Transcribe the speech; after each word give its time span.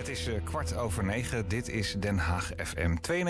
Het 0.00 0.08
is 0.08 0.28
uh, 0.28 0.34
kwart 0.44 0.76
over 0.76 1.04
negen. 1.04 1.48
Dit 1.48 1.68
is 1.68 1.96
Den 1.98 2.18
Haag 2.18 2.50
FM 2.56 2.96
92.0. 3.12 3.20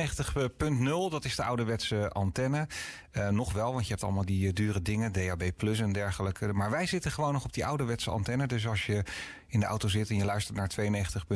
Dat 1.11 1.25
is 1.25 1.37
de 1.37 1.45
ouderwetse 1.45 2.11
antenne. 2.11 2.67
Uh, 3.13 3.29
nog 3.29 3.53
wel, 3.53 3.73
want 3.73 3.85
je 3.85 3.91
hebt 3.91 4.05
allemaal 4.05 4.25
die 4.25 4.47
uh, 4.47 4.53
dure 4.53 4.83
dingen, 4.83 5.13
DAB 5.13 5.51
Plus 5.57 5.81
en 5.81 5.93
dergelijke. 5.93 6.53
Maar 6.53 6.71
wij 6.71 6.87
zitten 6.87 7.11
gewoon 7.11 7.33
nog 7.33 7.45
op 7.45 7.53
die 7.53 7.67
ouderwetse 7.67 8.11
antenne. 8.11 8.47
Dus 8.47 8.67
als 8.67 8.87
je 8.87 9.05
in 9.47 9.61
de 9.61 9.67
auto 9.67 9.89
zit 9.89 10.11
en 10.11 10.17
je 10.17 10.25
luistert 10.25 10.57
naar 10.57 10.71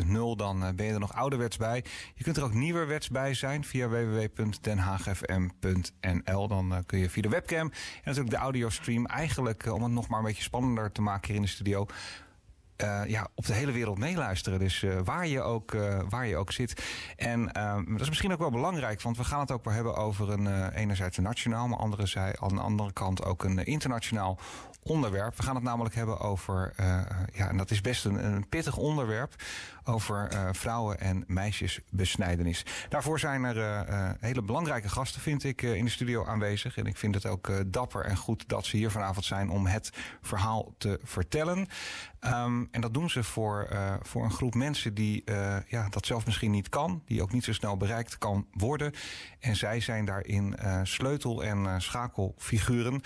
92.0, 0.04 0.10
dan 0.36 0.76
ben 0.76 0.86
je 0.86 0.92
er 0.92 0.98
nog 0.98 1.14
ouderwets 1.14 1.56
bij. 1.56 1.84
Je 2.14 2.24
kunt 2.24 2.36
er 2.36 2.44
ook 2.44 2.54
nieuwerwets 2.54 3.08
bij 3.08 3.34
zijn 3.34 3.64
via 3.64 3.88
www.denhaagfm.nl. 3.88 6.48
Dan 6.48 6.82
kun 6.86 6.98
je 6.98 7.10
via 7.10 7.22
de 7.22 7.28
webcam 7.28 7.70
en 7.70 7.72
natuurlijk 8.04 8.34
de 8.34 8.40
audiostream 8.40 9.06
eigenlijk, 9.06 9.72
om 9.72 9.82
het 9.82 9.92
nog 9.92 10.08
maar 10.08 10.18
een 10.18 10.24
beetje 10.24 10.42
spannender 10.42 10.92
te 10.92 11.02
maken 11.02 11.26
hier 11.26 11.36
in 11.36 11.42
de 11.42 11.48
studio 11.48 11.86
uh, 12.82 13.00
ja, 13.06 13.28
op 13.34 13.46
de 13.46 13.52
hele 13.52 13.72
wereld 13.72 13.98
meeluisteren. 13.98 14.58
Dus 14.58 14.82
uh, 14.82 15.00
waar, 15.04 15.26
je 15.26 15.40
ook, 15.40 15.72
uh, 15.72 16.00
waar 16.08 16.26
je 16.26 16.36
ook 16.36 16.52
zit. 16.52 16.82
En 17.16 17.44
dat 17.86 18.00
is 18.00 18.08
misschien 18.08 18.32
ook 18.32 18.38
wel 18.38 18.50
belangrijk, 18.50 19.02
want 19.02 19.16
we 19.16 19.24
gaan 19.24 19.40
het 19.40 19.50
ook 19.50 19.64
wel 19.64 19.74
hebben 19.74 19.96
over 19.96 20.30
een 20.30 20.68
enerzijds 20.70 21.16
een 21.16 21.22
nationaal, 21.22 21.68
maar 21.68 21.78
andere, 21.78 22.36
aan 22.40 22.54
de 22.54 22.60
andere 22.60 22.92
kant 22.92 23.24
ook 23.24 23.44
een 23.44 23.64
internationaal 23.64 24.38
onderwerp. 24.82 25.36
We 25.36 25.42
gaan 25.42 25.54
het 25.54 25.64
namelijk 25.64 25.94
hebben 25.94 26.20
over, 26.20 26.72
ja, 27.32 27.48
en 27.48 27.56
dat 27.56 27.70
is 27.70 27.80
best 27.80 28.04
een, 28.04 28.24
een 28.24 28.48
pittig 28.48 28.76
onderwerp, 28.76 29.34
over 29.84 30.28
vrouwen- 30.52 31.00
en 31.00 31.24
meisjesbesnijdenis. 31.26 32.64
Daarvoor 32.88 33.18
zijn 33.18 33.44
er 33.44 33.86
hele 34.20 34.42
belangrijke 34.42 34.88
gasten, 34.88 35.20
vind 35.20 35.44
ik, 35.44 35.62
in 35.62 35.84
de 35.84 35.90
studio 35.90 36.26
aanwezig. 36.26 36.76
En 36.76 36.86
ik 36.86 36.96
vind 36.96 37.14
het 37.14 37.26
ook 37.26 37.72
dapper 37.72 38.04
en 38.04 38.16
goed 38.16 38.48
dat 38.48 38.66
ze 38.66 38.76
hier 38.76 38.90
vanavond 38.90 39.24
zijn 39.24 39.50
om 39.50 39.66
het 39.66 39.90
verhaal 40.20 40.74
te 40.78 41.00
vertellen. 41.02 41.66
Um, 42.20 42.68
en 42.70 42.80
dat 42.80 42.94
doen 42.94 43.10
ze 43.10 43.22
voor, 43.22 43.68
voor 44.02 44.24
een 44.24 44.32
groep 44.32 44.54
mensen 44.54 44.94
die 44.94 45.22
ja, 45.66 45.88
dat 45.88 46.06
zelf 46.06 46.26
misschien 46.26 46.50
niet 46.50 46.68
kan, 46.68 47.02
die 47.06 47.22
ook 47.22 47.32
niet 47.32 47.44
zo 47.44 47.52
snel 47.52 47.76
bereikt 47.76 48.18
kan 48.18 48.46
worden. 48.52 48.92
En 49.40 49.56
zij 49.56 49.80
zijn 49.80 50.04
daarin 50.04 50.56
sleutel- 50.82 51.44
en 51.44 51.82
schakelfiguren. 51.82 53.00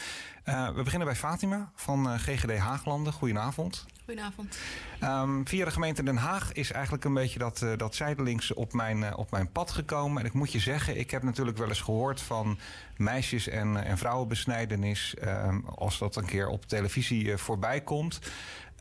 we 0.44 0.80
beginnen 0.84 1.06
bij 1.08 1.16
Fatima 1.16 1.70
van 1.74 2.18
GGD 2.18 2.58
Haaglanden. 2.58 3.12
Goedenavond. 3.12 3.86
Goedenavond. 4.08 4.58
Um, 5.02 5.48
via 5.48 5.64
de 5.64 5.70
gemeente 5.70 6.02
Den 6.02 6.16
Haag 6.16 6.52
is 6.52 6.72
eigenlijk 6.72 7.04
een 7.04 7.14
beetje 7.14 7.38
dat, 7.38 7.60
uh, 7.60 7.76
dat 7.76 7.94
zijdelings 7.94 8.54
op 8.54 8.72
mijn, 8.72 8.98
uh, 8.98 9.12
op 9.16 9.30
mijn 9.30 9.52
pad 9.52 9.70
gekomen. 9.70 10.20
En 10.20 10.26
ik 10.26 10.32
moet 10.32 10.52
je 10.52 10.58
zeggen, 10.58 10.98
ik 10.98 11.10
heb 11.10 11.22
natuurlijk 11.22 11.58
wel 11.58 11.68
eens 11.68 11.80
gehoord 11.80 12.20
van 12.20 12.58
meisjes- 12.96 13.48
en, 13.48 13.84
en 13.84 13.98
vrouwenbesnijdenis. 13.98 15.14
Um, 15.24 15.64
als 15.64 15.98
dat 15.98 16.16
een 16.16 16.24
keer 16.24 16.48
op 16.48 16.66
televisie 16.66 17.24
uh, 17.24 17.36
voorbij 17.36 17.80
komt. 17.80 18.18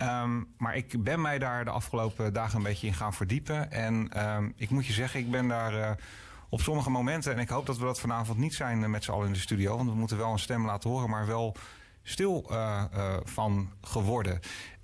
Um, 0.02 0.47
maar 0.58 0.75
ik 0.75 1.03
ben 1.03 1.22
mij 1.22 1.39
daar 1.39 1.66
de 1.66 1.72
afgelopen 1.72 2.34
dagen 2.34 2.58
een 2.58 2.64
beetje 2.64 2.88
in 2.88 2.94
gaan 2.94 3.14
verdiepen. 3.14 3.72
En 3.72 4.12
ik 4.56 4.69
moet 4.69 4.86
je 4.86 4.94
zeggen, 4.94 5.19
ik 5.19 5.31
ben 5.31 5.47
daar 5.47 5.97
op 6.50 6.62
sommige 6.62 6.89
momenten, 6.89 7.34
en 7.34 7.39
ik 7.39 7.50
hoop 7.50 7.66
dat 7.66 7.78
we 7.78 7.86
dat 7.86 8.00
vanavond 8.00 8.38
niet 8.38 8.53
zijn 8.53 8.91
met 8.91 9.03
z'n 9.03 9.12
allen 9.12 9.28
in 9.28 9.34
de 9.34 9.39
studio, 9.39 9.75
want 9.78 9.89
we 9.89 9.95
moeten 9.95 10.17
wel 10.17 10.31
een 10.31 10.39
stem 10.39 10.66
laten 10.66 10.89
horen, 10.89 11.09
maar 11.09 11.28
wel 11.28 11.56
stil 12.03 12.52
van 13.23 13.72
geworden. 13.81 14.39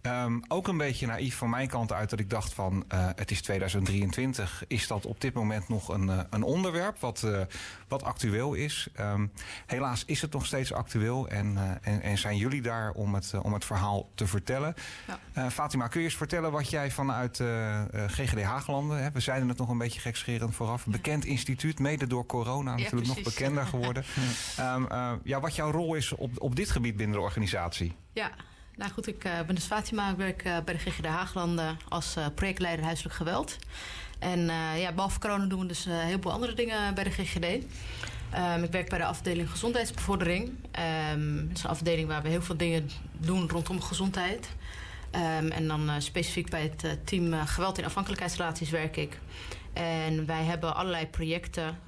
Um, 0.07 0.41
ook 0.47 0.67
een 0.67 0.77
beetje 0.77 1.07
naïef 1.07 1.35
van 1.35 1.49
mijn 1.49 1.67
kant 1.67 1.93
uit 1.93 2.09
dat 2.09 2.19
ik 2.19 2.29
dacht 2.29 2.53
van 2.53 2.85
uh, 2.93 3.09
het 3.15 3.31
is 3.31 3.41
2023. 3.41 4.63
Is 4.67 4.87
dat 4.87 5.05
op 5.05 5.21
dit 5.21 5.33
moment 5.33 5.69
nog 5.69 5.89
een, 5.89 6.07
uh, 6.07 6.19
een 6.29 6.43
onderwerp 6.43 6.99
wat, 6.99 7.21
uh, 7.25 7.41
wat 7.87 8.03
actueel 8.03 8.53
is? 8.53 8.87
Um, 8.99 9.31
helaas 9.65 10.03
is 10.05 10.21
het 10.21 10.33
nog 10.33 10.45
steeds 10.45 10.73
actueel 10.73 11.27
en, 11.27 11.79
en, 11.81 12.01
en, 12.01 12.17
zijn 12.17 12.37
jullie 12.37 12.61
daar 12.61 12.91
om 12.91 13.13
het, 13.13 13.33
om 13.41 13.53
het 13.53 13.65
verhaal 13.65 14.09
te 14.15 14.27
vertellen. 14.27 14.73
Ja. 15.33 15.51
Fatima, 15.51 15.87
kun 15.87 15.99
je 15.99 16.05
eens 16.05 16.15
vertellen 16.15 16.51
wat 16.51 16.69
jij 16.69 16.91
vanuit 16.91 17.43
GGD 18.07 18.41
Haaglanden, 18.41 19.03
hè, 19.03 19.11
we 19.11 19.19
zeiden 19.19 19.49
het 19.49 19.57
nog 19.57 19.69
een 19.69 19.77
beetje 19.77 19.99
gekscherend 19.99 20.55
vooraf, 20.55 20.85
bekend 20.85 21.25
instituut, 21.25 21.79
mede 21.79 22.07
door 22.07 22.25
corona 22.25 22.71
ja, 22.71 22.77
natuurlijk 22.77 23.11
precies. 23.11 23.23
nog 23.23 23.33
bekender 23.33 23.65
geworden. 23.65 24.03
um, 24.59 24.87
ja, 25.23 25.39
wat 25.39 25.55
jouw 25.55 25.71
rol 25.71 25.95
is 25.95 26.11
op, 26.11 26.41
op 26.41 26.55
dit 26.55 26.71
gebied 26.71 26.97
binnen 26.97 27.15
de 27.15 27.23
organisatie? 27.23 27.95
Ja, 28.13 28.31
nou 28.75 28.91
goed, 28.91 29.07
ik 29.07 29.25
uh, 29.25 29.41
ben 29.41 29.55
dus 29.55 29.65
Fatima. 29.65 30.09
Ik 30.09 30.17
werk 30.17 30.45
uh, 30.45 30.57
bij 30.65 30.73
de 30.73 30.79
GGD 30.79 31.05
Haaglanden 31.05 31.77
als 31.89 32.17
uh, 32.17 32.25
projectleider 32.35 32.85
huiselijk 32.85 33.15
geweld. 33.15 33.57
En 34.19 34.39
ja, 34.77 34.91
behalve 34.91 35.19
corona 35.19 35.45
doen 35.45 35.59
we 35.59 35.65
dus 35.65 35.85
een 35.85 35.99
heleboel 35.99 36.31
andere 36.31 36.53
dingen 36.53 36.93
bij 36.93 37.03
de 37.03 37.09
GGD. 37.09 37.45
Um, 37.45 38.63
ik 38.63 38.71
werk 38.71 38.89
bij 38.89 38.97
de 38.97 39.05
afdeling 39.05 39.49
gezondheidsbevordering. 39.49 40.49
Um, 41.13 41.47
dat 41.47 41.57
is 41.57 41.63
een 41.63 41.69
afdeling 41.69 42.07
waar 42.07 42.21
we 42.21 42.29
heel 42.29 42.41
veel 42.41 42.57
dingen 42.57 42.89
doen 43.17 43.49
rondom 43.49 43.81
gezondheid. 43.81 44.49
Um, 45.11 45.51
en 45.51 45.67
dan 45.67 46.01
specifiek 46.01 46.49
bij 46.49 46.61
het 46.61 47.07
team 47.07 47.45
geweld 47.45 47.77
in 47.77 47.85
afhankelijkheidsrelaties 47.85 48.69
werk 48.69 48.97
ik. 48.97 49.19
En 49.73 50.25
wij 50.25 50.43
hebben 50.43 50.75
allerlei 50.75 51.07
projecten 51.07 51.79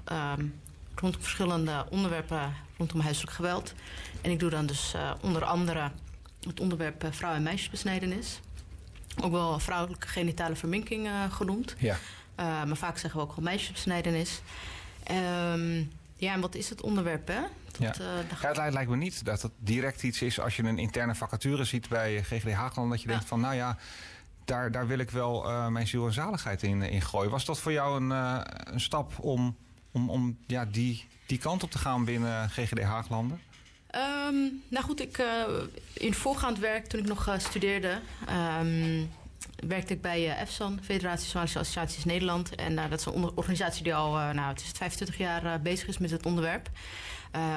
rondom 0.95 1.21
verschillende 1.21 1.85
onderwerpen 1.89 2.53
rondom 2.77 2.99
huiselijk 2.99 3.33
geweld. 3.33 3.73
En 4.21 4.31
ik 4.31 4.39
doe 4.39 4.49
dan 4.49 4.65
dus 4.65 4.93
onder 5.21 5.43
andere 5.43 5.91
het 6.49 6.59
onderwerp 6.59 7.03
uh, 7.03 7.11
vrouw- 7.11 7.33
en 7.33 7.43
meisjesbesnijdenis. 7.43 8.39
Ook 9.21 9.31
wel 9.31 9.59
vrouwelijke 9.59 10.07
genitale 10.07 10.55
verminking 10.55 11.05
uh, 11.07 11.31
genoemd. 11.31 11.75
Ja. 11.77 11.93
Uh, 12.39 12.63
maar 12.63 12.77
vaak 12.77 12.97
zeggen 12.97 13.19
we 13.19 13.25
ook 13.25 13.35
wel 13.35 13.45
meisjesbesnijdenis. 13.45 14.41
Um, 15.11 15.91
ja, 16.15 16.33
en 16.33 16.41
wat 16.41 16.55
is 16.55 16.69
het 16.69 16.81
onderwerp, 16.81 17.27
hè? 17.27 17.39
Ja. 17.79 17.93
ja, 18.41 18.63
het 18.63 18.73
lijkt 18.73 18.89
me 18.89 18.95
niet 18.97 19.25
dat 19.25 19.41
het 19.41 19.51
direct 19.57 20.03
iets 20.03 20.21
is 20.21 20.39
als 20.39 20.55
je 20.55 20.63
een 20.63 20.77
interne 20.77 21.15
vacature 21.15 21.63
ziet 21.63 21.89
bij 21.89 22.23
GGD 22.23 22.51
Haagland... 22.51 22.89
dat 22.89 23.01
je 23.01 23.07
ja. 23.07 23.13
denkt 23.13 23.27
van, 23.29 23.39
nou 23.39 23.55
ja, 23.55 23.77
daar, 24.45 24.71
daar 24.71 24.87
wil 24.87 24.99
ik 24.99 25.09
wel 25.09 25.49
uh, 25.49 25.67
mijn 25.67 25.87
ziel 25.87 26.05
en 26.05 26.13
zaligheid 26.13 26.63
in, 26.63 26.81
in 26.81 27.01
gooien. 27.01 27.31
Was 27.31 27.45
dat 27.45 27.59
voor 27.59 27.71
jou 27.71 28.01
een, 28.01 28.09
uh, 28.09 28.41
een 28.63 28.79
stap 28.79 29.19
om, 29.19 29.55
om, 29.91 30.09
om 30.09 30.37
ja, 30.47 30.65
die, 30.65 31.05
die 31.25 31.37
kant 31.37 31.63
op 31.63 31.71
te 31.71 31.77
gaan 31.77 32.05
binnen 32.05 32.49
GGD 32.49 32.81
Haaglanden? 32.81 33.41
Um, 33.95 34.63
nou 34.67 34.85
goed, 34.85 35.01
ik, 35.01 35.17
uh, 35.17 35.43
in 35.93 36.13
voorgaand 36.13 36.59
werk, 36.59 36.85
toen 36.85 36.99
ik 36.99 37.07
nog 37.07 37.27
uh, 37.27 37.37
studeerde, 37.37 37.99
um, 38.59 39.11
werkte 39.67 39.93
ik 39.93 40.01
bij 40.01 40.25
uh, 40.25 40.41
EFSAN, 40.41 40.79
Federatie 40.83 41.27
Somalische 41.27 41.59
Associaties 41.59 42.05
Nederland. 42.05 42.55
En 42.55 42.75
dat 42.75 42.99
is 42.99 43.05
een 43.05 43.31
organisatie 43.35 43.83
die 43.83 43.95
al, 43.95 44.11
nou, 44.11 44.47
het 44.47 44.61
is 44.61 44.71
25 44.75 45.17
jaar 45.17 45.61
bezig 45.61 45.87
is 45.87 45.97
met 45.97 46.11
het 46.11 46.25
onderwerp. 46.25 46.69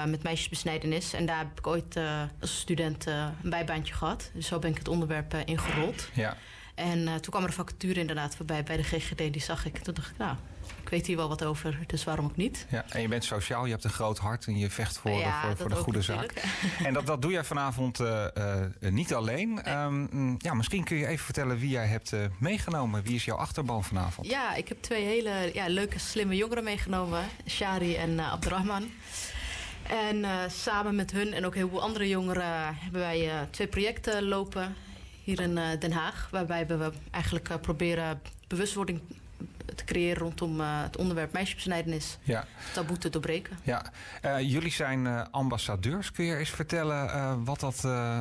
met 0.06 0.22
meisjesbesnijdenis. 0.22 1.12
En 1.12 1.26
daar 1.26 1.38
heb 1.38 1.58
ik 1.58 1.66
ooit 1.66 1.98
als 2.40 2.58
student 2.58 3.06
een 3.06 3.50
bijbaantje 3.50 3.94
gehad. 3.94 4.30
Dus 4.34 4.46
zo 4.46 4.58
ben 4.58 4.70
ik 4.70 4.78
het 4.78 4.88
onderwerp 4.88 5.34
ingerold. 5.34 6.08
Ja. 6.14 6.36
En 6.74 7.04
toen 7.04 7.30
kwam 7.30 7.42
er 7.42 7.48
een 7.48 7.54
vacature 7.54 8.00
inderdaad 8.00 8.36
voorbij 8.36 8.62
bij 8.62 8.76
de 8.76 8.82
GGD. 8.82 9.16
Die 9.16 9.42
zag 9.42 9.66
ik. 9.66 9.78
Toen 9.78 9.94
dacht 9.94 10.10
ik, 10.10 10.18
nou, 10.18 10.36
ik 10.88 10.94
weet 10.94 11.06
hier 11.06 11.16
wel 11.16 11.28
wat 11.28 11.44
over, 11.44 11.78
dus 11.86 12.04
waarom 12.04 12.24
ook 12.24 12.36
niet? 12.36 12.66
Ja, 12.70 12.84
en 12.88 13.00
je 13.00 13.08
bent 13.08 13.24
sociaal, 13.24 13.64
je 13.64 13.70
hebt 13.70 13.84
een 13.84 13.90
groot 13.90 14.18
hart 14.18 14.46
en 14.46 14.58
je 14.58 14.70
vecht 14.70 14.98
voor, 14.98 15.10
ja, 15.10 15.40
voor, 15.40 15.56
voor 15.56 15.68
de 15.68 15.74
goede 15.74 15.98
natuurlijk. 15.98 16.38
zaak. 16.38 16.86
En 16.86 16.92
dat, 16.92 17.06
dat 17.06 17.22
doe 17.22 17.32
jij 17.32 17.44
vanavond 17.44 18.00
uh, 18.00 18.24
uh, 18.38 18.90
niet 18.90 19.14
alleen. 19.14 19.60
Nee. 19.64 19.74
Um, 19.74 20.34
ja, 20.38 20.54
misschien 20.54 20.84
kun 20.84 20.96
je 20.96 21.06
even 21.06 21.24
vertellen 21.24 21.58
wie 21.58 21.70
jij 21.70 21.86
hebt 21.86 22.12
uh, 22.12 22.20
meegenomen. 22.38 23.02
Wie 23.02 23.14
is 23.14 23.24
jouw 23.24 23.36
achterban 23.36 23.84
vanavond? 23.84 24.26
Ja, 24.26 24.54
ik 24.54 24.68
heb 24.68 24.82
twee 24.82 25.04
hele 25.04 25.50
ja, 25.52 25.68
leuke, 25.68 25.98
slimme 25.98 26.36
jongeren 26.36 26.64
meegenomen. 26.64 27.24
Shari 27.48 27.96
en 27.96 28.20
Abdurrahman. 28.20 28.90
En 29.82 30.50
samen 30.50 30.94
met 30.94 31.10
hun 31.10 31.32
en 31.32 31.46
ook 31.46 31.54
heel 31.54 31.68
veel 31.68 31.82
andere 31.82 32.08
jongeren 32.08 32.76
hebben 32.76 33.00
wij 33.00 33.46
twee 33.50 33.66
projecten 33.66 34.24
lopen 34.24 34.74
hier 35.24 35.40
in 35.40 35.54
Den 35.78 35.92
Haag. 35.92 36.28
Waarbij 36.30 36.66
we 36.66 36.92
eigenlijk 37.10 37.60
proberen 37.60 38.20
bewustwording 38.46 39.00
te 39.74 39.84
creëren 39.84 40.18
rondom 40.18 40.60
uh, 40.60 40.82
het 40.82 40.96
onderwerp 40.96 41.32
meisjesbesnijdenis. 41.32 42.18
Ja. 42.22 42.44
Taboe 42.72 42.98
te 42.98 43.08
doorbreken. 43.08 43.58
Ja. 43.62 43.82
Uh, 44.24 44.40
jullie 44.40 44.70
zijn 44.70 45.04
uh, 45.04 45.22
ambassadeurs. 45.30 46.10
Kun 46.10 46.24
je 46.24 46.36
eens 46.36 46.50
vertellen 46.50 47.44
wat, 47.44 47.60
dat, 47.60 47.80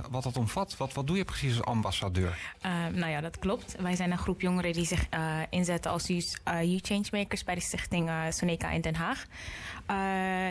wat 0.10 0.24
dat 0.24 0.38
omvat? 0.38 0.78
Wat, 0.78 0.94
wat 0.94 1.08
doe 1.08 1.18
je 1.18 1.26
precies 1.26 1.58
als 1.58 1.66
ambassadeur? 1.66 2.56
nou 2.92 3.12
ja, 3.12 3.22
dat 3.22 3.40
klopt. 3.40 3.76
Wij 3.80 3.96
zijn 3.96 4.12
een 4.12 4.18
groep 4.18 4.42
jongeren 4.42 4.74
die 4.74 4.86
zich 4.86 5.08
inzetten 5.50 5.92
als 5.92 6.08
youth 6.08 6.40
changemakers 6.82 7.44
bij 7.44 7.56
de 7.56 7.62
stichting 7.62 8.12
Soneca 8.30 8.70
in 8.70 8.82
Den 8.82 8.96
Haag. 8.96 9.26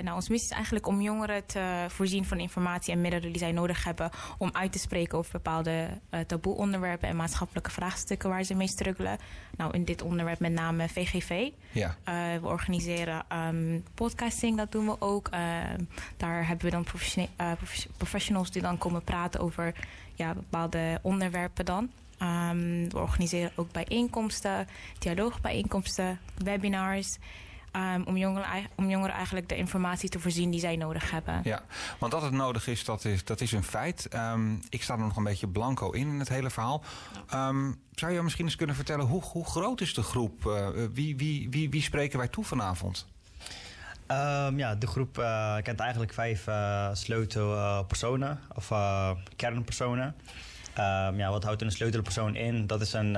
Nou, 0.02 0.14
onze 0.14 0.30
missie 0.30 0.50
is 0.50 0.56
eigenlijk 0.56 0.86
om 0.86 1.00
jongeren 1.00 1.46
te 1.46 1.84
voorzien 1.88 2.24
van 2.24 2.38
informatie 2.38 2.92
en 2.92 3.00
middelen 3.00 3.28
die 3.28 3.38
zij 3.38 3.52
nodig 3.52 3.84
hebben 3.84 4.10
om 4.38 4.50
uit 4.52 4.72
te 4.72 4.78
spreken 4.78 5.18
over 5.18 5.32
bepaalde 5.32 5.88
taboe 6.26 6.54
onderwerpen 6.54 7.08
en 7.08 7.16
maatschappelijke 7.16 7.70
vraagstukken 7.70 8.28
waar 8.28 8.44
ze 8.44 8.54
mee 8.54 8.68
struggelen. 8.68 9.18
Nou, 9.56 9.72
in 9.72 9.84
dit 9.84 10.02
onderwerp 10.02 10.38
met 10.38 10.52
name 10.52 10.88
VGV. 10.88 11.50
Ja. 11.70 11.96
Uh, 12.08 12.40
we 12.40 12.46
organiseren 12.46 13.24
um, 13.32 13.84
podcasting, 13.94 14.56
dat 14.56 14.72
doen 14.72 14.86
we 14.86 14.96
ook. 14.98 15.28
Uh, 15.34 15.38
daar 16.16 16.46
hebben 16.46 16.64
we 16.64 16.70
dan 16.70 16.86
professionals 17.96 18.50
die 18.50 18.62
dan 18.62 18.78
komen 18.78 19.02
praten 19.02 19.40
over 19.40 19.74
ja, 20.14 20.34
bepaalde 20.34 20.98
onderwerpen 21.02 21.64
dan. 21.64 21.90
Um, 22.22 22.90
we 22.90 22.98
organiseren 22.98 23.52
ook 23.54 23.72
bijeenkomsten, 23.72 24.68
dialoogbijeenkomsten, 24.98 26.18
webinars. 26.34 27.18
Ehm, 27.76 28.02
om, 28.02 28.16
jongeren, 28.16 28.46
om 28.76 28.88
jongeren 28.88 29.14
eigenlijk 29.14 29.48
de 29.48 29.56
informatie 29.56 30.08
te 30.08 30.20
voorzien 30.20 30.50
die 30.50 30.60
zij 30.60 30.76
nodig 30.76 31.10
hebben. 31.10 31.40
Ja, 31.44 31.62
want 31.98 32.12
dat 32.12 32.22
het 32.22 32.32
nodig 32.32 32.66
is, 32.66 32.84
dat 32.84 33.04
is, 33.04 33.24
dat 33.24 33.40
is 33.40 33.52
een 33.52 33.62
feit. 33.62 34.08
Ehm, 34.08 34.54
ik 34.68 34.82
sta 34.82 34.94
er 34.94 35.00
nog 35.00 35.16
een 35.16 35.24
beetje 35.24 35.48
blanco 35.48 35.90
in 35.90 36.08
in 36.08 36.18
het 36.18 36.28
hele 36.28 36.50
verhaal. 36.50 36.82
Um, 37.34 37.80
zou 37.94 38.12
je 38.12 38.22
misschien 38.22 38.44
eens 38.44 38.56
kunnen 38.56 38.76
vertellen 38.76 39.06
hoe, 39.06 39.22
hoe 39.22 39.44
groot 39.44 39.80
is 39.80 39.94
de 39.94 40.02
groep? 40.02 40.44
Uh, 40.44 40.68
wie, 40.92 41.16
wie, 41.16 41.50
wie, 41.50 41.70
wie 41.70 41.82
spreken 41.82 42.18
wij 42.18 42.28
toe 42.28 42.44
vanavond? 42.44 43.06
Um, 44.10 44.58
ja, 44.58 44.74
de 44.74 44.86
groep 44.86 45.18
uh, 45.18 45.56
kent 45.62 45.80
eigenlijk 45.80 46.12
vijf 46.12 46.46
uh, 46.46 46.88
sleutelpersonen 46.92 48.40
of 48.54 48.70
uh, 48.70 49.10
kernpersonen. 49.36 50.14
Um, 50.78 51.16
ja, 51.18 51.30
wat 51.30 51.44
houdt 51.44 51.62
een 51.62 51.70
sleutelpersoon 51.70 52.36
in? 52.36 52.66
Dat 52.66 52.80
is 52.80 52.92
een 52.92 53.16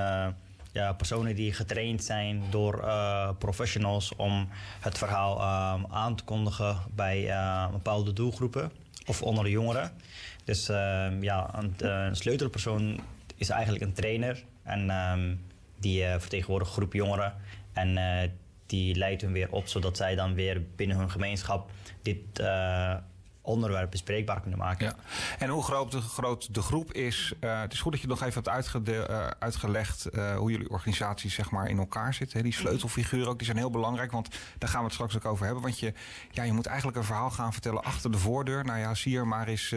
ja, 0.79 0.93
personen 0.93 1.35
die 1.35 1.53
getraind 1.53 2.05
zijn 2.05 2.43
door 2.51 2.95
professionals 3.39 4.17
om 4.17 4.49
het 4.81 4.99
verhaal 4.99 5.33
um, 5.35 5.87
aan 5.91 6.15
te 6.15 6.25
kondigen 6.25 6.77
bij 6.95 7.35
bepaalde 7.73 8.13
doelgroepen 8.13 8.73
of 9.07 9.23
onder 9.23 9.45
de 9.45 9.51
jongeren. 9.51 9.91
Dus 10.45 10.67
ja, 11.21 11.55
een, 11.79 12.17
sleutelpersoon 12.17 13.01
is 13.37 13.49
eigenlijk 13.49 13.85
een 13.85 13.93
trainer 13.93 14.45
en 14.63 15.41
die 15.81 16.05
vertegenwoordigt 16.05 16.73
groep 16.73 16.93
jongeren. 16.93 17.35
En 17.73 17.99
die 18.67 18.95
leidt 18.95 19.23
hun 19.23 19.33
weer 19.33 19.51
op, 19.51 19.67
zodat 19.69 19.97
zij 19.97 20.15
dan 20.15 20.35
weer 20.35 20.63
binnen 20.77 20.97
hun 20.97 21.11
gemeenschap 21.11 21.71
dit 22.03 22.41
onderwerp 23.49 23.91
bespreekbaar 23.91 24.41
kunnen 24.41 24.59
maken. 24.59 24.95
En 25.39 25.49
hoe 25.49 25.63
groot 25.63 25.93
de, 25.93 26.01
groot 26.01 26.55
de 26.55 26.63
groep 26.63 26.93
is, 26.93 27.33
uh, 27.41 27.61
het 27.61 27.73
is 27.73 27.81
goed 27.81 27.93
dat 27.93 28.01
je 28.01 28.07
nog 28.07 28.23
even 28.23 28.43
hebt 28.45 28.89
uh, 28.89 29.27
uitgelegd 29.39 30.09
hoe 30.37 30.51
jullie 30.51 30.71
organisatie 30.71 31.31
zeg 31.31 31.51
maar 31.51 31.69
in 31.69 31.79
elkaar 31.79 32.15
zit. 32.15 32.33
Hè? 32.33 32.43
Die 32.43 32.53
sleutelfiguren 32.53 33.29
ook, 33.29 33.37
die 33.37 33.47
zijn 33.47 33.59
heel 33.59 33.71
belangrijk, 33.71 34.13
want 34.13 34.29
daar 34.59 34.69
gaan 34.69 34.79
we 34.79 34.85
het 34.85 34.95
straks 34.95 35.17
ook 35.17 35.25
over 35.25 35.45
hebben. 35.45 35.63
Want 35.63 35.79
je, 35.79 35.93
ja, 36.31 36.43
je 36.43 36.53
moet 36.53 36.67
eigenlijk 36.67 36.99
een 36.99 37.05
verhaal 37.05 37.31
gaan 37.31 37.53
vertellen 37.53 37.85
achter 37.85 38.13
de 38.13 38.19
voordeur. 38.19 38.65
Nou 38.65 38.79
ja, 38.79 38.95
zie 38.95 39.17
er 39.17 39.27
maar 39.27 39.49
eens 39.49 39.69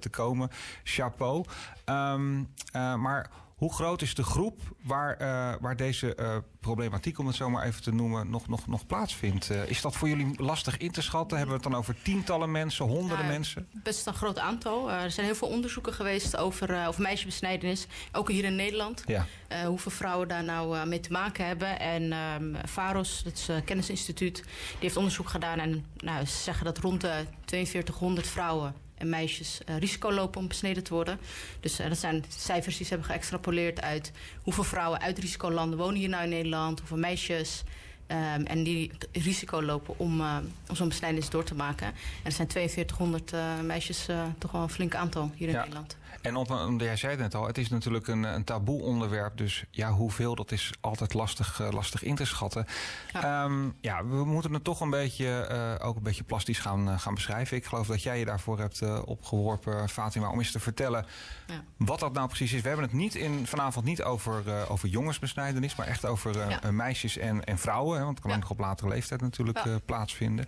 te 0.00 0.08
komen. 0.10 0.50
Chapeau. 0.84 1.44
Um, 1.84 2.48
maar 2.74 3.30
hoe 3.58 3.74
groot 3.74 4.02
is 4.02 4.14
de 4.14 4.22
groep 4.22 4.60
waar, 4.82 5.20
uh, 5.20 5.60
waar 5.60 5.76
deze 5.76 6.16
uh, 6.20 6.36
problematiek, 6.60 7.18
om 7.18 7.26
het 7.26 7.36
zo 7.36 7.50
maar 7.50 7.64
even 7.66 7.82
te 7.82 7.94
noemen, 7.94 8.30
nog, 8.30 8.48
nog, 8.48 8.66
nog 8.66 8.86
plaatsvindt? 8.86 9.50
Uh, 9.50 9.68
is 9.68 9.80
dat 9.80 9.96
voor 9.96 10.08
jullie 10.08 10.42
lastig 10.42 10.76
in 10.76 10.90
te 10.90 11.02
schatten? 11.02 11.38
Hebben 11.38 11.56
we 11.56 11.62
het 11.62 11.72
dan 11.72 11.80
over 11.80 12.02
tientallen 12.02 12.50
mensen, 12.50 12.84
honderden 12.84 13.26
mensen? 13.26 13.68
Best 13.82 14.06
een 14.06 14.14
groot 14.14 14.38
aantal. 14.38 14.90
er 14.90 15.10
zijn 15.10 15.26
heel 15.26 15.34
veel 15.34 15.48
onderzoeken 15.48 15.92
geweest 15.92 16.36
over, 16.36 16.86
over 16.86 17.02
meisjesbesnijdenis, 17.02 17.86
ook 18.12 18.30
hier 18.30 18.44
in 18.44 18.56
Nederland. 18.56 19.02
Ja. 19.06 19.26
hoeveel 19.66 19.92
vrouwen 19.92 20.28
daar 20.28 20.44
nou 20.44 20.86
mee 20.86 21.00
te 21.00 21.12
maken 21.12 21.46
hebben. 21.46 21.80
En 21.80 22.12
um, 22.12 22.56
VAROS, 22.64 23.22
dat 23.24 23.32
is 23.32 23.46
het 23.46 23.64
Kennisinstituut, 23.64 24.34
die 24.34 24.76
heeft 24.78 24.96
onderzoek 24.96 25.28
gedaan. 25.28 25.58
En 25.58 25.84
nou, 25.96 26.24
ze 26.24 26.36
zeggen 26.36 26.64
dat 26.64 26.78
rond 26.78 27.00
de 27.00 27.24
4200 27.44 28.26
vrouwen 28.26 28.74
en 28.98 29.08
meisjes 29.08 29.60
uh, 29.68 29.78
risico 29.78 30.12
lopen 30.12 30.40
om 30.40 30.48
besneden 30.48 30.82
te 30.82 30.94
worden. 30.94 31.18
Dus 31.60 31.80
uh, 31.80 31.88
dat 31.88 31.98
zijn 31.98 32.24
cijfers 32.28 32.76
die 32.76 32.86
ze 32.86 32.94
hebben 32.94 33.10
geëxtrapoleerd 33.10 33.80
uit 33.80 34.12
hoeveel 34.42 34.64
vrouwen 34.64 35.00
uit 35.00 35.18
risicolanden 35.18 35.78
wonen 35.78 35.96
hier 35.96 36.08
nou 36.08 36.22
in 36.22 36.28
Nederland, 36.28 36.78
hoeveel 36.78 36.96
meisjes. 36.96 37.62
Um, 38.10 38.46
en 38.46 38.62
die 38.62 38.90
risico 39.12 39.62
lopen 39.62 39.98
om, 39.98 40.20
uh, 40.20 40.36
om 40.68 40.76
zo'n 40.76 40.88
besnijdenis 40.88 41.30
door 41.30 41.44
te 41.44 41.54
maken. 41.54 41.86
En 41.86 41.94
er 42.24 42.32
zijn 42.32 42.50
4200 42.50 43.32
meisjes, 43.62 44.06
toch 44.38 44.50
wel 44.50 44.62
een 44.62 44.68
flink 44.68 44.94
aantal 44.94 45.30
hier 45.34 45.48
in 45.48 45.54
ja. 45.54 45.60
Nederland. 45.60 45.96
En 46.20 46.36
op, 46.36 46.74
jij 46.78 46.96
zei 46.96 47.12
het 47.12 47.20
net 47.20 47.34
al, 47.34 47.46
het 47.46 47.58
is 47.58 47.68
natuurlijk 47.68 48.06
een, 48.06 48.22
een 48.22 48.44
taboe 48.44 48.82
onderwerp. 48.82 49.36
Dus 49.36 49.64
ja, 49.70 49.92
hoeveel, 49.92 50.34
dat 50.34 50.52
is 50.52 50.72
altijd 50.80 51.14
lastig, 51.14 51.60
uh, 51.60 51.70
lastig 51.70 52.02
in 52.02 52.14
te 52.14 52.24
schatten. 52.24 52.66
Ja. 53.12 53.44
Um, 53.44 53.76
ja, 53.80 54.04
we 54.06 54.24
moeten 54.24 54.52
het 54.52 54.64
toch 54.64 54.80
een 54.80 54.90
beetje, 54.90 55.48
uh, 55.80 55.86
ook 55.86 55.96
een 55.96 56.02
beetje 56.02 56.24
plastisch 56.24 56.58
gaan, 56.58 56.88
uh, 56.88 56.98
gaan 56.98 57.14
beschrijven. 57.14 57.56
Ik 57.56 57.64
geloof 57.64 57.86
dat 57.86 58.02
jij 58.02 58.18
je 58.18 58.24
daarvoor 58.24 58.58
hebt 58.58 59.04
opgeworpen, 59.04 59.88
Fatima, 59.88 60.30
om 60.30 60.38
eens 60.38 60.52
te 60.52 60.60
vertellen 60.60 61.06
ja. 61.46 61.64
wat 61.76 62.00
dat 62.00 62.12
nou 62.12 62.26
precies 62.26 62.52
is. 62.52 62.60
We 62.60 62.68
hebben 62.68 62.86
het 62.86 62.94
niet 62.94 63.14
in, 63.14 63.46
vanavond 63.46 63.84
niet 63.84 64.02
over, 64.02 64.68
over 64.68 64.88
jongensbesnijdenis, 64.88 65.76
maar 65.76 65.86
echt 65.86 66.06
over 66.06 66.48
ja. 66.48 66.70
meisjes 66.70 67.16
en, 67.16 67.44
en 67.44 67.58
vrouwen. 67.58 67.98
Hè, 67.98 68.04
want 68.04 68.16
het 68.16 68.26
kan 68.26 68.34
ook 68.34 68.40
nog 68.40 68.50
op 68.50 68.58
latere 68.58 68.88
leeftijd 68.88 69.20
natuurlijk 69.20 69.60
plaatsvinden. 69.84 70.46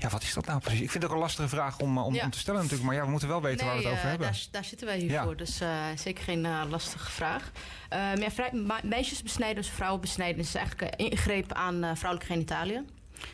Ja, 0.00 0.08
wat 0.08 0.22
is 0.22 0.34
dat 0.34 0.46
nou 0.46 0.60
precies? 0.60 0.80
Ik 0.80 0.90
vind 0.90 1.02
het 1.02 1.12
ook 1.12 1.18
een 1.18 1.22
lastige 1.22 1.48
vraag 1.48 1.78
om, 1.78 1.98
eh, 1.98 2.06
om, 2.06 2.18
om 2.18 2.30
te 2.30 2.38
stellen 2.38 2.60
natuurlijk. 2.60 2.88
Maar 2.88 2.96
ja, 2.96 3.04
we 3.04 3.10
moeten 3.10 3.28
wel 3.28 3.42
weten 3.42 3.66
waar 3.66 3.76
we 3.76 3.82
het 3.82 3.90
over 3.90 4.04
uh, 4.04 4.10
hebben. 4.10 4.26
Daar, 4.26 4.46
daar, 4.50 4.64
zitten 4.64 4.86
wij 4.86 4.98
hier 4.98 5.20
voor. 5.22 5.36
Dus 5.36 5.60
uh, 5.60 5.84
zeker 5.96 6.24
geen 6.24 6.44
uh, 6.44 6.62
lastige 6.68 7.10
vraag. 7.10 7.50
Um, 7.92 8.20
ja, 8.20 8.30
vrij, 8.30 8.50
meisjesbesnijdenis, 8.82 9.68
vrouwenbesnijdenis 9.68 10.46
is 10.46 10.54
eigenlijk 10.54 10.92
een 10.92 11.10
ingreep 11.10 11.52
aan 11.52 11.96
vrouwelijke 11.96 12.32
genitaliën. 12.32 12.88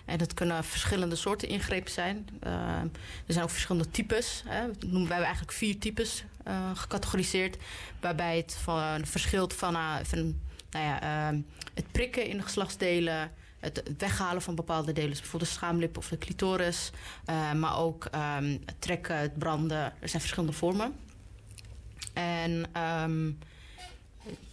En 0.04 0.18
dat 0.18 0.34
kunnen 0.34 0.64
verschillende 0.64 1.16
soorten 1.16 1.48
ingrepen 1.48 1.92
zijn. 1.92 2.28
Uh, 2.46 2.52
er 3.26 3.32
zijn 3.32 3.44
ook 3.44 3.50
verschillende 3.50 3.90
types. 3.90 4.42
Hè. 4.46 4.66
Dat 4.66 4.90
noemen 4.90 5.08
wij 5.08 5.20
eigenlijk 5.20 5.52
vier 5.52 5.78
types 5.78 6.24
uh, 6.48 6.70
gecategoriseerd. 6.74 7.56
Waarbij 8.00 8.36
het 8.36 8.58
van, 8.62 9.06
verschilt 9.06 9.54
van, 9.54 9.74
uh, 9.74 9.94
van 10.02 10.40
nou 10.70 10.84
ja, 10.84 11.32
het 11.74 11.92
prikken 11.92 12.26
in 12.26 12.36
de 12.36 12.42
geslachtsdelen 12.42 13.30
het 13.60 13.82
weghalen 13.98 14.42
van 14.42 14.54
bepaalde 14.54 14.92
delen, 14.92 15.10
dus 15.10 15.20
bijvoorbeeld 15.20 15.50
de 15.50 15.56
schaamlip 15.56 15.96
of 15.96 16.08
de 16.08 16.18
clitoris, 16.18 16.90
uh, 17.30 17.52
maar 17.52 17.78
ook 17.78 18.04
um, 18.04 18.62
het 18.64 18.74
trekken, 18.78 19.16
het 19.18 19.38
branden. 19.38 19.78
Er 19.78 20.08
zijn 20.08 20.22
verschillende 20.22 20.56
vormen. 20.56 20.94
En 22.12 22.66
um, 23.02 23.38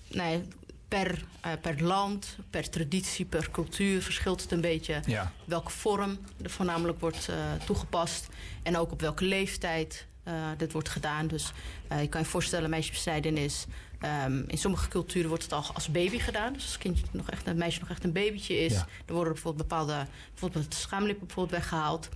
nee, 0.08 0.44
per, 0.88 1.24
uh, 1.46 1.52
per 1.62 1.84
land, 1.84 2.38
per 2.50 2.70
traditie, 2.70 3.26
per 3.26 3.52
cultuur 3.52 4.02
verschilt 4.02 4.42
het 4.42 4.52
een 4.52 4.62
beetje 4.62 5.02
ja. 5.06 5.32
welke 5.46 5.72
vorm 5.72 6.18
er 6.42 6.50
voornamelijk 6.50 7.00
wordt 7.00 7.30
uh, 7.30 7.36
toegepast 7.66 8.28
en 8.64 8.78
ook 8.78 8.92
op 8.92 9.02
welke 9.02 9.26
leeftijd 9.26 10.06
dit 10.58 10.72
wordt 10.72 10.90
gedaan. 10.90 11.28
Dus 11.28 11.52
je 12.00 12.08
kan 12.08 12.22
je 12.22 12.28
voorstellen, 12.28 12.70
meisjesbesnijdenis 12.70 13.66
Um, 14.26 14.44
in 14.48 14.58
sommige 14.58 14.88
culturen 14.88 15.30
wordt 15.30 15.44
het 15.44 15.54
al 15.54 15.66
als 15.74 15.92
baby 15.92 16.20
gedaan. 16.20 16.54
Dus 16.54 16.64
als 16.64 16.78
kindje 16.78 17.06
nog 17.12 17.30
echt, 17.30 17.48
een 17.48 17.58
meisje 17.58 17.80
nog 17.80 17.90
echt 17.90 18.04
een 18.04 18.12
babytje 18.12 18.60
is, 18.60 18.74
ja. 18.74 18.88
dan 19.06 19.16
worden 19.16 19.34
bijvoorbeeld 19.34 19.68
bepaalde 19.68 20.06
bijvoorbeeld 20.30 20.74
schaamlippen 20.74 21.26
bijvoorbeeld 21.28 21.60
weggehaald. 21.60 22.10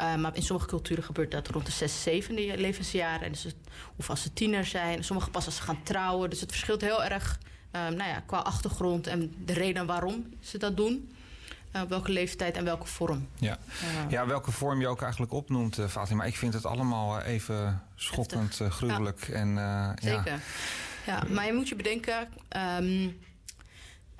Uh, 0.00 0.14
maar 0.14 0.36
in 0.36 0.42
sommige 0.42 0.68
culturen 0.68 1.04
gebeurt 1.04 1.30
dat 1.30 1.48
rond 1.48 1.66
de 1.66 1.72
6, 1.72 2.02
7 2.02 2.34
levensjaren. 2.34 3.26
En 3.26 3.32
dus 3.32 3.42
het, 3.42 3.54
of 3.96 4.10
als 4.10 4.22
ze 4.22 4.32
tiener 4.32 4.64
zijn. 4.64 5.04
Sommige 5.04 5.30
pas 5.30 5.46
als 5.46 5.56
ze 5.56 5.62
gaan 5.62 5.82
trouwen. 5.82 6.30
Dus 6.30 6.40
het 6.40 6.50
verschilt 6.50 6.80
heel 6.80 7.04
erg 7.04 7.38
um, 7.72 7.94
nou 7.96 8.10
ja, 8.10 8.22
qua 8.26 8.38
achtergrond 8.38 9.06
en 9.06 9.34
de 9.44 9.52
reden 9.52 9.86
waarom 9.86 10.26
ze 10.40 10.58
dat 10.58 10.76
doen. 10.76 11.12
Uh, 11.76 11.82
welke 11.82 12.12
leeftijd 12.12 12.56
en 12.56 12.64
welke 12.64 12.86
vorm. 12.86 13.28
Ja. 13.38 13.58
Uh, 13.82 14.10
ja, 14.10 14.26
welke 14.26 14.50
vorm 14.50 14.80
je 14.80 14.88
ook 14.88 15.02
eigenlijk 15.02 15.32
opnoemt, 15.32 15.78
uh, 15.78 15.86
Fatima. 15.86 16.24
Ik 16.24 16.36
vind 16.36 16.54
het 16.54 16.66
allemaal 16.66 17.20
even 17.20 17.82
schokkend, 17.94 18.60
gruwelijk. 18.68 19.26
Ja. 19.26 19.34
En, 19.34 19.56
Zeker. 20.02 20.32
Ja. 20.32 20.38
Ja, 21.06 21.22
maar 21.28 21.46
je 21.46 21.52
moet 21.52 21.68
je 21.68 21.76
bedenken... 21.76 22.28
Um, 22.80 23.20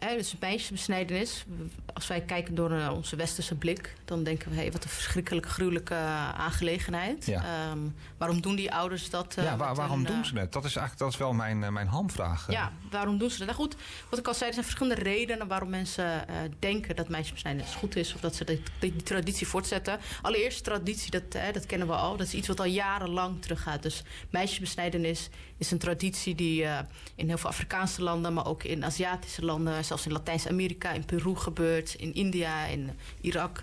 hè, 0.04 0.16
dus 0.16 0.36
meisjesbesnijdenis. 0.40 1.44
Als 1.94 2.06
wij 2.06 2.20
kijken 2.20 2.54
door 2.54 2.72
uh, 2.72 2.92
onze 2.92 3.16
westerse 3.16 3.54
blik... 3.54 3.94
dan 4.04 4.24
denken 4.24 4.50
we, 4.50 4.56
hey, 4.56 4.72
wat 4.72 4.84
een 4.84 4.90
verschrikkelijke, 4.90 5.48
gruwelijke 5.48 5.94
uh, 5.94 6.28
aangelegenheid. 6.28 7.26
Ja. 7.26 7.70
Um, 7.70 7.94
waarom 8.16 8.40
doen 8.40 8.54
die 8.54 8.72
ouders 8.72 9.10
dat? 9.10 9.34
Uh, 9.38 9.44
ja, 9.44 9.56
waar, 9.56 9.74
waarom 9.74 10.04
doen 10.04 10.24
ze 10.24 10.38
het? 10.38 10.52
Dat 10.52 10.64
is 10.64 10.76
eigenlijk 10.76 10.98
dat 10.98 11.12
is 11.12 11.16
wel 11.16 11.32
mijn, 11.32 11.72
mijn 11.72 11.86
hamvraag. 11.86 12.50
Ja, 12.50 12.72
waarom 12.90 13.18
doen 13.18 13.30
ze 13.30 13.38
dat? 13.38 13.46
Nou 13.46 13.58
goed, 13.58 13.76
wat 14.08 14.18
ik 14.18 14.26
al 14.26 14.34
zei, 14.34 14.46
er 14.46 14.52
zijn 14.54 14.66
verschillende 14.66 15.02
redenen... 15.02 15.46
waarom 15.46 15.68
mensen 15.68 16.24
denken 16.58 16.96
dat 16.96 17.08
meisjesbesnijdenis 17.08 17.74
goed 17.74 17.96
is... 17.96 18.14
of 18.14 18.20
dat 18.20 18.34
ze 18.34 18.44
die, 18.44 18.62
die, 18.78 18.92
die 18.92 19.02
traditie 19.02 19.46
voortzetten. 19.46 19.98
Allereerst 20.22 20.64
traditie, 20.64 21.10
dat, 21.10 21.32
dat 21.52 21.66
kennen 21.66 21.86
we 21.86 21.94
al. 21.94 22.16
Dat 22.16 22.26
is 22.26 22.34
iets 22.34 22.48
wat 22.48 22.60
al 22.60 22.66
jarenlang 22.66 23.42
teruggaat. 23.42 23.82
Dus 23.82 24.02
meisjesbesnijdenis 24.30 25.28
is 25.56 25.70
een 25.70 25.78
traditie 25.78 26.34
die 26.34 26.66
in 27.14 27.28
heel 27.28 27.38
veel 27.38 27.50
Afrikaanse 27.50 28.02
landen... 28.02 28.32
maar 28.32 28.46
ook 28.46 28.62
in 28.62 28.84
Aziatische 28.84 29.44
landen 29.44 29.84
zelfs 29.84 30.06
in 30.06 30.12
Latijns-Amerika, 30.12 30.90
in 30.90 31.04
Peru 31.04 31.36
gebeurt, 31.36 31.81
in 31.90 32.14
India, 32.14 32.64
in 32.64 32.90
Irak. 33.20 33.62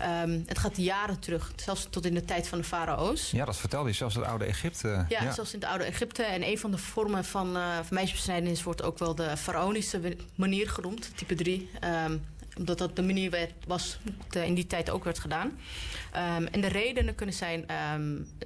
Um, 0.00 0.44
het 0.46 0.58
gaat 0.58 0.76
jaren 0.76 1.18
terug, 1.18 1.52
zelfs 1.56 1.86
tot 1.90 2.06
in 2.06 2.14
de 2.14 2.24
tijd 2.24 2.48
van 2.48 2.58
de 2.58 2.64
farao's. 2.64 3.30
Ja, 3.30 3.44
dat 3.44 3.56
vertelde 3.56 3.88
je, 3.88 3.94
zelfs 3.94 4.14
in 4.14 4.20
het 4.20 4.30
oude 4.30 4.44
Egypte. 4.44 4.88
Ja, 4.88 5.22
ja, 5.22 5.32
zelfs 5.32 5.52
in 5.54 5.60
het 5.60 5.68
oude 5.68 5.84
Egypte. 5.84 6.22
En 6.22 6.42
een 6.42 6.58
van 6.58 6.70
de 6.70 6.78
vormen 6.78 7.24
van, 7.24 7.56
uh, 7.56 7.76
van 7.76 7.86
meisjesbesnijdenis 7.90 8.62
wordt 8.62 8.82
ook 8.82 8.98
wel 8.98 9.14
de 9.14 9.36
faraonische 9.36 10.16
manier 10.34 10.68
genoemd, 10.68 11.10
type 11.16 11.34
3. 11.34 11.70
Um, 11.74 11.80
ehm, 11.80 12.16
omdat 12.56 12.78
dat 12.78 12.96
de 12.96 13.02
manier 13.02 13.30
werd, 13.30 13.52
was 13.66 13.98
de, 14.28 14.46
in 14.46 14.54
die 14.54 14.66
tijd 14.66 14.90
ook 14.90 15.04
werd 15.04 15.18
gedaan. 15.18 15.46
Um, 15.46 16.46
en 16.46 16.60
de 16.60 16.68
redenen 16.68 17.14
kunnen 17.14 17.34
zijn 17.34 17.66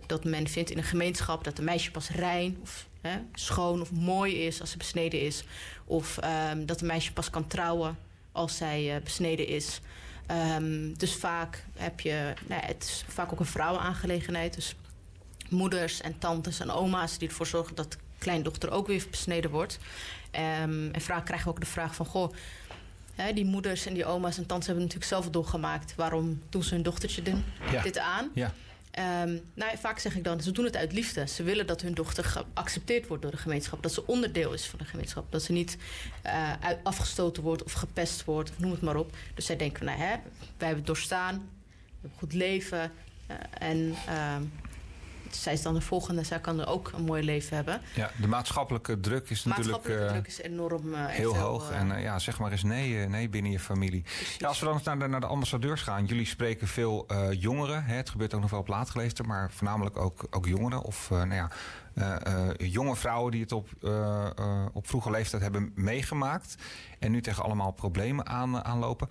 dat 0.07 0.25
men 0.25 0.49
vindt 0.49 0.71
in 0.71 0.79
een 0.79 0.85
gemeenschap 0.85 1.45
dat 1.45 1.59
een 1.59 1.65
meisje 1.65 1.91
pas 1.91 2.11
rein 2.11 2.59
of 2.63 2.87
hè, 3.01 3.19
schoon 3.33 3.81
of 3.81 3.93
mooi 3.93 4.47
is 4.47 4.61
als 4.61 4.71
ze 4.71 4.77
besneden 4.77 5.21
is. 5.21 5.45
Of 5.85 6.19
dat 6.65 6.81
een 6.81 6.87
meisje 6.87 7.13
pas 7.13 7.31
kan 7.31 7.47
trouwen 7.47 7.97
als 8.35 8.57
zij 8.57 8.95
uh, 8.97 9.03
besneden 9.03 9.47
is. 9.47 9.81
Um, 10.57 10.99
dus 10.99 11.15
vaak 11.15 11.65
heb 11.77 12.01
je, 12.01 12.33
nou, 12.47 12.63
het 12.65 12.83
is 12.83 13.05
vaak 13.09 13.33
ook 13.33 13.41
een 13.41 13.47
vrouwenaangelegenheid. 13.47 14.55
Dus 14.55 14.75
moeders 15.49 16.01
en 16.01 16.19
tantes 16.19 16.61
en 16.61 16.71
oma's 16.71 17.19
die 17.19 17.29
ervoor 17.29 17.47
zorgen 17.47 17.75
dat 17.75 17.97
kleindochter 18.19 18.71
ook 18.71 18.87
weer 18.87 19.07
besneden 19.11 19.51
wordt. 19.51 19.79
Um, 20.63 20.91
en 20.93 21.01
vaak 21.01 21.25
krijgen 21.25 21.47
we 21.47 21.53
ook 21.55 21.61
de 21.61 21.67
vraag 21.67 21.95
van, 21.95 22.07
goh, 22.07 22.33
Hè, 23.15 23.33
die 23.33 23.45
moeders 23.45 23.87
en 23.87 23.95
die 23.95 24.05
oma's 24.07 24.37
en 24.39 24.47
tantes 24.47 24.67
hebben 24.67 24.85
natuurlijk 24.85 25.11
zelf 25.13 25.31
doorgemaakt. 25.31 25.95
Waarom 25.95 26.43
doen 26.49 26.63
ze 26.63 26.75
hun 26.75 26.83
dochtertje 26.83 27.23
din- 27.23 27.45
Ja. 27.71 27.83
dit 27.83 27.99
aan? 27.99 28.31
Ja. 28.35 28.53
Ehm, 28.95 29.39
nou, 29.55 29.79
vaak 29.79 29.99
zeg 29.99 30.17
ik 30.17 30.25
dan, 30.25 30.41
ze 30.41 30.51
doen 30.53 30.65
het 30.65 30.77
uit 30.77 30.93
liefde. 30.93 31.27
Ze 31.27 31.43
willen 31.43 31.67
dat 31.67 31.81
hun 31.81 31.95
dochter 31.95 32.25
geaccepteerd 32.25 33.07
wordt 33.07 33.23
door 33.23 33.31
de 33.31 33.37
gemeenschap. 33.37 33.83
Dat 33.83 33.93
ze 33.93 34.07
onderdeel 34.07 34.53
is 34.53 34.67
van 34.67 34.79
de 34.79 34.85
gemeenschap. 34.85 35.33
Dat 35.33 35.43
ze 35.43 35.53
niet 35.53 35.77
eh, 36.23 36.53
afgestoten 36.83 37.43
wordt 37.43 37.63
of 37.63 37.73
gepest 37.73 38.25
wordt, 38.25 38.59
noem 38.59 38.71
het 38.71 38.81
maar 38.81 38.97
op. 38.97 39.17
Dus 39.35 39.47
zij 39.47 39.57
denken, 39.57 39.85
nou, 39.85 39.99
hè, 39.99 40.07
wij 40.07 40.19
hebben 40.57 40.77
het 40.77 40.87
doorstaan. 40.87 41.35
We 41.35 41.41
hebben 42.01 42.19
goed 42.19 42.33
leven. 42.33 42.93
eh, 43.27 43.37
en 43.59 43.95
ehm, 44.07 44.43
zij 45.35 45.53
is 45.53 45.63
dan 45.63 45.75
de 45.75 45.81
volgende. 45.81 46.25
Zij 46.25 46.41
kan 46.41 46.61
er 46.61 46.67
ook 46.67 46.91
een 46.95 47.05
mooi 47.05 47.25
leven 47.25 47.57
hebben. 47.57 47.81
Ja, 47.95 48.11
de 48.21 48.29
maatschappelijke 48.29 49.01
druk 49.01 49.31
is 49.31 49.45
natuurlijk 49.45 49.71
Maatschappelijke 49.71 50.05
eh, 50.05 50.13
druk 50.13 50.27
is 50.27 50.41
enorm 50.41 50.95
eh, 50.95 51.07
heel 51.07 51.37
hoog. 51.37 51.71
eh, 51.71 51.79
en 51.79 52.01
ja, 52.01 52.19
zeg 52.19 52.39
maar 52.39 52.53
eens 52.53 52.63
nee, 52.63 53.09
nee 53.09 53.29
binnen 53.29 53.53
je 53.53 53.61
familie. 53.61 54.05
Ja, 54.39 54.49
als 54.49 54.61
we 54.61 54.67
dan 54.67 54.81
naar 54.85 54.99
de, 54.99 55.07
naar 55.07 55.21
de 55.21 55.27
ambassadeurs 55.27 55.83
gaan. 55.83 56.05
Jullie 56.05 56.27
spreken 56.27 56.69
veel 56.69 57.07
jongeren. 57.31 57.85
Hè? 57.85 57.95
Het 57.95 58.11
gebeurt 58.11 58.35
ook 58.35 58.41
nog 58.41 58.51
wel 58.51 58.61
op 58.61 58.69
laatgeleefden, 58.69 59.27
maar 59.27 59.51
voornamelijk 59.53 59.97
ook, 59.97 60.27
ook 60.31 60.47
jongeren. 60.47 60.83
Of 60.83 61.11
nou 61.11 61.35
ja, 61.35 61.51
jonge 62.57 62.97
vrouwen 62.97 63.31
die 63.33 63.41
het 63.41 63.53
op, 63.53 63.69
eh, 63.83 64.67
op 64.73 64.89
vroege 64.89 65.11
leeftijd 65.11 65.43
hebben 65.43 65.73
meegemaakt. 65.75 66.55
En 66.99 67.11
nu 67.11 67.21
tegen 67.21 67.43
allemaal 67.43 67.71
problemen 67.71 68.27
aan, 68.27 68.65
aanlopen. 68.65 69.09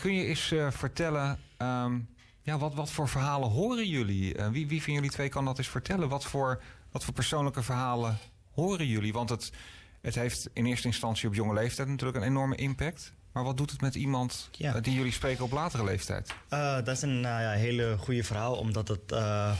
Kun 0.00 0.14
je 0.14 0.24
eens 0.24 0.54
vertellen... 0.70 1.38
ehm, 1.56 1.98
ja, 2.44 2.58
wat, 2.58 2.74
wat 2.74 2.90
voor 2.90 3.08
verhalen 3.08 3.48
horen 3.48 3.88
jullie? 3.88 4.34
Eh, 4.34 4.48
wie, 4.48 4.66
wie 4.68 4.82
van 4.82 4.92
jullie 4.92 5.10
twee 5.10 5.28
kan 5.28 5.44
dat 5.44 5.58
eens 5.58 5.68
vertellen? 5.68 6.08
Wat 6.08 6.24
voor, 6.24 6.62
wat 6.90 7.04
voor 7.04 7.14
persoonlijke 7.14 7.62
verhalen 7.62 8.18
horen 8.50 8.86
jullie? 8.86 9.12
Want 9.12 9.28
het, 9.30 9.52
het 10.00 10.14
heeft 10.14 10.48
in 10.52 10.66
eerste 10.66 10.86
instantie 10.86 11.28
op 11.28 11.34
jonge 11.34 11.54
leeftijd 11.54 11.88
natuurlijk 11.88 12.18
een 12.18 12.30
enorme 12.30 12.56
impact. 12.56 13.12
Maar 13.32 13.44
wat 13.44 13.56
doet 13.56 13.70
het 13.70 13.80
met 13.80 13.94
iemand 13.94 14.48
Ja. 14.52 14.80
die 14.80 14.94
jullie 14.94 15.12
spreken 15.12 15.44
op 15.44 15.52
latere 15.52 15.84
leeftijd? 15.84 16.34
Eh, 16.48 16.74
dat 16.74 16.88
is 16.88 17.02
een 17.02 17.24
eh, 17.24 17.50
hele 17.50 17.96
goede 17.98 18.24
verhaal, 18.24 18.54
omdat 18.56 18.88
het 18.88 19.00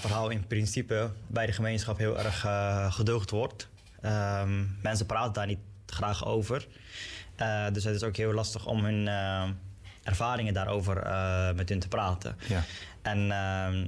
verhaal 0.00 0.28
in 0.30 0.46
principe 0.46 1.10
bij 1.26 1.46
de 1.46 1.52
gemeenschap 1.52 1.98
heel 1.98 2.18
erg 2.18 2.40
gedoogd 2.94 3.30
wordt. 3.30 3.68
Ehm, 4.00 4.64
mensen 4.82 5.06
praten 5.06 5.32
daar 5.32 5.46
niet 5.46 5.58
graag 5.86 6.26
over. 6.26 6.66
Dus 7.72 7.84
het 7.84 7.94
is 7.94 8.02
ook 8.02 8.16
heel 8.16 8.32
lastig 8.32 8.66
om 8.66 8.84
hun 8.84 9.08
ervaringen 10.04 10.54
daarover 10.54 11.02
eh, 11.02 11.52
met 11.52 11.68
hun 11.68 11.78
te 11.78 11.88
praten. 11.88 12.36
Ja. 12.48 12.64
En 13.02 13.30
ehm, 13.30 13.86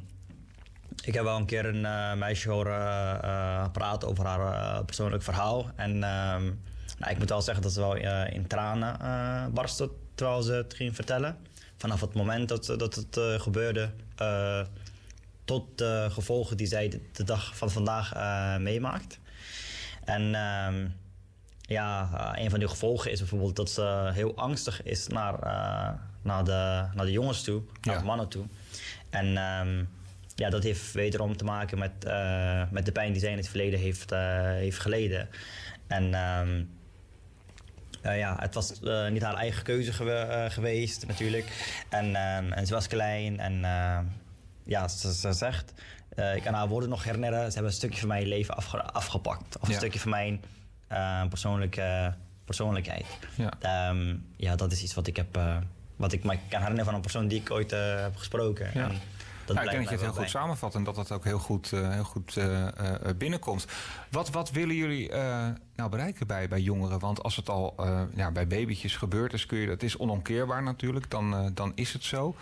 ik 1.05 1.15
heb 1.15 1.25
wel 1.25 1.37
een 1.37 1.47
keer 1.47 1.67
een 1.67 1.85
eh, 1.85 2.15
meisje 2.15 2.51
horen 2.51 3.23
eh, 3.23 3.65
praten 3.73 4.09
over 4.09 4.27
haar 4.27 4.85
persoonlijk 4.85 5.23
verhaal. 5.23 5.71
En 5.77 5.91
ehm, 5.91 6.45
nou, 6.99 7.11
ik 7.11 7.19
moet 7.19 7.29
wel 7.29 7.43
zeggen 7.43 7.63
dat 7.63 7.73
ze 7.73 7.81
wel 7.81 7.97
in 8.27 8.47
tranen 8.47 8.99
barstte 9.55 9.91
terwijl 10.15 10.43
ze 10.43 10.53
het 10.53 10.75
ging 10.75 10.95
vertellen. 10.95 11.37
Vanaf 11.77 12.01
het 12.01 12.15
moment 12.15 12.49
dat, 12.49 12.67
dat 12.67 12.95
het 12.95 13.21
gebeurde 13.43 13.91
tot 15.45 15.79
de 15.79 16.07
gevolgen 16.11 16.57
die 16.57 16.67
zij 16.67 16.89
de, 16.89 17.01
de 17.13 17.25
dag 17.25 17.57
van 17.57 17.71
vandaag 17.71 18.15
meemaakt. 18.59 19.19
En 20.05 20.35
ehm, 20.35 20.87
ja, 21.67 22.11
eh, 22.35 22.43
een 22.45 22.51
van 22.51 22.59
die 22.59 22.69
gevolgen 22.69 23.11
is 23.11 23.19
bijvoorbeeld 23.19 23.57
dat 23.57 23.71
ze 23.71 24.11
heel 24.13 24.37
angstig 24.37 24.83
is 24.83 25.07
naar, 25.07 25.35
eh, 25.35 25.93
naar, 26.23 26.45
de, 26.45 26.85
naar 26.95 27.05
de 27.05 27.11
jongens 27.13 27.43
toe, 27.43 27.63
naar 27.81 27.95
Ja. 27.95 28.01
de 28.01 28.07
mannen 28.07 28.29
toe. 28.29 28.47
En 29.11 29.37
ehm, 29.37 29.85
ja, 30.35 30.51
dat 30.51 30.63
heeft 30.63 30.93
wederom 30.93 31.37
te 31.37 31.45
maken 31.45 31.79
met, 31.79 32.05
eh, 32.05 32.63
met 32.71 32.85
de 32.85 32.93
pijn 32.93 33.13
die 33.13 33.21
zij 33.21 33.31
in 33.31 33.37
het 33.37 33.49
verleden 33.49 33.81
heeft, 33.81 34.11
heeft 34.11 34.79
geleden. 34.79 35.29
En 35.87 36.15
ehm, 36.15 36.65
eh, 38.03 38.19
ja, 38.19 38.37
het 38.41 38.55
was 38.55 38.73
niet 39.11 39.23
haar 39.23 39.35
eigen 39.35 39.63
keuze 39.63 39.93
gewe- 39.93 40.47
geweest 40.51 41.07
natuurlijk. 41.07 41.81
En, 41.89 42.15
ehm, 42.17 42.53
en 42.53 42.67
ze 42.67 42.75
was 42.75 42.87
klein 42.87 43.41
en 43.41 43.61
ja, 44.65 44.89
ze, 44.89 45.15
ze 45.15 45.33
zegt... 45.33 45.73
ik 46.35 46.43
kan 46.43 46.55
haar 46.55 46.69
woorden 46.69 46.89
nog 46.89 47.05
herinneren. 47.05 47.39
Ze 47.47 47.53
hebben 47.53 47.71
een 47.73 47.77
stukje 47.79 47.99
van 47.99 48.09
mijn 48.09 48.27
leven 48.27 48.57
afge- 48.57 48.83
afgepakt. 48.83 49.59
Of 49.61 49.67
Ja. 49.69 49.73
een 49.73 49.81
stukje 49.81 49.99
van 50.01 50.11
mijn 50.11 50.41
eh, 50.87 51.29
persoonlijke 51.29 52.15
persoonlijkheid. 52.45 53.07
Ja. 53.35 53.53
Ehm, 53.61 54.17
ja, 54.37 54.57
dat 54.57 54.73
is 54.73 54.83
iets 54.83 54.95
wat 54.95 55.07
ik 55.07 55.17
heb... 55.17 55.37
eh, 55.37 55.57
wat 55.97 56.13
ik 56.13 56.25
me 56.25 56.39
kan 56.49 56.59
herinneren 56.59 56.85
van 56.85 56.95
een 56.95 57.01
persoon 57.01 57.29
die 57.29 57.41
ik 57.41 57.51
ooit 57.51 57.73
eh, 57.73 58.01
heb 58.01 58.17
gesproken. 58.17 58.71
Ja. 58.75 58.83
En 58.83 59.01
dat 59.45 59.57
Nou, 59.57 59.69
ik 59.69 59.73
denk 59.73 59.89
dat 59.89 59.99
je 59.99 60.05
het 60.05 60.15
heel 60.15 60.23
goed 60.23 60.31
samenvat 60.31 60.75
en 60.75 60.85
dat 60.85 60.95
dat 60.95 61.13
ook 61.13 61.25
heel 61.25 61.39
goed, 61.39 61.71
heel 61.71 62.05
goed 62.05 62.41
binnenkomt. 63.17 63.67
Wat, 64.11 64.31
wat 64.31 64.51
willen 64.51 64.75
jullie 64.75 65.11
nou 65.75 65.91
bereiken 65.91 66.27
bij, 66.27 66.49
bij 66.49 66.61
jongeren? 66.61 66.99
Want 66.99 67.23
als 67.23 67.37
het 67.37 67.49
al 67.49 67.75
ja, 68.15 68.31
bij 68.31 68.47
babytjes 68.47 68.97
gebeurt, 68.97 69.33
is 69.33 69.47
kun 69.47 69.59
je, 69.59 69.67
dat 69.67 69.83
is 69.83 69.99
onomkeerbaar 69.99 70.63
natuurlijk, 70.63 71.11
dan, 71.11 71.51
dan 71.55 71.73
is 71.75 71.93
het 71.93 72.05
zo. 72.05 72.37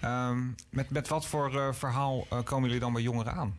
Ehm, 0.00 0.38
met, 0.70 0.90
met 0.90 1.08
wat 1.08 1.26
voor 1.26 1.74
verhaal 1.74 2.26
komen 2.44 2.64
jullie 2.64 2.80
dan 2.80 2.92
bij 2.92 3.02
jongeren 3.02 3.32
aan? 3.32 3.56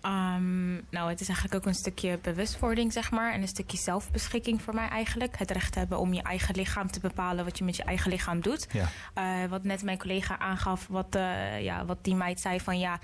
Ehm, 0.00 0.72
nou, 0.74 1.08
het 1.08 1.20
is 1.20 1.28
eigenlijk 1.28 1.54
ook 1.54 1.66
een 1.66 1.74
stukje 1.74 2.18
bewustwording, 2.22 2.92
zeg 2.92 3.10
maar. 3.10 3.32
En 3.32 3.42
een 3.42 3.48
stukje 3.48 3.76
zelfbeschikking 3.76 4.62
voor 4.62 4.74
mij 4.74 4.88
eigenlijk. 4.88 5.38
Het 5.38 5.50
recht 5.50 5.74
hebben 5.74 5.98
om 5.98 6.14
je 6.14 6.22
eigen 6.22 6.54
lichaam 6.54 6.90
te 6.90 7.00
bepalen 7.00 7.44
wat 7.44 7.58
je 7.58 7.64
met 7.64 7.76
je 7.76 7.82
eigen 7.82 8.10
lichaam 8.10 8.40
doet. 8.40 8.66
Ja. 8.72 8.88
Eh, 9.14 9.50
wat 9.50 9.64
net 9.64 9.82
mijn 9.82 9.98
collega 9.98 10.38
aangaf, 10.38 10.86
wat, 10.86 11.14
eh, 11.14 11.62
ja, 11.62 11.84
wat 11.84 12.04
die 12.04 12.14
meid 12.14 12.40
zei 12.40 12.60
van 12.60 12.78
ja, 12.78 13.00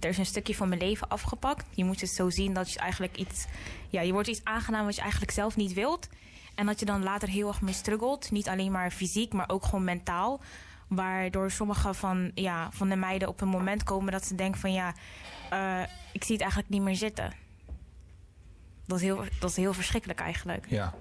er 0.00 0.08
is 0.08 0.18
een 0.18 0.26
stukje 0.26 0.54
van 0.54 0.68
mijn 0.68 0.80
leven 0.80 1.08
afgepakt. 1.08 1.66
Je 1.70 1.84
moet 1.84 2.00
het 2.00 2.10
zo 2.10 2.30
zien 2.30 2.54
dat 2.54 2.72
je 2.72 2.78
eigenlijk 2.78 3.16
iets, 3.16 3.46
ja, 3.88 4.00
je 4.00 4.12
wordt 4.12 4.28
iets 4.28 4.44
aangedaan 4.44 4.84
wat 4.84 4.94
je 4.94 5.00
eigenlijk 5.00 5.32
zelf 5.32 5.56
niet 5.56 5.72
wilt. 5.72 6.08
En 6.54 6.66
dat 6.66 6.80
je 6.80 6.86
dan 6.86 7.02
later 7.02 7.28
heel 7.28 7.48
erg 7.48 7.60
mee 7.60 7.74
struggelt. 7.74 8.30
Niet 8.30 8.48
alleen 8.48 8.72
maar 8.72 8.90
fysiek, 8.90 9.32
maar 9.32 9.48
ook 9.48 9.64
gewoon 9.64 9.84
mentaal. 9.84 10.40
Waardoor 10.94 11.50
sommige 11.50 11.94
van, 11.94 12.30
ja, 12.34 12.68
van 12.72 12.88
de 12.88 12.96
meiden 12.96 13.28
op 13.28 13.40
een 13.40 13.48
moment 13.48 13.82
komen 13.82 14.12
dat 14.12 14.26
ze 14.26 14.34
denken 14.34 14.60
van 14.60 14.72
ja, 14.72 14.94
eh, 15.50 15.80
ik 16.12 16.22
zie 16.24 16.32
het 16.32 16.40
eigenlijk 16.42 16.70
niet 16.70 16.82
meer 16.82 16.96
zitten. 16.96 17.32
Dat 18.86 18.96
is 18.98 19.04
heel, 19.04 19.24
dat 19.40 19.50
is 19.50 19.56
heel 19.56 19.72
verschrikkelijk 19.74 20.20
eigenlijk. 20.20 20.66
Ja, 20.68 20.94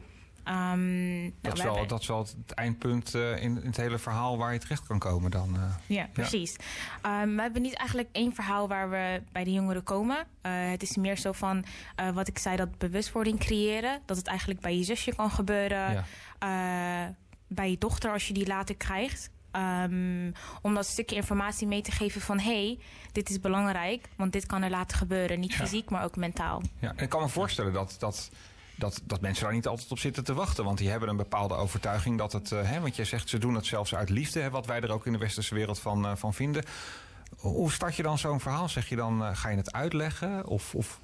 Ehm, 0.43 1.21
nou, 1.21 1.33
dat, 1.41 1.53
is 1.53 1.57
we 1.59 1.63
wel, 1.65 1.71
hebben- 1.71 1.87
dat 1.89 2.01
is 2.01 2.07
wel 2.07 2.19
het 2.19 2.51
eindpunt 2.53 3.15
eh, 3.15 3.31
in, 3.31 3.57
in 3.61 3.65
het 3.65 3.77
hele 3.77 3.97
verhaal 3.97 4.37
waar 4.37 4.53
je 4.53 4.59
terecht 4.59 4.87
kan 4.87 4.99
komen 4.99 5.31
dan. 5.31 5.55
eh. 5.55 5.61
Ja, 5.87 6.07
precies. 6.13 6.55
Ehm, 7.01 7.35
we 7.35 7.41
hebben 7.41 7.61
niet 7.61 7.73
eigenlijk 7.75 8.09
één 8.11 8.33
verhaal 8.35 8.67
waar 8.67 8.89
we 8.89 9.21
bij 9.31 9.43
de 9.43 9.51
jongeren 9.51 9.83
komen. 9.83 10.27
Het 10.47 10.81
is 10.83 10.95
meer 10.97 11.17
zo 11.17 11.31
van 11.31 11.65
wat 12.13 12.27
ik 12.27 12.37
zei, 12.37 12.55
dat 12.55 12.77
bewustwording 12.77 13.39
creëren. 13.39 14.01
Dat 14.05 14.17
het 14.17 14.27
eigenlijk 14.27 14.59
bij 14.59 14.77
je 14.77 14.83
zusje 14.83 15.15
kan 15.15 15.31
gebeuren. 15.31 16.03
Ja. 16.39 17.15
Bij 17.47 17.69
je 17.69 17.77
dochter 17.77 18.11
als 18.11 18.27
je 18.27 18.33
die 18.33 18.47
later 18.47 18.75
krijgt. 18.75 19.29
Ehm, 19.51 20.31
om 20.61 20.73
dat 20.73 20.85
stukje 20.85 21.15
informatie 21.15 21.67
mee 21.67 21.81
te 21.81 21.91
geven 21.91 22.21
van... 22.21 22.39
hé, 22.39 22.65
hey, 22.65 22.79
dit 23.11 23.29
is 23.29 23.39
belangrijk, 23.39 24.07
want 24.15 24.33
dit 24.33 24.45
kan 24.45 24.61
er 24.63 24.69
later 24.69 24.97
gebeuren. 24.97 25.39
Niet 25.39 25.51
Ja. 25.53 25.57
fysiek, 25.57 25.89
maar 25.89 26.03
ook 26.03 26.15
mentaal. 26.15 26.61
Ja, 26.79 26.93
en 26.95 27.03
ik 27.03 27.09
kan 27.09 27.21
me 27.21 27.27
voorstellen 27.29 27.73
dat, 27.73 27.95
dat, 27.99 28.29
dat, 28.75 29.01
dat 29.03 29.21
mensen 29.21 29.43
daar 29.43 29.53
niet 29.53 29.67
altijd 29.67 29.91
op 29.91 29.99
zitten 29.99 30.23
te 30.23 30.33
wachten. 30.33 30.63
Want 30.63 30.77
die 30.77 30.89
hebben 30.89 31.09
een 31.09 31.17
bepaalde 31.17 31.55
overtuiging 31.55 32.17
dat 32.17 32.31
het... 32.31 32.51
eh, 32.51 32.69
hè, 32.69 32.79
want 32.79 32.95
jij 32.95 33.05
zegt, 33.05 33.29
ze 33.29 33.37
doen 33.37 33.55
het 33.55 33.65
zelfs 33.65 33.95
uit 33.95 34.09
liefde. 34.09 34.39
Hè, 34.39 34.49
wat 34.49 34.65
wij 34.65 34.81
er 34.81 34.91
ook 34.91 35.05
in 35.05 35.11
de 35.11 35.17
westerse 35.17 35.55
wereld 35.55 35.79
van, 35.79 36.05
eh, 36.05 36.11
van 36.15 36.33
vinden. 36.33 36.63
Hoe 37.37 37.71
start 37.71 37.95
je 37.95 38.03
dan 38.03 38.17
zo'n 38.17 38.39
verhaal? 38.39 38.69
Zeg 38.69 38.89
je 38.89 38.95
dan, 38.95 39.23
eh, 39.25 39.29
ga 39.35 39.49
je 39.49 39.57
het 39.57 39.71
uitleggen? 39.73 40.45
Of, 40.45 40.75
of 40.75 40.99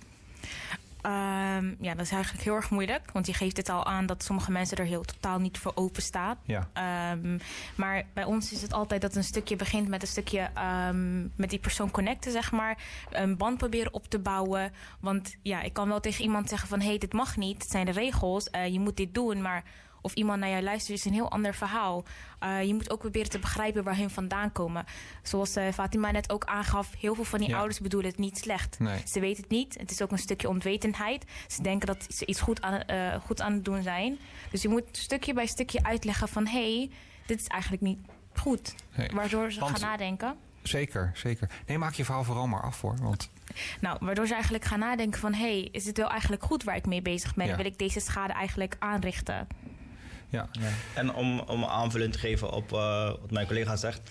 Ehm, 1.08 1.74
ja, 1.80 1.94
dat 1.96 2.06
is 2.06 2.12
eigenlijk 2.12 2.44
heel 2.44 2.56
erg 2.56 2.70
moeilijk. 2.70 3.12
Want 3.12 3.26
je 3.28 3.34
geeft 3.34 3.58
het 3.58 3.70
al 3.70 3.86
aan 3.86 4.06
dat 4.06 4.24
sommige 4.24 4.52
mensen 4.52 4.78
er 4.78 4.86
heel 4.86 5.02
totaal 5.04 5.40
niet 5.40 5.58
voor 5.58 5.72
openstaan. 5.76 6.38
ja, 6.44 6.70
Ehm, 6.74 7.38
maar 7.76 8.04
bij 8.14 8.24
ons 8.24 8.52
is 8.52 8.62
het 8.62 8.74
altijd 8.74 9.02
dat 9.02 9.16
een 9.16 9.24
stukje 9.24 9.56
begint 9.56 9.88
met 9.88 10.02
een 10.02 10.08
stukje 10.08 10.50
ehm, 10.54 11.22
met 11.36 11.50
die 11.50 11.60
persoon 11.60 11.92
connecten, 11.92 12.32
zeg 12.32 12.52
maar. 12.52 12.78
Een 13.12 13.38
band 13.38 13.58
proberen 13.58 13.94
op 13.94 14.08
te 14.08 14.20
bouwen. 14.20 14.72
Want 15.00 15.36
ja, 15.42 15.62
ik 15.62 15.74
kan 15.74 15.88
wel 15.88 16.00
tegen 16.00 16.24
iemand 16.24 16.50
zeggen 16.50 16.68
van 16.70 16.80
hé, 16.80 16.88
hey, 16.88 16.98
dit 16.98 17.14
mag 17.14 17.38
niet. 17.38 17.62
Het 17.62 17.72
zijn 17.72 17.86
de 17.86 17.92
regels. 17.92 18.50
eh, 18.50 18.68
je 18.68 18.80
moet 18.80 18.98
dit 18.98 19.14
doen. 19.14 19.42
Maar 19.42 19.64
of 20.08 20.14
iemand 20.14 20.40
naar 20.40 20.50
jou 20.50 20.64
luistert 20.64 20.98
is 20.98 21.06
een 21.06 21.14
heel 21.14 21.32
ander 21.32 21.54
verhaal. 21.56 22.04
Eh, 22.40 22.64
je 22.64 22.74
moet 22.74 22.90
ook 22.90 23.00
proberen 23.00 23.30
te 23.30 23.40
begrijpen 23.40 23.84
waar 23.84 23.98
hun 23.98 24.10
vandaan 24.10 24.52
komen. 24.52 24.86
Zoals 25.24 25.56
eh, 25.56 25.72
Fatima 25.74 26.12
net 26.12 26.32
ook 26.32 26.46
aangaf, 26.46 26.90
heel 27.00 27.16
veel 27.16 27.24
van 27.24 27.40
die 27.40 27.50
Ja. 27.50 27.58
ouders 27.58 27.80
bedoelen 27.80 28.10
het 28.10 28.20
niet 28.20 28.38
slecht. 28.38 28.80
nee. 28.80 29.02
Ze 29.06 29.20
weten 29.20 29.42
het 29.42 29.52
niet. 29.52 29.78
Het 29.80 29.92
is 29.92 30.02
ook 30.02 30.12
een 30.12 30.18
stukje 30.18 30.50
onwetendheid. 30.50 31.26
Ze 31.48 31.62
denken 31.62 31.88
dat 31.88 32.06
ze 32.10 32.26
iets 32.26 32.40
goed 32.42 32.62
aan, 32.62 32.82
eh, 32.82 33.16
goed 33.26 33.42
aan 33.42 33.54
het 33.54 33.66
doen 33.66 33.82
zijn. 33.84 34.18
Dus 34.52 34.62
je 34.62 34.70
moet 34.70 34.84
stukje 34.92 35.34
bij 35.34 35.46
stukje 35.46 35.84
uitleggen 35.84 36.28
van... 36.28 36.48
hé, 36.48 36.76
hey, 36.78 36.90
dit 37.26 37.40
is 37.40 37.48
eigenlijk 37.48 37.82
niet 37.82 38.00
goed. 38.34 38.76
Nee. 38.96 39.10
Waardoor 39.14 39.52
ze 39.52 39.60
Want- 39.60 39.80
gaan 39.80 39.90
nadenken. 39.90 40.36
Zeker, 40.62 41.12
zeker. 41.14 41.50
Nee, 41.68 41.78
maak 41.78 41.94
je 41.94 42.06
verhaal 42.06 42.24
vooral 42.24 42.48
maar 42.48 42.62
af 42.62 42.82
hoor. 42.82 42.96
Want 43.02 43.30
Nou, 43.82 43.98
waardoor 44.02 44.28
ze 44.28 44.34
eigenlijk 44.34 44.66
gaan 44.66 44.80
nadenken 44.80 45.20
van... 45.20 45.34
hé, 45.34 45.40
hey, 45.60 45.70
is 45.72 45.86
het 45.86 45.98
wel 45.98 46.10
eigenlijk 46.10 46.44
goed 46.44 46.64
waar 46.64 46.76
ik 46.76 46.86
mee 46.86 47.02
bezig 47.02 47.36
ben? 47.36 47.48
Ja. 47.48 47.56
Wil 47.56 47.66
ik 47.66 47.78
deze 47.78 48.00
schade 48.00 48.34
eigenlijk 48.34 48.76
aanrichten? 48.80 49.48
Ja, 50.30 50.48
Ja. 50.52 50.70
En 50.94 51.14
om, 51.14 51.40
om 51.40 51.66
aanvulling 51.66 52.12
te 52.12 52.20
geven 52.20 52.52
op 52.52 52.74
eh, 52.74 53.06
wat 53.06 53.32
mijn 53.32 53.48
collega 53.48 53.76
zegt. 53.76 54.02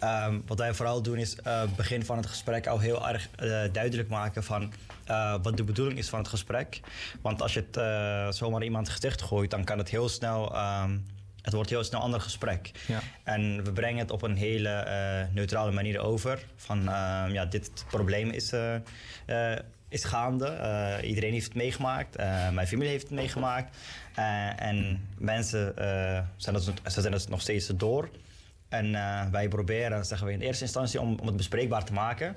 ehm, 0.00 0.38
wat 0.46 0.58
wij 0.58 0.74
vooral 0.74 1.02
doen 1.02 1.18
is 1.18 1.36
eh 1.36 1.62
begin 1.76 2.04
van 2.04 2.16
het 2.16 2.26
gesprek 2.26 2.66
al 2.66 2.78
heel 2.78 3.08
erg 3.08 3.28
eh, 3.36 3.60
duidelijk 3.72 4.08
maken 4.08 4.44
van 4.44 4.72
eh, 5.04 5.34
wat 5.42 5.56
de 5.56 5.64
bedoeling 5.64 5.98
is 5.98 6.08
van 6.08 6.18
het 6.18 6.28
gesprek. 6.28 6.80
Want 7.22 7.42
als 7.42 7.54
je 7.54 7.60
het 7.66 7.76
eh, 7.76 8.30
zomaar 8.30 8.62
iemand 8.62 8.88
gezicht 8.88 9.22
gooit, 9.22 9.50
dan 9.50 9.64
kan 9.64 9.78
het 9.78 9.88
heel 9.88 10.08
snel 10.08 10.54
ehm, 10.54 10.96
het 11.42 11.56
wordt 11.56 11.70
heel 11.70 11.84
snel 11.84 11.98
een 11.98 12.04
ander 12.04 12.20
gesprek. 12.20 12.70
Ja. 12.86 13.00
En 13.24 13.64
we 13.64 13.72
brengen 13.72 13.98
het 13.98 14.10
op 14.10 14.22
een 14.22 14.36
hele 14.36 14.68
eh, 14.68 15.34
neutrale 15.34 15.70
manier 15.72 16.00
over. 16.00 16.44
Van 16.56 16.88
ehm, 16.88 17.32
ja, 17.32 17.44
dit 17.44 17.84
probleem 17.90 18.30
is, 18.30 18.52
eh, 18.52 18.74
eh, 19.26 19.58
is 19.88 20.04
gaande. 20.04 20.46
Eh, 20.46 21.08
iedereen 21.08 21.32
heeft 21.32 21.44
het 21.44 21.54
meegemaakt. 21.54 22.16
Eh, 22.16 22.50
mijn 22.50 22.66
familie 22.66 22.90
heeft 22.90 23.02
het 23.02 23.12
meegemaakt. 23.12 23.76
Eh, 24.14 24.62
en 24.62 25.08
mensen 25.18 25.72
zijn 26.36 26.54
het, 26.54 26.64
ze 26.92 27.00
zijn 27.00 27.20
nog 27.28 27.40
steeds 27.40 27.66
door. 27.66 28.08
En 28.68 28.92
wij 29.30 29.48
proberen, 29.48 30.04
zeggen 30.06 30.26
we 30.26 30.32
in 30.32 30.40
eerste 30.40 30.64
instantie, 30.64 31.00
om, 31.00 31.18
om 31.20 31.26
het 31.26 31.36
bespreekbaar 31.36 31.84
te 31.84 31.92
maken. 31.92 32.36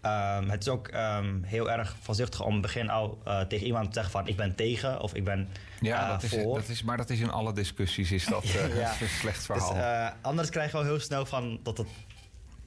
Ehm, 0.00 0.48
het 0.48 0.60
is 0.60 0.68
ook 0.68 0.88
ehm, 0.88 1.42
heel 1.42 1.70
erg 1.70 1.96
voorzichtig 2.00 2.42
om 2.42 2.60
begin 2.60 2.90
al 2.90 3.18
tegen 3.48 3.66
iemand 3.66 3.86
te 3.86 3.92
zeggen 3.92 4.12
van 4.12 4.26
ik 4.28 4.36
ben 4.36 4.54
tegen 4.54 5.00
of 5.00 5.14
ik 5.14 5.24
ben 5.24 5.48
Ja, 5.80 6.08
dat 6.08 6.22
is, 6.22 6.30
voor. 6.30 6.58
dat 6.58 6.68
is, 6.68 6.82
maar 6.82 6.96
dat 6.96 7.10
is 7.10 7.20
in 7.20 7.30
alle 7.30 7.52
discussies 7.52 8.12
is 8.12 8.24
dat, 8.24 8.48
Ja. 8.48 8.90
een 9.00 9.08
slecht 9.08 9.36
Dus, 9.36 9.44
verhaal. 9.44 10.12
anders 10.20 10.50
krijgen 10.50 10.78
we 10.78 10.84
heel 10.84 11.00
snel 11.00 11.26
van 11.26 11.60
dat 11.62 11.78
het, 11.78 11.88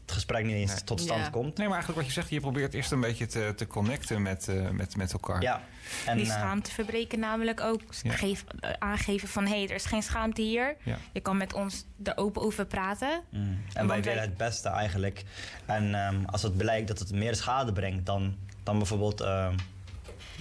het 0.05 0.13
gesprek 0.13 0.43
niet 0.45 0.55
eens 0.55 0.71
Nee. 0.73 0.83
tot 0.83 1.01
stand 1.01 1.21
Ja. 1.23 1.29
komt. 1.29 1.57
nee, 1.57 1.67
maar 1.67 1.75
eigenlijk 1.75 1.97
wat 1.97 2.05
je 2.05 2.13
zegt, 2.21 2.29
je 2.33 2.39
probeert 2.39 2.73
eerst 2.73 2.91
een 2.91 2.99
beetje 2.99 3.25
te, 3.25 3.53
te 3.55 3.67
connecten 3.67 4.21
met, 4.21 4.47
eh, 4.47 4.69
met, 4.69 4.95
met 4.95 5.13
elkaar. 5.13 5.41
Ja. 5.41 5.61
En, 6.05 6.17
die 6.17 6.25
eh, 6.25 6.31
schaamte 6.31 6.71
verbreken 6.71 7.19
namelijk 7.19 7.61
ook. 7.61 7.81
Ja. 8.01 8.11
Geef, 8.11 8.45
eh, 8.59 8.69
aangeven 8.79 9.27
van 9.27 9.43
hé, 9.45 9.49
hey, 9.59 9.63
er 9.69 9.75
is 9.75 9.85
geen 9.85 10.03
schaamte 10.03 10.41
hier. 10.41 10.75
Ja. 10.83 10.97
Je 11.13 11.19
kan 11.19 11.37
met 11.37 11.53
ons 11.53 11.85
er 12.03 12.17
open 12.17 12.41
over 12.41 12.65
praten. 12.65 13.21
mm, 13.29 13.39
en 13.41 13.57
wij 13.73 13.85
wij- 13.87 14.01
willen 14.01 14.21
het 14.29 14.37
beste 14.37 14.69
eigenlijk. 14.69 15.23
En 15.65 15.95
ehm, 15.95 16.23
als 16.25 16.41
het 16.41 16.57
blijkt 16.57 16.87
dat 16.87 16.99
het 16.99 17.11
meer 17.11 17.35
schade 17.35 17.71
brengt 17.73 18.05
dan, 18.05 18.35
dan 18.63 18.77
bijvoorbeeld 18.77 19.21
ehm, 19.21 19.55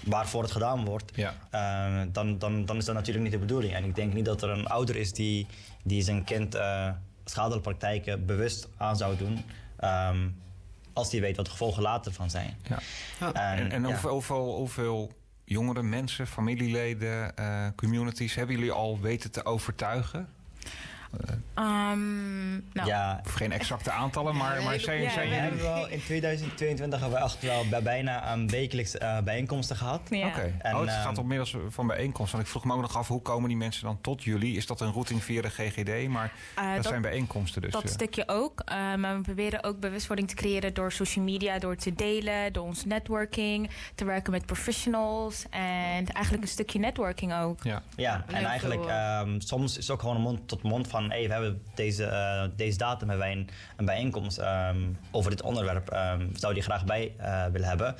waarvoor 0.04 0.42
het 0.42 0.52
gedaan 0.52 0.84
wordt, 0.84 1.12
Ja. 1.14 1.34
ehm, 1.50 2.08
dan, 2.12 2.38
dan, 2.38 2.64
dan 2.64 2.76
is 2.76 2.84
dat 2.84 2.94
natuurlijk 2.94 3.24
niet 3.24 3.32
de 3.32 3.38
bedoeling. 3.38 3.74
En 3.74 3.84
ik 3.84 3.94
denk 3.94 4.12
niet 4.14 4.24
dat 4.24 4.42
er 4.42 4.50
een 4.50 4.66
ouder 4.66 4.96
is 4.96 5.12
die, 5.12 5.46
die 5.82 6.02
zijn 6.02 6.24
kind 6.24 6.54
eh 6.54 6.90
schadelijke 7.24 7.68
praktijken 7.68 8.26
bewust 8.26 8.68
aan 8.76 8.96
zou 8.96 9.16
doen. 9.16 9.44
ehm, 9.76 10.28
als 10.92 11.10
die 11.10 11.20
weet 11.20 11.36
wat 11.36 11.44
de 11.44 11.50
gevolgen 11.50 11.82
later 11.82 12.12
van 12.12 12.30
zijn. 12.30 12.56
Ja. 12.68 12.78
En, 13.32 13.70
en 13.70 13.82
ja. 13.82 13.88
hoeveel, 13.88 14.10
hoeveel, 14.10 14.54
hoeveel 14.56 15.12
jongere 15.44 15.82
mensen, 15.82 16.26
familieleden, 16.26 17.36
eh, 17.36 17.66
communities 17.76 18.34
hebben 18.34 18.54
jullie 18.56 18.72
al 18.72 19.00
weten 19.00 19.30
te 19.30 19.44
overtuigen? 19.44 20.28
Ehm, 21.54 22.52
nou, 22.72 22.88
ja, 22.88 23.20
geen 23.24 23.52
exacte 23.52 23.90
aantallen, 23.90 24.36
maar, 24.36 24.62
maar 24.62 24.80
zijn, 24.80 25.00
Ja, 25.02 25.10
zijn 25.10 25.28
We 25.28 25.34
ja. 25.34 25.42
jullie... 25.42 25.58
hebben 25.60 25.74
wel, 25.80 25.88
in 25.88 26.02
2022 26.02 27.00
hebben 27.00 27.18
we 27.18 27.24
echt 27.24 27.42
wel 27.42 27.68
bij 27.68 27.82
bijna 27.82 28.32
een 28.32 28.48
wekelijks 28.48 28.98
eh, 28.98 29.18
bijeenkomsten 29.20 29.76
gehad. 29.76 30.00
ja. 30.10 30.26
Oké, 30.26 30.52
En, 30.58 30.74
oh, 30.74 30.80
het 30.80 30.88
ehm, 30.90 31.00
gaat 31.02 31.18
inmiddels 31.18 31.56
van 31.68 31.86
bijeenkomst. 31.86 32.32
Want 32.32 32.44
ik 32.44 32.50
vroeg 32.50 32.64
me 32.64 32.72
ook 32.74 32.80
nog 32.80 32.96
af, 32.96 33.08
hoe 33.08 33.22
komen 33.22 33.48
die 33.48 33.56
mensen 33.58 33.84
dan 33.84 33.98
tot 34.00 34.22
jullie? 34.24 34.56
Is 34.56 34.66
dat 34.66 34.80
een 34.80 34.92
routing 34.92 35.24
via 35.24 35.42
de 35.42 35.50
GGD? 35.50 36.08
Maar 36.08 36.32
Eh, 36.54 36.64
dat, 36.66 36.74
dat- 36.74 36.86
zijn 36.86 37.02
bijeenkomsten 37.02 37.62
dus. 37.62 37.72
Dat 37.72 37.88
stukje 37.90 38.28
ook. 38.28 38.60
Eh, 38.64 38.94
maar 38.94 39.16
we 39.16 39.20
proberen 39.20 39.64
ook 39.64 39.80
bewustwording 39.80 40.28
te 40.28 40.34
creëren 40.34 40.74
door 40.74 40.92
social 40.92 41.24
media, 41.24 41.58
door 41.58 41.76
te 41.76 41.94
delen, 41.94 42.52
door 42.52 42.64
ons 42.64 42.84
networking, 42.84 43.70
te 43.94 44.04
werken 44.04 44.32
met 44.32 44.46
professionals 44.46 45.44
en 45.50 46.06
eigenlijk 46.06 46.42
een 46.42 46.48
stukje 46.48 46.78
networking 46.78 47.34
ook. 47.34 47.62
Ja. 47.62 47.82
Ja, 47.96 48.24
En 48.26 48.44
eigenlijk 48.44 48.84
ehm, 48.86 49.40
soms 49.40 49.70
is 49.78 49.86
het 49.86 49.90
ook 49.90 50.00
gewoon 50.00 50.16
een 50.16 50.22
mond 50.22 50.48
tot 50.48 50.62
mond 50.62 50.88
van... 50.88 51.03
Hey, 51.10 51.26
we 51.26 51.32
hebben 51.32 51.62
deze, 51.74 52.04
eh, 52.04 52.44
deze 52.56 52.78
datum 52.78 53.08
hebben 53.08 53.26
wij 53.26 53.36
een, 53.36 53.48
een 53.76 53.84
bijeenkomst 53.84 54.38
ehm, 54.38 54.78
over 55.10 55.30
dit 55.30 55.42
onderwerp. 55.42 55.90
ehm, 55.90 56.26
zou 56.34 56.54
die 56.54 56.62
graag 56.62 56.84
bij 56.84 57.14
eh, 57.18 57.44
willen 57.52 57.68
hebben. 57.68 57.96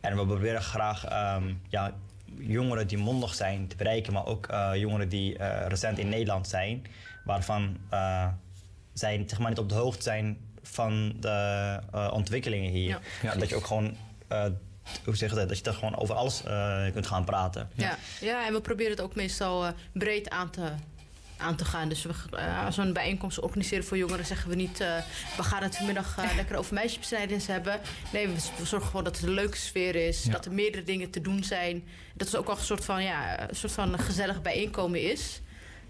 En 0.00 0.16
we 0.16 0.26
proberen 0.26 0.62
graag 0.62 1.04
ehm, 1.04 1.54
ja, 1.68 1.92
jongeren 2.38 2.86
die 2.86 2.98
mondig 2.98 3.34
zijn 3.34 3.66
te 3.68 3.76
bereiken... 3.76 4.12
maar 4.12 4.26
ook 4.26 4.46
eh, 4.46 4.70
jongeren 4.74 5.08
die 5.08 5.38
eh, 5.38 5.66
recent 5.68 5.98
in 5.98 6.08
Nederland 6.08 6.48
zijn... 6.48 6.82
waarvan 7.24 7.76
eh, 7.90 8.26
zij 8.92 9.24
zeg 9.26 9.38
maar, 9.38 9.48
niet 9.48 9.58
op 9.58 9.68
de 9.68 9.74
hoogte 9.74 10.02
zijn 10.02 10.38
van 10.62 11.16
de 11.20 11.28
eh, 11.92 12.10
ontwikkelingen 12.12 12.70
hier. 12.70 12.88
Ja. 12.88 12.98
Ja. 13.22 13.32
En 13.32 13.38
dat 13.38 13.48
je 13.48 13.56
ook 13.56 13.66
gewoon... 13.66 13.96
eh, 14.28 14.44
hoe 15.04 15.16
zeg 15.16 15.30
je 15.30 15.36
dat? 15.36 15.48
Dat 15.48 15.56
je 15.56 15.62
daar 15.62 15.74
gewoon 15.74 15.96
over 15.96 16.14
alles 16.14 16.42
eh, 16.44 16.82
kunt 16.92 17.06
gaan 17.06 17.24
praten. 17.24 17.68
Ja. 17.74 17.96
Ja. 18.20 18.46
en 18.46 18.52
we 18.52 18.60
proberen 18.60 18.90
het 18.92 19.00
ook 19.00 19.14
meestal 19.14 19.66
breed 19.92 20.30
aan 20.30 20.50
te, 20.50 20.68
aan 21.38 21.56
te 21.56 21.64
gaan. 21.64 21.88
Dus 21.88 22.02
we, 22.02 22.12
eh, 22.36 22.64
als 22.64 22.76
we 22.76 22.82
een 22.82 22.92
bijeenkomst 22.92 23.40
organiseren 23.40 23.84
voor 23.84 23.96
jongeren, 23.96 24.26
zeggen 24.26 24.50
we 24.50 24.56
niet... 24.56 24.80
eh, 24.80 24.96
we 25.36 25.42
gaan 25.42 25.62
het 25.62 25.76
vanmiddag 25.76 26.18
eh, 26.18 26.34
lekker 26.36 26.56
over 26.56 26.74
meisjesbesnijdenis 26.74 27.46
hebben. 27.46 27.80
Nee, 28.12 28.28
we, 28.28 28.34
we 28.58 28.64
zorgen 28.64 28.88
gewoon 28.88 29.04
dat 29.04 29.16
het 29.16 29.26
een 29.26 29.34
leuke 29.34 29.56
sfeer 29.56 29.94
is. 29.94 30.24
Ja. 30.24 30.30
Dat 30.32 30.44
er 30.44 30.52
meerdere 30.52 30.84
dingen 30.84 31.10
te 31.10 31.20
doen 31.20 31.44
zijn. 31.44 31.84
Dat 32.14 32.26
het 32.26 32.36
ook 32.36 32.46
wel 32.46 32.56
een 32.56 32.62
soort 32.62 32.84
van, 32.84 33.02
ja, 33.02 33.48
een 33.48 33.56
soort 33.56 33.72
van 33.72 33.98
gezellig 33.98 34.42
bijeenkomen 34.42 35.10
is. 35.10 35.40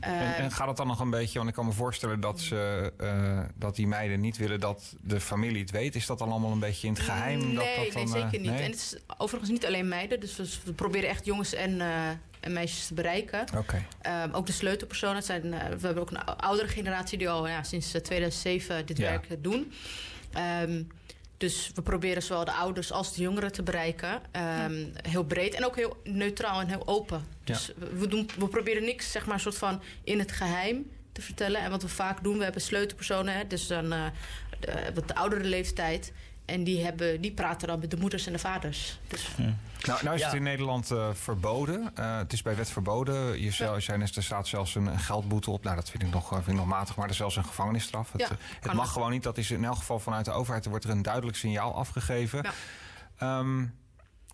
En, 0.01 0.13
Eh, 0.13 0.39
en 0.39 0.51
gaat 0.53 0.69
het 0.69 0.77
dan 0.77 0.87
nog 0.87 1.01
een 1.01 1.11
beetje, 1.11 1.37
want 1.39 1.49
ik 1.51 1.55
kan 1.55 1.67
me 1.67 1.73
voorstellen 1.73 2.21
dat, 2.21 2.41
ze, 2.41 2.93
eh, 2.99 3.41
dat 3.55 3.77
die 3.77 3.87
meiden 3.87 4.21
niet 4.21 4.37
willen 4.37 4.61
dat 4.61 4.95
de 5.01 5.21
familie 5.21 5.61
het 5.61 5.71
weet. 5.71 5.95
Is 5.95 6.07
dat 6.07 6.19
dan 6.19 6.31
allemaal 6.31 6.53
een 6.53 6.59
beetje 6.59 6.87
in 6.87 6.93
het 6.93 7.03
geheim? 7.03 7.39
Nee, 7.39 7.55
dat, 7.55 7.65
dat 7.65 7.93
dan, 7.93 8.05
nee 8.05 8.15
eh, 8.15 8.21
zeker 8.31 8.41
niet. 8.41 8.51
nee? 8.51 8.63
En 8.63 8.71
het 8.71 8.75
is 8.81 8.97
overigens 9.19 9.51
niet 9.51 9.67
alleen 9.67 9.89
meiden. 9.89 10.21
Dus 10.21 10.37
we, 10.37 10.49
we 10.65 10.73
proberen 10.73 11.09
echt 11.09 11.25
jongens 11.25 11.55
en, 11.55 11.81
eh, 11.81 12.09
en 12.41 12.53
meisjes 12.53 12.87
te 12.87 12.95
bereiken. 12.95 13.45
Oké, 13.57 13.85
Ehm, 14.03 14.33
ook 14.33 14.47
de 14.47 14.53
sleutelpersonen. 14.53 15.23
Zijn, 15.23 15.55
eh, 15.55 15.61
we 15.61 15.87
hebben 15.87 15.99
ook 16.03 16.11
een 16.11 16.25
ou- 16.25 16.39
oudere 16.39 16.69
generatie 16.69 17.19
die 17.19 17.29
al 17.31 17.49
ja, 17.49 17.63
sinds 17.63 17.95
eh, 17.95 18.01
2007 18.01 18.87
dit 18.87 18.97
Ja. 18.99 19.05
werk 19.11 19.27
eh, 19.31 19.37
doen. 19.41 19.73
Ehm, 20.33 20.83
dus 21.37 21.71
we 21.75 21.83
proberen 21.83 22.23
zowel 22.23 22.45
de 22.45 22.53
ouders 22.53 22.93
als 22.93 23.15
de 23.15 23.23
jongeren 23.23 23.53
te 23.53 23.63
bereiken. 23.63 24.21
Ehm, 24.31 24.85
Heel 25.03 25.25
breed 25.25 25.55
en 25.55 25.65
ook 25.65 25.77
heel 25.77 25.97
neutraal 26.05 26.61
en 26.61 26.69
heel 26.69 26.87
open. 26.87 27.25
Dus 27.45 27.73
we, 27.77 27.87
we 27.99 28.09
doen, 28.09 28.29
we 28.39 28.49
proberen 28.49 28.85
niks 28.85 29.11
zeg 29.13 29.27
maar, 29.27 29.35
een 29.35 29.41
soort 29.41 29.57
van 29.59 29.83
in 30.05 30.19
het 30.19 30.33
geheim 30.33 30.91
te 31.13 31.23
vertellen. 31.23 31.61
En 31.61 31.71
wat 31.71 31.83
we 31.83 31.89
vaak 31.89 32.23
doen, 32.23 32.39
we 32.39 32.45
hebben 32.45 32.63
sleutelpersonen. 32.63 33.35
Hè, 33.35 33.47
dus 33.47 33.67
dan 33.67 33.91
de, 33.91 34.11
wat 34.95 35.09
de 35.09 35.15
oudere 35.15 35.45
leeftijd. 35.45 36.13
En 36.47 36.65
die, 36.65 36.85
hebben, 36.85 37.21
die 37.21 37.33
praten 37.33 37.69
dan 37.69 37.79
met 37.79 37.91
de 37.91 37.97
moeders 37.97 38.27
en 38.27 38.33
de 38.33 38.39
vaders. 38.39 38.99
Dus 39.09 39.29
Nou, 39.37 40.03
nou 40.05 40.15
is 40.15 40.21
Ja. 40.21 40.27
het 40.27 40.37
in 40.37 40.43
Nederland 40.43 40.91
eh, 40.91 41.09
verboden. 41.15 41.91
Eh, 41.95 42.17
het 42.17 42.33
is 42.33 42.43
bij 42.43 42.57
wet 42.57 42.71
verboden. 42.71 43.41
Je 43.43 43.51
zou, 43.51 43.81
zijn, 43.81 44.01
er 44.01 44.09
staat 44.23 44.47
zelfs 44.47 44.75
een, 44.75 44.87
een 44.87 44.99
geldboete 44.99 45.51
op. 45.51 45.65
Nou, 45.65 45.77
dat 45.77 45.91
vind 45.91 46.03
ik, 46.03 46.11
nog, 46.11 46.29
vind 46.29 46.47
ik 46.49 46.55
nog 46.55 46.67
matig, 46.67 46.97
maar 46.97 47.05
er 47.05 47.11
is 47.11 47.17
zelfs 47.17 47.37
een 47.37 47.45
gevangenisstraf. 47.45 48.13
Het, 48.13 48.21
Ja, 48.21 48.29
eh, 48.31 48.37
het 48.61 48.73
mag 48.73 48.93
gewoon 48.93 49.11
niet. 49.11 49.23
Dat 49.23 49.39
is 49.39 49.51
in 49.51 49.65
elk 49.65 49.77
geval 49.77 49.99
vanuit 49.99 50.25
de 50.25 50.31
overheid. 50.31 50.65
Er 50.65 50.71
wordt 50.71 50.85
er 50.85 50.91
een 50.91 51.03
duidelijk 51.03 51.37
signaal 51.37 51.75
afgegeven. 51.75 52.43
Ja. 52.43 52.53
Ehm, 53.19 53.65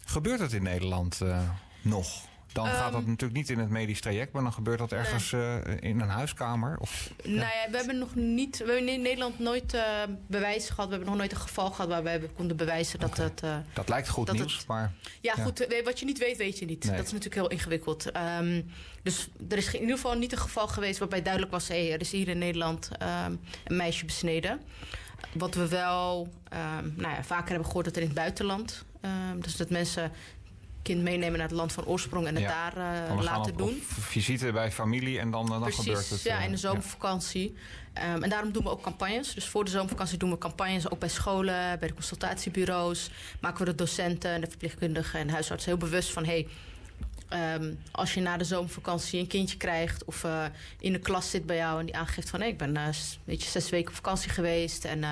gebeurt 0.04 0.40
het 0.40 0.52
in 0.52 0.62
Nederland 0.62 1.20
eh, 1.20 1.38
nog? 1.82 2.30
Dan 2.52 2.66
gaat 2.66 2.92
dat 2.92 3.00
Ehm, 3.00 3.10
natuurlijk 3.10 3.38
niet 3.38 3.50
in 3.50 3.58
het 3.58 3.68
medisch 3.68 4.00
traject, 4.00 4.32
maar 4.32 4.42
dan 4.42 4.52
gebeurt 4.52 4.78
dat 4.78 4.92
ergens 4.92 5.32
eh, 5.32 5.56
in 5.80 6.00
een 6.00 6.08
huiskamer. 6.08 6.76
Of, 6.78 7.10
Nou 7.24 7.36
ja, 7.38 7.70
we 7.70 7.76
hebben 7.76 7.98
nog 7.98 8.14
niet. 8.14 8.58
We 8.58 8.64
hebben 8.64 8.88
in 8.88 9.02
Nederland 9.02 9.38
nooit 9.38 9.74
eh, 9.74 9.82
bewijs 10.26 10.68
gehad. 10.68 10.84
We 10.84 10.90
hebben 10.90 11.08
nog 11.08 11.18
nooit 11.18 11.32
een 11.32 11.38
geval 11.38 11.70
gehad 11.70 11.88
waarbij 11.90 12.20
we 12.20 12.28
konden 12.28 12.56
bewijzen 12.56 13.00
dat 13.00 13.16
het. 13.16 13.42
eh, 13.42 13.56
dat 13.72 13.88
lijkt 13.88 14.08
goed 14.08 14.26
Dat 14.26 14.34
nieuws, 14.36 14.56
het- 14.56 14.66
maar 14.66 14.92
ja, 15.20 15.32
Ja. 15.36 15.42
goed. 15.42 15.66
Wat 15.84 15.98
je 15.98 16.04
niet 16.04 16.18
weet, 16.18 16.36
weet 16.36 16.58
je 16.58 16.64
niet. 16.64 16.84
Nee. 16.84 16.96
Dat 16.96 17.06
is 17.06 17.12
natuurlijk 17.12 17.40
heel 17.40 17.50
ingewikkeld. 17.50 18.10
Ehm, 18.10 18.62
dus 19.02 19.28
er 19.48 19.56
is 19.56 19.74
in 19.74 19.80
ieder 19.80 19.94
geval 19.96 20.14
niet 20.18 20.32
een 20.32 20.38
geval 20.38 20.68
geweest 20.68 20.98
waarbij 20.98 21.22
duidelijk 21.22 21.52
was: 21.52 21.68
hé, 21.68 21.88
er 21.92 22.00
is 22.00 22.10
hier 22.10 22.28
in 22.28 22.38
Nederland 22.38 22.90
ehm, 22.98 23.32
een 23.64 23.76
meisje 23.76 24.04
besneden. 24.04 24.60
Wat 25.32 25.54
we 25.54 25.68
wel 25.68 26.32
nou 26.94 27.14
ja, 27.14 27.24
vaker 27.24 27.48
hebben 27.48 27.66
gehoord 27.66 27.84
dat 27.84 27.96
er 27.96 28.00
in 28.02 28.08
het 28.08 28.16
buitenland. 28.16 28.84
ehm, 29.00 29.40
dus 29.40 29.56
dat 29.56 29.70
mensen 29.70 30.12
kind 30.82 31.02
meenemen 31.02 31.38
naar 31.38 31.48
het 31.48 31.56
land 31.56 31.72
van 31.72 31.84
oorsprong 31.84 32.26
en 32.26 32.34
het 32.34 32.42
Ja. 32.44 32.70
daar 32.70 33.08
eh, 33.08 33.22
laten 33.22 33.52
op, 33.52 33.58
doen. 33.58 33.68
op 33.68 33.82
visite 34.04 34.52
bij 34.52 34.72
familie 34.72 35.18
en 35.18 35.30
dan, 35.30 35.46
dan 35.46 35.72
gebeurt 35.72 36.10
het. 36.10 36.22
ja, 36.22 36.38
eh, 36.38 36.44
in 36.44 36.50
de 36.50 36.56
zomervakantie. 36.56 37.54
Ehm, 37.92 38.22
en 38.22 38.30
daarom 38.30 38.52
doen 38.52 38.62
we 38.62 38.70
ook 38.70 38.82
campagnes. 38.82 39.34
Dus 39.34 39.46
voor 39.48 39.64
de 39.64 39.70
zomervakantie 39.70 40.18
doen 40.18 40.30
we 40.30 40.38
campagnes 40.38 40.90
ook 40.90 40.98
bij 40.98 41.08
scholen, 41.08 41.78
bij 41.78 41.88
de 41.88 41.94
consultatiebureaus. 41.94 43.10
Maken 43.40 43.58
we 43.64 43.70
de 43.70 43.74
docenten 43.76 44.30
en 44.30 44.40
de 44.40 44.46
verpleegkundigen 44.46 45.20
en 45.20 45.28
huisartsen 45.30 45.70
heel 45.70 45.78
bewust 45.80 46.10
van... 46.12 46.24
Hey, 46.24 46.48
ehm, 47.28 47.72
als 47.90 48.14
je 48.14 48.20
na 48.20 48.36
de 48.36 48.44
zomervakantie 48.44 49.20
een 49.20 49.26
kindje 49.26 49.56
krijgt 49.56 50.04
of 50.04 50.24
in 50.80 50.92
de 50.92 50.98
klas 50.98 51.30
zit 51.30 51.46
bij 51.46 51.56
jou 51.56 51.80
en 51.80 51.86
die 51.86 51.96
aangeeft 51.96 52.30
van... 52.30 52.40
Hey, 52.40 52.48
ik 52.48 52.58
ben 52.58 52.94
s- 52.94 53.18
weet 53.24 53.42
je, 53.42 53.50
zes 53.50 53.70
weken 53.70 53.88
op 53.88 53.94
vakantie 53.94 54.30
geweest 54.30 54.84
en... 54.84 55.04
eh, 55.04 55.10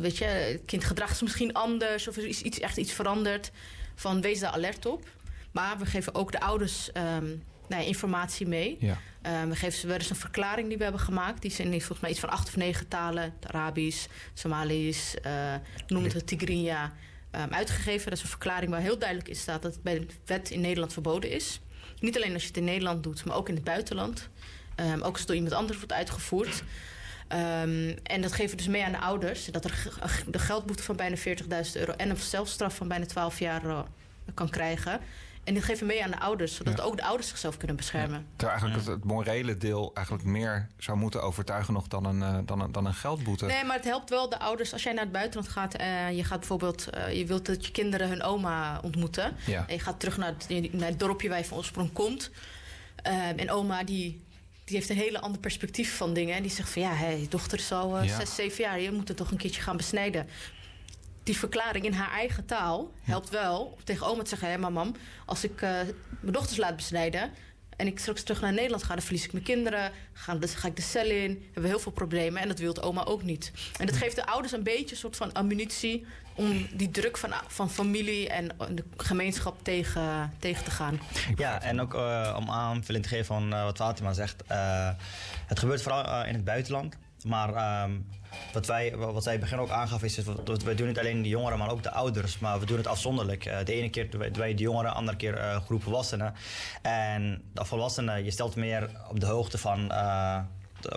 weet 0.00 0.18
je, 0.18 0.24
het 0.24 0.62
kind 0.66 0.82
zich 1.08 1.20
misschien 1.22 1.52
anders 1.52 2.08
of 2.08 2.16
er 2.16 2.26
is 2.28 2.42
iets, 2.42 2.60
echt 2.60 2.76
iets 2.76 2.92
veranderd. 2.92 3.50
Van 3.94 4.20
wees 4.20 4.40
daar 4.40 4.50
alert 4.52 4.86
op. 4.86 5.08
Maar 5.50 5.78
we 5.78 5.86
geven 5.86 6.14
ook 6.14 6.32
de 6.32 6.40
ouders 6.40 6.92
ehm, 6.92 7.26
nou 7.68 7.82
ja, 7.82 7.88
informatie 7.88 8.46
mee. 8.46 8.76
Ja. 8.80 8.98
Ehm, 9.22 9.48
we 9.48 9.56
geven 9.56 9.78
ze 9.78 9.86
wel 9.86 9.96
eens 9.96 10.10
een 10.10 10.16
verklaring 10.16 10.68
die 10.68 10.76
we 10.76 10.82
hebben 10.82 11.00
gemaakt. 11.00 11.42
Die 11.42 11.50
zijn 11.50 11.72
in 11.72 11.78
volgens 11.78 12.00
mij 12.00 12.10
iets 12.10 12.20
van 12.20 12.28
acht 12.28 12.48
of 12.48 12.56
negen 12.56 12.88
talen. 12.88 13.34
Arabisch, 13.46 14.06
Somalisch, 14.34 15.20
eh 15.22 15.54
noem 15.86 16.04
het 16.04 16.26
Tigrinya. 16.26 16.92
ehm, 17.30 17.52
uitgegeven. 17.52 18.04
Dat 18.08 18.18
is 18.18 18.22
een 18.22 18.28
verklaring 18.30 18.70
waar 18.70 18.80
heel 18.80 18.98
duidelijk 18.98 19.28
in 19.28 19.36
staat 19.36 19.62
dat 19.62 19.72
het 19.74 19.82
bij 19.82 19.98
de 19.98 20.06
wet 20.24 20.50
in 20.50 20.60
Nederland 20.60 20.92
verboden 20.92 21.30
is. 21.30 21.60
Niet 22.00 22.16
alleen 22.16 22.32
als 22.32 22.42
je 22.42 22.48
het 22.48 22.56
in 22.56 22.64
Nederland 22.64 23.02
doet, 23.02 23.24
maar 23.24 23.36
ook 23.36 23.48
in 23.48 23.54
het 23.54 23.64
buitenland. 23.64 24.28
Ook 24.96 25.02
als 25.04 25.18
het 25.18 25.26
door 25.26 25.36
iemand 25.36 25.54
anders 25.54 25.78
wordt 25.78 25.92
uitgevoerd. 25.92 26.62
Ehm, 27.32 27.96
en 28.02 28.20
dat 28.22 28.32
geven 28.32 28.50
we 28.50 28.56
dus 28.56 28.68
mee 28.68 28.84
aan 28.84 28.92
de 28.92 28.98
ouders. 28.98 29.44
Dat 29.44 29.64
er 29.64 29.88
de 30.26 30.38
geldboete 30.38 30.82
van 30.82 30.96
bijna 30.96 31.16
40.000 31.16 31.76
euro 31.76 31.92
en 31.92 32.10
een 32.10 32.16
zelfstraf 32.16 32.74
van 32.76 32.88
bijna 32.88 33.06
12 33.06 33.38
jaar 33.38 33.64
eh, 33.66 33.78
kan 34.34 34.48
krijgen. 34.50 35.00
En 35.44 35.54
dit 35.54 35.64
geven 35.64 35.86
mee 35.86 36.04
aan 36.04 36.10
de 36.10 36.20
ouders, 36.20 36.54
zodat 36.54 36.78
Ja. 36.78 36.82
ook 36.84 36.96
de 36.96 37.02
ouders 37.04 37.28
zichzelf 37.28 37.56
kunnen 37.56 37.76
beschermen. 37.76 38.26
Terwijl 38.36 38.50
eigenlijk 38.60 38.80
het, 38.88 38.94
het 38.96 39.04
morele 39.04 39.56
deel 39.58 39.90
eigenlijk 39.94 40.26
meer 40.26 40.68
zou 40.78 40.98
moeten 40.98 41.22
overtuigen 41.22 41.74
nog 41.74 41.88
dan 41.88 42.04
een, 42.04 42.22
eh, 42.22 42.38
dan 42.46 42.60
een, 42.60 42.72
dan 42.72 42.86
een 42.86 42.94
geldboete. 42.94 43.46
Nee, 43.46 43.64
maar 43.64 43.76
het 43.76 43.84
helpt 43.84 44.10
wel 44.10 44.28
de 44.28 44.38
ouders 44.38 44.72
als 44.72 44.82
jij 44.82 44.92
naar 44.92 45.02
het 45.04 45.12
buitenland 45.12 45.48
gaat. 45.48 45.74
en 45.74 46.16
je 46.16 46.24
gaat 46.24 46.38
bijvoorbeeld, 46.38 46.86
eh, 46.90 47.18
je 47.18 47.26
wilt 47.26 47.46
dat 47.46 47.66
je 47.66 47.72
kinderen 47.72 48.08
hun 48.08 48.22
oma 48.22 48.80
ontmoeten. 48.82 49.36
Ja. 49.46 49.64
En 49.68 49.74
je 49.74 49.80
gaat 49.80 50.00
terug 50.00 50.16
naar 50.16 50.34
het, 50.48 50.72
naar 50.72 50.88
het 50.88 50.98
dorpje 50.98 51.28
waar 51.28 51.38
je 51.38 51.44
van 51.44 51.58
oorsprong 51.58 51.92
komt. 51.92 52.30
Ehm, 53.02 53.38
en 53.38 53.50
oma 53.50 53.84
die, 53.84 54.22
die 54.64 54.76
heeft 54.76 54.88
een 54.90 54.96
hele 54.96 55.20
ander 55.20 55.40
perspectief 55.40 55.96
van 55.96 56.14
dingen. 56.14 56.36
En 56.36 56.42
die 56.42 56.50
zegt 56.50 56.70
van 56.70 56.82
ja, 56.82 56.94
hé, 56.94 57.08
je 57.10 57.28
dochter 57.28 57.58
is 57.58 57.72
al 57.72 57.98
eh, 57.98 58.04
Ja. 58.08 58.18
zes, 58.18 58.34
zeven 58.34 58.64
jaar. 58.64 58.80
Je 58.80 58.92
moet 58.92 59.08
het 59.08 59.16
toch 59.16 59.30
een 59.30 59.36
keertje 59.36 59.62
gaan 59.62 59.76
besnijden. 59.76 60.26
Die 61.22 61.36
verklaring 61.38 61.84
in 61.84 61.92
haar 61.92 62.10
eigen 62.10 62.44
taal 62.46 62.92
helpt 63.02 63.28
wel 63.30 63.60
om 63.76 63.84
tegen 63.84 64.06
oma 64.06 64.22
te 64.22 64.28
zeggen... 64.28 64.50
hé, 64.50 64.58
maar 64.58 64.72
mam, 64.72 64.94
als 65.26 65.44
ik 65.44 65.62
eh, 65.62 65.70
mijn 66.20 66.32
dochters 66.32 66.56
laat 66.58 66.76
besnijden... 66.76 67.30
en 67.76 67.86
ik 67.86 67.98
straks 67.98 68.22
terug 68.22 68.40
naar 68.40 68.52
Nederland 68.52 68.82
ga, 68.82 68.94
dan 68.94 69.02
verlies 69.02 69.24
ik 69.24 69.32
mijn 69.32 69.44
kinderen. 69.44 69.92
Ga, 70.12 70.34
dus 70.34 70.54
ga 70.54 70.68
ik 70.68 70.76
de 70.76 70.82
cel 70.82 71.04
in. 71.10 71.30
Hebben 71.44 71.62
we 71.62 71.68
heel 71.68 71.78
veel 71.78 71.92
problemen. 71.92 72.42
En 72.42 72.48
dat 72.48 72.58
wil 72.58 72.82
oma 72.82 73.04
ook 73.04 73.22
niet. 73.22 73.52
En 73.78 73.86
dat 73.86 73.96
geeft 73.96 74.16
de 74.16 74.26
ouders 74.26 74.52
een 74.52 74.62
beetje 74.62 74.90
een 74.90 74.96
soort 75.00 75.16
van 75.16 75.32
ammunitie... 75.32 76.06
om 76.34 76.66
die 76.74 76.90
druk 76.90 77.16
van, 77.18 77.30
van 77.46 77.70
familie 77.70 78.28
en 78.28 78.48
de 78.74 78.84
gemeenschap 78.96 79.64
tegen, 79.64 80.32
tegen 80.38 80.64
te 80.64 80.70
gaan. 80.70 81.00
Ja, 81.36 81.62
en 81.62 81.80
ook 81.80 81.94
eh, 81.94 82.34
om 82.38 82.50
aanvulling 82.50 83.04
te 83.04 83.10
geven 83.10 83.26
van 83.26 83.52
eh, 83.52 83.62
wat 83.64 83.76
Fatima 83.76 84.12
zegt. 84.12 84.42
eh, 84.46 84.88
het 85.46 85.58
gebeurt 85.58 85.82
vooral 85.82 86.24
in 86.24 86.34
het 86.34 86.44
buitenland. 86.44 86.96
Maar 87.26 87.54
ehm, 87.54 87.90
wat, 88.52 88.66
wij, 88.66 88.96
wat 88.96 89.22
zij 89.22 89.38
begin 89.38 89.58
ook 89.58 89.70
aangaf 89.70 90.02
is... 90.02 90.14
dat 90.44 90.62
wij 90.62 90.74
doen 90.74 90.86
niet 90.86 90.98
alleen 90.98 91.22
de 91.22 91.28
jongeren, 91.28 91.58
maar 91.58 91.70
ook 91.70 91.82
de 91.82 91.90
ouders. 91.90 92.38
Maar 92.38 92.60
we 92.60 92.66
doen 92.66 92.76
het 92.76 92.86
afzonderlijk. 92.86 93.44
De 93.64 93.72
ene 93.72 93.90
keer 93.90 94.10
doen 94.10 94.20
wij- 94.34 94.54
de 94.54 94.62
jongeren, 94.62 94.90
de 94.90 94.96
andere 94.96 95.16
keer 95.16 95.36
eh 95.36 95.60
groep 95.64 95.82
volwassenen. 95.82 96.34
En 96.82 97.42
de 97.52 97.64
volwassenen, 97.64 98.24
je 98.24 98.30
stelt 98.30 98.56
meer 98.56 98.90
op 99.08 99.20
de 99.20 99.26
hoogte 99.26 99.58
van... 99.58 99.88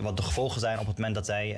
wat 0.01 0.17
de 0.17 0.23
gevolgen 0.23 0.59
zijn 0.59 0.79
op 0.79 0.87
het 0.87 0.95
moment 0.97 1.15
dat 1.15 1.25
zij... 1.25 1.57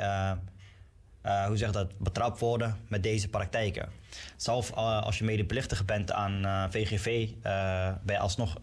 eh, 1.27 1.45
hoe 1.45 1.57
zeg 1.57 1.71
dat, 1.71 1.97
betrapt 1.97 2.39
worden 2.39 2.77
met 2.87 3.03
deze 3.03 3.27
praktijken. 3.27 3.89
Zelf 4.35 4.71
eh, 4.71 5.01
als 5.01 5.17
je 5.17 5.23
medeplichtige 5.23 5.83
bent 5.83 6.11
aan 6.11 6.67
VGV, 6.71 7.29
eh, 7.41 7.89
ben 8.03 8.15
je 8.15 8.21
alsnog 8.21 8.55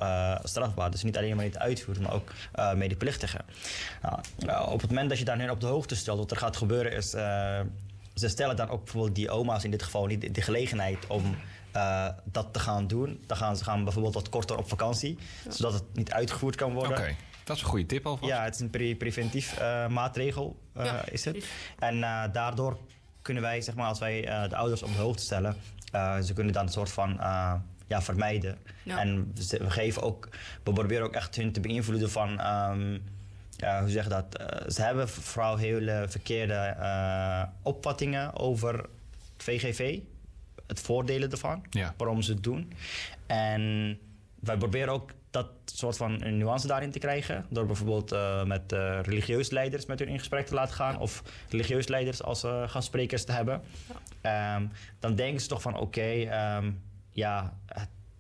strafbaar. 0.42 0.90
Dus 0.90 1.02
niet 1.02 1.16
alleen 1.16 1.36
maar 1.36 1.44
niet 1.44 1.58
uitvoeren, 1.58 2.02
maar 2.02 2.14
ook 2.14 2.32
medeplichtige. 2.76 3.40
Nou, 4.38 4.72
op 4.72 4.80
het 4.80 4.90
moment 4.90 5.08
dat 5.08 5.18
je 5.18 5.24
daar 5.24 5.36
nu 5.36 5.48
op 5.48 5.60
de 5.60 5.66
hoogte 5.66 5.94
stelt, 5.96 6.18
wat 6.18 6.30
er 6.30 6.36
gaat 6.36 6.56
gebeuren 6.56 6.92
is... 6.92 7.10
ze 7.10 8.28
stellen 8.28 8.56
dan 8.56 8.68
ook 8.68 8.84
bijvoorbeeld 8.84 9.14
die 9.14 9.30
oma's 9.30 9.64
in 9.64 9.70
dit 9.70 9.82
geval 9.82 10.06
niet 10.06 10.34
de, 10.34 10.42
gelegenheid 10.42 11.06
om 11.06 11.36
dat 12.24 12.52
te 12.52 12.58
gaan 12.58 12.86
doen. 12.86 13.24
Dan 13.26 13.36
gaan 13.36 13.56
ze 13.56 13.64
gaan 13.64 13.84
bijvoorbeeld 13.84 14.14
wat 14.14 14.28
korter 14.28 14.56
op 14.56 14.68
vakantie, 14.68 15.18
zodat 15.48 15.72
het 15.72 15.84
niet 15.92 16.12
uitgevoerd 16.12 16.56
kan 16.56 16.72
worden. 16.72 17.16
Dat 17.44 17.56
is 17.56 17.62
een 17.62 17.68
goede 17.68 17.86
tip 17.86 18.06
alvast. 18.06 18.32
Ja, 18.32 18.44
het 18.44 18.54
is 18.54 18.60
een 18.60 18.70
pre- 18.70 18.94
preventief 18.94 19.58
eh, 19.58 19.88
maatregel, 19.88 20.60
eh, 20.72 20.84
Ja, 20.84 21.08
is 21.08 21.24
het. 21.24 21.46
En 21.78 22.02
eh, 22.02 22.22
daardoor 22.32 22.78
kunnen 23.22 23.42
wij, 23.42 23.60
zeg 23.60 23.74
maar, 23.74 23.86
als 23.88 23.98
wij 23.98 24.26
eh, 24.28 24.48
de 24.48 24.56
ouders 24.56 24.82
op 24.82 24.92
de 24.92 25.00
hoogte 25.02 25.22
stellen, 25.22 25.56
eh, 25.92 26.18
ze 26.20 26.32
kunnen 26.32 26.52
dan 26.52 26.62
een 26.66 26.72
soort 26.72 26.90
van 26.90 27.20
eh, 27.20 27.54
ja, 27.86 28.02
vermijden. 28.02 28.58
Ja. 28.82 28.98
En 29.00 29.32
we, 29.50 29.70
geven 29.70 30.02
ook, 30.02 30.28
we 30.64 30.72
proberen 30.72 31.04
ook 31.06 31.14
echt 31.14 31.36
hun 31.36 31.52
te 31.52 31.60
beïnvloeden 31.60 32.10
van, 32.10 32.40
ehm, 32.40 32.98
ja, 33.56 33.80
hoe 33.80 33.90
zeg 33.90 34.02
je 34.04 34.08
dat? 34.10 34.26
Ze 34.72 34.82
hebben 34.82 35.08
vooral 35.08 35.56
hele 35.56 36.06
verkeerde 36.08 36.54
eh, 36.54 37.42
opvattingen 37.62 38.34
over 38.36 38.72
het 39.32 39.42
VGV, 39.42 39.98
het 40.66 40.80
voordelen 40.80 41.30
ervan, 41.30 41.64
Ja. 41.70 41.94
waarom 41.96 42.22
ze 42.22 42.32
het 42.32 42.42
doen. 42.42 42.72
En 43.26 43.98
wij 44.40 44.56
proberen 44.56 44.92
ook 44.92 45.10
dat 45.34 45.46
soort 45.64 45.96
van 45.96 46.22
een 46.22 46.36
nuance 46.36 46.66
daarin 46.66 46.90
te 46.90 46.98
krijgen. 46.98 47.46
Door 47.48 47.66
bijvoorbeeld 47.66 48.12
eh, 48.12 48.44
met 48.44 48.72
eh 48.72 48.98
religieus 49.02 49.50
leiders 49.50 49.86
met 49.86 49.98
hun 49.98 50.08
in 50.08 50.18
gesprek 50.18 50.46
te 50.46 50.54
laten 50.54 50.74
gaan. 50.74 50.98
Of 50.98 51.22
religieus 51.48 51.88
leiders 51.88 52.22
als 52.22 52.44
eh, 52.44 52.68
gastsprekers 52.68 53.24
te 53.24 53.32
hebben. 53.32 53.62
Ehm, 54.20 54.66
dan 54.98 55.14
denken 55.14 55.40
ze 55.40 55.48
toch 55.48 55.62
van 55.62 55.78
oké, 55.78 56.00
ehm, 56.00 56.72
ja, 57.10 57.58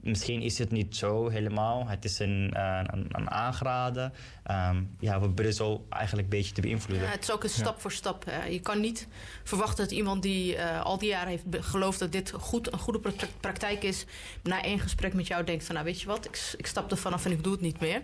misschien 0.04 0.42
is 0.42 0.58
het 0.58 0.70
niet 0.70 0.96
zo 0.96 1.28
helemaal. 1.28 1.86
Het 1.88 2.04
is 2.04 2.18
een, 2.18 2.50
eh, 2.54 2.80
een, 2.86 3.06
een 3.08 3.30
aangeraden. 3.30 4.12
Ehm, 4.44 4.82
ja, 4.98 5.14
we 5.14 5.20
proberen 5.24 5.52
zo 5.54 5.86
eigenlijk 5.88 6.22
een 6.32 6.38
beetje 6.38 6.52
te 6.54 6.60
beïnvloeden. 6.60 7.06
Ja, 7.06 7.12
het 7.12 7.22
is 7.22 7.30
ook 7.30 7.42
een 7.44 7.50
stap 7.50 7.80
voor 7.80 7.92
stap. 7.92 8.24
hè. 8.24 8.44
Je 8.44 8.60
kan 8.60 8.80
niet 8.80 9.08
verwachten 9.44 9.84
dat 9.84 9.92
iemand 9.92 10.22
die 10.22 10.56
eh, 10.56 10.82
al 10.82 10.98
die 10.98 11.08
jaren 11.08 11.28
heeft 11.28 11.44
geloofd 11.50 11.98
dat 11.98 12.12
dit 12.12 12.30
goed, 12.30 12.72
een 12.72 12.78
goede 12.78 12.98
pra- 13.00 13.26
praktijk 13.40 13.82
is, 13.82 14.04
na 14.42 14.62
één 14.62 14.78
gesprek 14.80 15.14
met 15.14 15.26
jou 15.26 15.44
denkt 15.44 15.64
van 15.64 15.74
nou 15.74 15.86
weet 15.86 16.00
je 16.00 16.06
wat, 16.06 16.24
ik, 16.24 16.54
ik 16.56 16.66
stap 16.66 16.90
er 16.90 16.96
vanaf 16.96 17.24
en 17.24 17.30
ik 17.32 17.42
doe 17.42 17.52
het 17.52 17.60
niet 17.60 17.80
meer. 17.80 18.02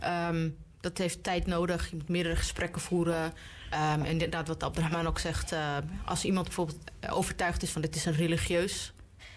Ehm, 0.00 0.48
dat 0.80 0.98
heeft 0.98 1.22
tijd 1.22 1.46
nodig. 1.46 1.90
Je 1.90 1.96
moet 1.96 2.08
meerdere 2.08 2.36
gesprekken 2.36 2.80
voeren. 2.80 3.32
Ehm, 3.70 4.00
en 4.00 4.06
inderdaad, 4.06 4.48
wat 4.48 4.62
Abdrahman 4.62 5.06
ook 5.06 5.18
zegt, 5.18 5.52
eh, 5.52 5.76
als 6.04 6.24
iemand 6.24 6.46
bijvoorbeeld 6.46 6.78
overtuigd 7.10 7.62
is 7.62 7.70
van 7.70 7.82
dit 7.82 7.94
is 7.96 8.04
een 8.04 8.12
religieus 8.14 8.92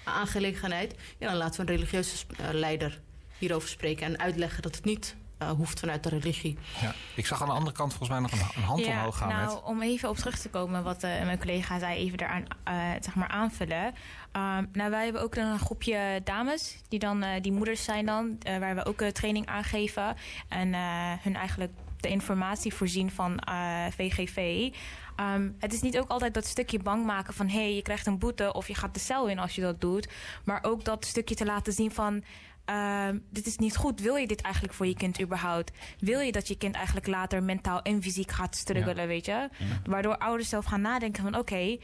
aangelegenheid, 0.05 0.95
ja, 1.19 1.27
dan 1.27 1.37
laten 1.37 1.55
we 1.65 1.71
een 1.71 1.75
religieuze 1.77 2.25
eh, 2.37 2.45
leider 2.51 3.01
hierover 3.37 3.69
spreken 3.69 4.05
en 4.05 4.19
uitleggen 4.19 4.61
dat 4.61 4.75
het 4.75 4.85
niet 4.85 5.15
eh, 5.37 5.49
hoeft 5.49 5.79
vanuit 5.79 6.03
de 6.03 6.09
religie. 6.09 6.57
Ja. 6.81 6.93
Ik 7.15 7.25
zag 7.25 7.41
aan 7.41 7.47
de 7.47 7.53
andere 7.53 7.75
kant 7.75 7.89
volgens 7.93 8.09
mij 8.09 8.19
nog 8.19 8.31
een, 8.31 8.61
een 8.61 8.67
hand 8.67 8.85
ja, 8.85 8.97
omhoog 8.97 9.17
gaan. 9.17 9.29
nou, 9.29 9.45
met, 9.53 9.63
om 9.63 9.81
even 9.81 10.09
op 10.09 10.17
terug 10.17 10.37
te 10.39 10.49
komen 10.49 10.83
wat 10.83 11.03
eh, 11.03 11.23
mijn 11.23 11.39
collega 11.39 11.79
zei, 11.79 11.97
even 11.97 12.17
daaraan 12.17 12.45
eh, 12.63 12.73
zeg 13.01 13.15
maar 13.15 13.27
aanvullen. 13.27 13.93
Ehm, 14.31 14.65
nou, 14.71 14.89
wij 14.89 15.03
hebben 15.03 15.21
ook 15.21 15.35
een 15.35 15.59
groepje 15.59 16.21
dames, 16.23 16.75
die 16.89 16.99
dan 16.99 17.23
eh, 17.23 17.41
die 17.41 17.51
moeders 17.51 17.83
zijn 17.83 18.05
dan, 18.05 18.35
eh, 18.41 18.57
waar 18.57 18.75
we 18.75 18.85
ook 18.85 19.01
eh, 19.01 19.09
training 19.09 19.45
aan 19.47 19.63
geven. 19.63 20.15
En 20.49 20.73
eh, 20.73 21.11
hun 21.21 21.35
eigenlijk 21.35 21.71
de 21.99 22.09
informatie 22.09 22.73
voorzien 22.73 23.11
van 23.11 23.39
eh, 23.39 23.85
VGV. 23.97 24.69
Ehm, 25.15 25.49
het 25.59 25.73
is 25.73 25.81
niet 25.81 25.97
ook 25.97 26.09
altijd 26.09 26.33
dat 26.33 26.45
stukje 26.45 26.79
bang 26.79 27.05
maken 27.05 27.33
van 27.33 27.47
hé, 27.47 27.59
hey, 27.59 27.75
je 27.75 27.81
krijgt 27.81 28.07
een 28.07 28.19
boete 28.19 28.53
of 28.53 28.67
je 28.67 28.75
gaat 28.75 28.93
de 28.93 28.99
cel 28.99 29.27
in 29.27 29.39
als 29.39 29.55
je 29.55 29.61
dat 29.61 29.81
doet. 29.81 30.09
Maar 30.43 30.59
ook 30.63 30.85
dat 30.85 31.05
stukje 31.05 31.35
te 31.35 31.45
laten 31.45 31.73
zien 31.73 31.91
van 31.91 32.23
ehm, 32.65 33.17
dit 33.29 33.45
is 33.45 33.57
niet 33.57 33.75
goed. 33.75 34.01
Wil 34.01 34.15
je 34.15 34.27
dit 34.27 34.41
eigenlijk 34.41 34.73
voor 34.73 34.87
je 34.87 34.95
kind 34.95 35.21
überhaupt? 35.21 35.71
Wil 35.99 36.19
je 36.19 36.31
dat 36.31 36.47
je 36.47 36.57
kind 36.57 36.75
eigenlijk 36.75 37.07
later 37.07 37.43
mentaal 37.43 37.81
en 37.81 38.01
fysiek 38.01 38.31
gaat 38.31 38.55
struggelen, 38.55 39.07
weet 39.07 39.25
je? 39.25 39.49
Waardoor 39.85 40.17
ouders 40.17 40.49
zelf 40.49 40.65
gaan 40.65 40.81
nadenken 40.81 41.23
van 41.23 41.37
oké, 41.37 41.77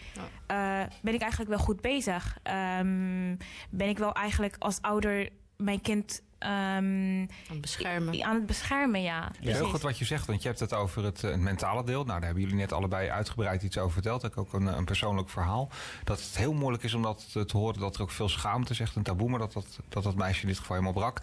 eh, 0.48 0.82
ben 1.02 1.14
ik 1.14 1.22
eigenlijk 1.22 1.50
wel 1.50 1.60
goed 1.60 1.82
bezig? 1.82 2.38
Ehm, 2.44 3.36
ben 3.70 3.90
ik 3.90 3.98
wel 3.98 4.14
eigenlijk 4.14 4.56
als 4.60 4.82
ouder 4.82 5.30
mijn 5.58 5.82
kind 5.82 6.22
ehm, 6.42 6.52
Aan 6.52 7.28
het 7.48 7.62
beschermen. 7.62 8.24
aan 8.24 8.36
het 8.36 8.46
beschermen, 8.46 9.02
ja. 9.02 9.32
Ja, 9.40 9.54
heel 9.54 9.70
goed 9.70 9.82
wat 9.82 9.98
je 9.98 10.06
zegt, 10.06 10.28
want 10.28 10.42
je 10.42 10.48
hebt 10.48 10.60
het 10.60 10.74
over 10.74 11.04
het, 11.04 11.24
eh, 11.24 11.32
het 11.32 11.40
mentale 11.40 11.84
deel. 11.84 12.04
Nou, 12.04 12.08
daar 12.08 12.26
hebben 12.26 12.44
jullie 12.44 12.58
net 12.58 12.74
allebei 12.74 13.10
uitgebreid 13.10 13.64
iets 13.64 13.78
over 13.78 13.94
verteld. 13.94 14.24
Ik 14.24 14.38
ook 14.38 14.54
een, 14.54 14.66
een 14.78 14.86
persoonlijk 14.86 15.30
verhaal. 15.30 15.70
Dat 16.04 16.20
het 16.20 16.38
heel 16.38 16.54
moeilijk 16.54 16.84
is 16.84 16.94
om 16.94 17.02
dat 17.02 17.32
te 17.32 17.46
te 17.46 17.58
horen, 17.58 17.80
dat 17.80 17.96
er 17.96 18.02
ook 18.02 18.12
veel 18.12 18.30
schaamte 18.30 18.74
zegt, 18.74 18.96
een 18.96 19.04
taboe, 19.04 19.30
maar 19.30 19.40
dat 19.40 19.54
dat, 19.54 19.80
dat, 19.90 20.04
dat 20.04 20.16
meisje 20.16 20.42
in 20.42 20.48
dit 20.48 20.58
geval 20.58 20.76
helemaal 20.76 21.02
brak. 21.02 21.22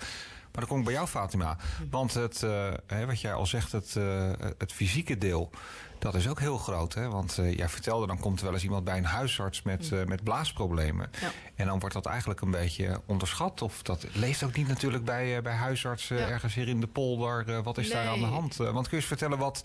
Maar 0.52 0.60
dan 0.60 0.66
kom 0.66 0.78
ik 0.78 0.84
bij 0.84 0.92
jou, 0.92 1.06
Fatima. 1.06 1.56
Want 1.90 2.14
het, 2.14 2.42
eh, 2.42 2.72
hè, 2.86 3.06
wat 3.06 3.20
jij 3.20 3.32
al 3.34 3.46
zegt, 3.46 3.72
het, 3.72 3.96
eh, 3.96 4.30
het 4.58 4.72
fysieke 4.72 5.18
deel, 5.18 5.50
dat 5.98 6.14
is 6.14 6.28
ook 6.28 6.40
heel 6.40 6.58
groot. 6.58 6.94
Hè? 6.94 7.08
Want 7.08 7.38
eh, 7.38 7.56
jij 7.56 7.68
vertelde, 7.68 8.06
dan 8.06 8.18
komt 8.18 8.38
er 8.38 8.44
wel 8.44 8.54
eens 8.54 8.62
iemand 8.62 8.84
bij 8.84 8.96
een 8.98 9.04
huisarts 9.04 9.62
met, 9.62 9.92
eh, 9.92 10.04
met 10.04 10.22
blaasproblemen. 10.24 11.10
Ja. 11.20 11.30
En 11.54 11.66
dan 11.66 11.78
wordt 11.78 11.94
dat 11.94 12.06
eigenlijk 12.06 12.40
een 12.40 12.50
beetje 12.50 13.00
onderschat. 13.06 13.62
Of 13.62 13.82
dat 13.82 14.06
leeft 14.12 14.42
ook 14.42 14.56
niet 14.56 14.68
natuurlijk 14.68 15.04
bij, 15.04 15.42
bij 15.42 15.54
huisartsen 15.54 16.16
Ja. 16.16 16.28
ergens 16.28 16.54
hier 16.54 16.68
in 16.68 16.80
de 16.80 16.86
polder. 16.86 17.62
Wat 17.62 17.78
is 17.78 17.90
daar 17.90 18.06
aan 18.08 18.18
de 18.20 18.24
hand? 18.26 18.56
Want 18.56 18.74
kun 18.74 18.84
je 18.90 18.96
eens 18.96 19.04
vertellen 19.06 19.38
wat, 19.38 19.62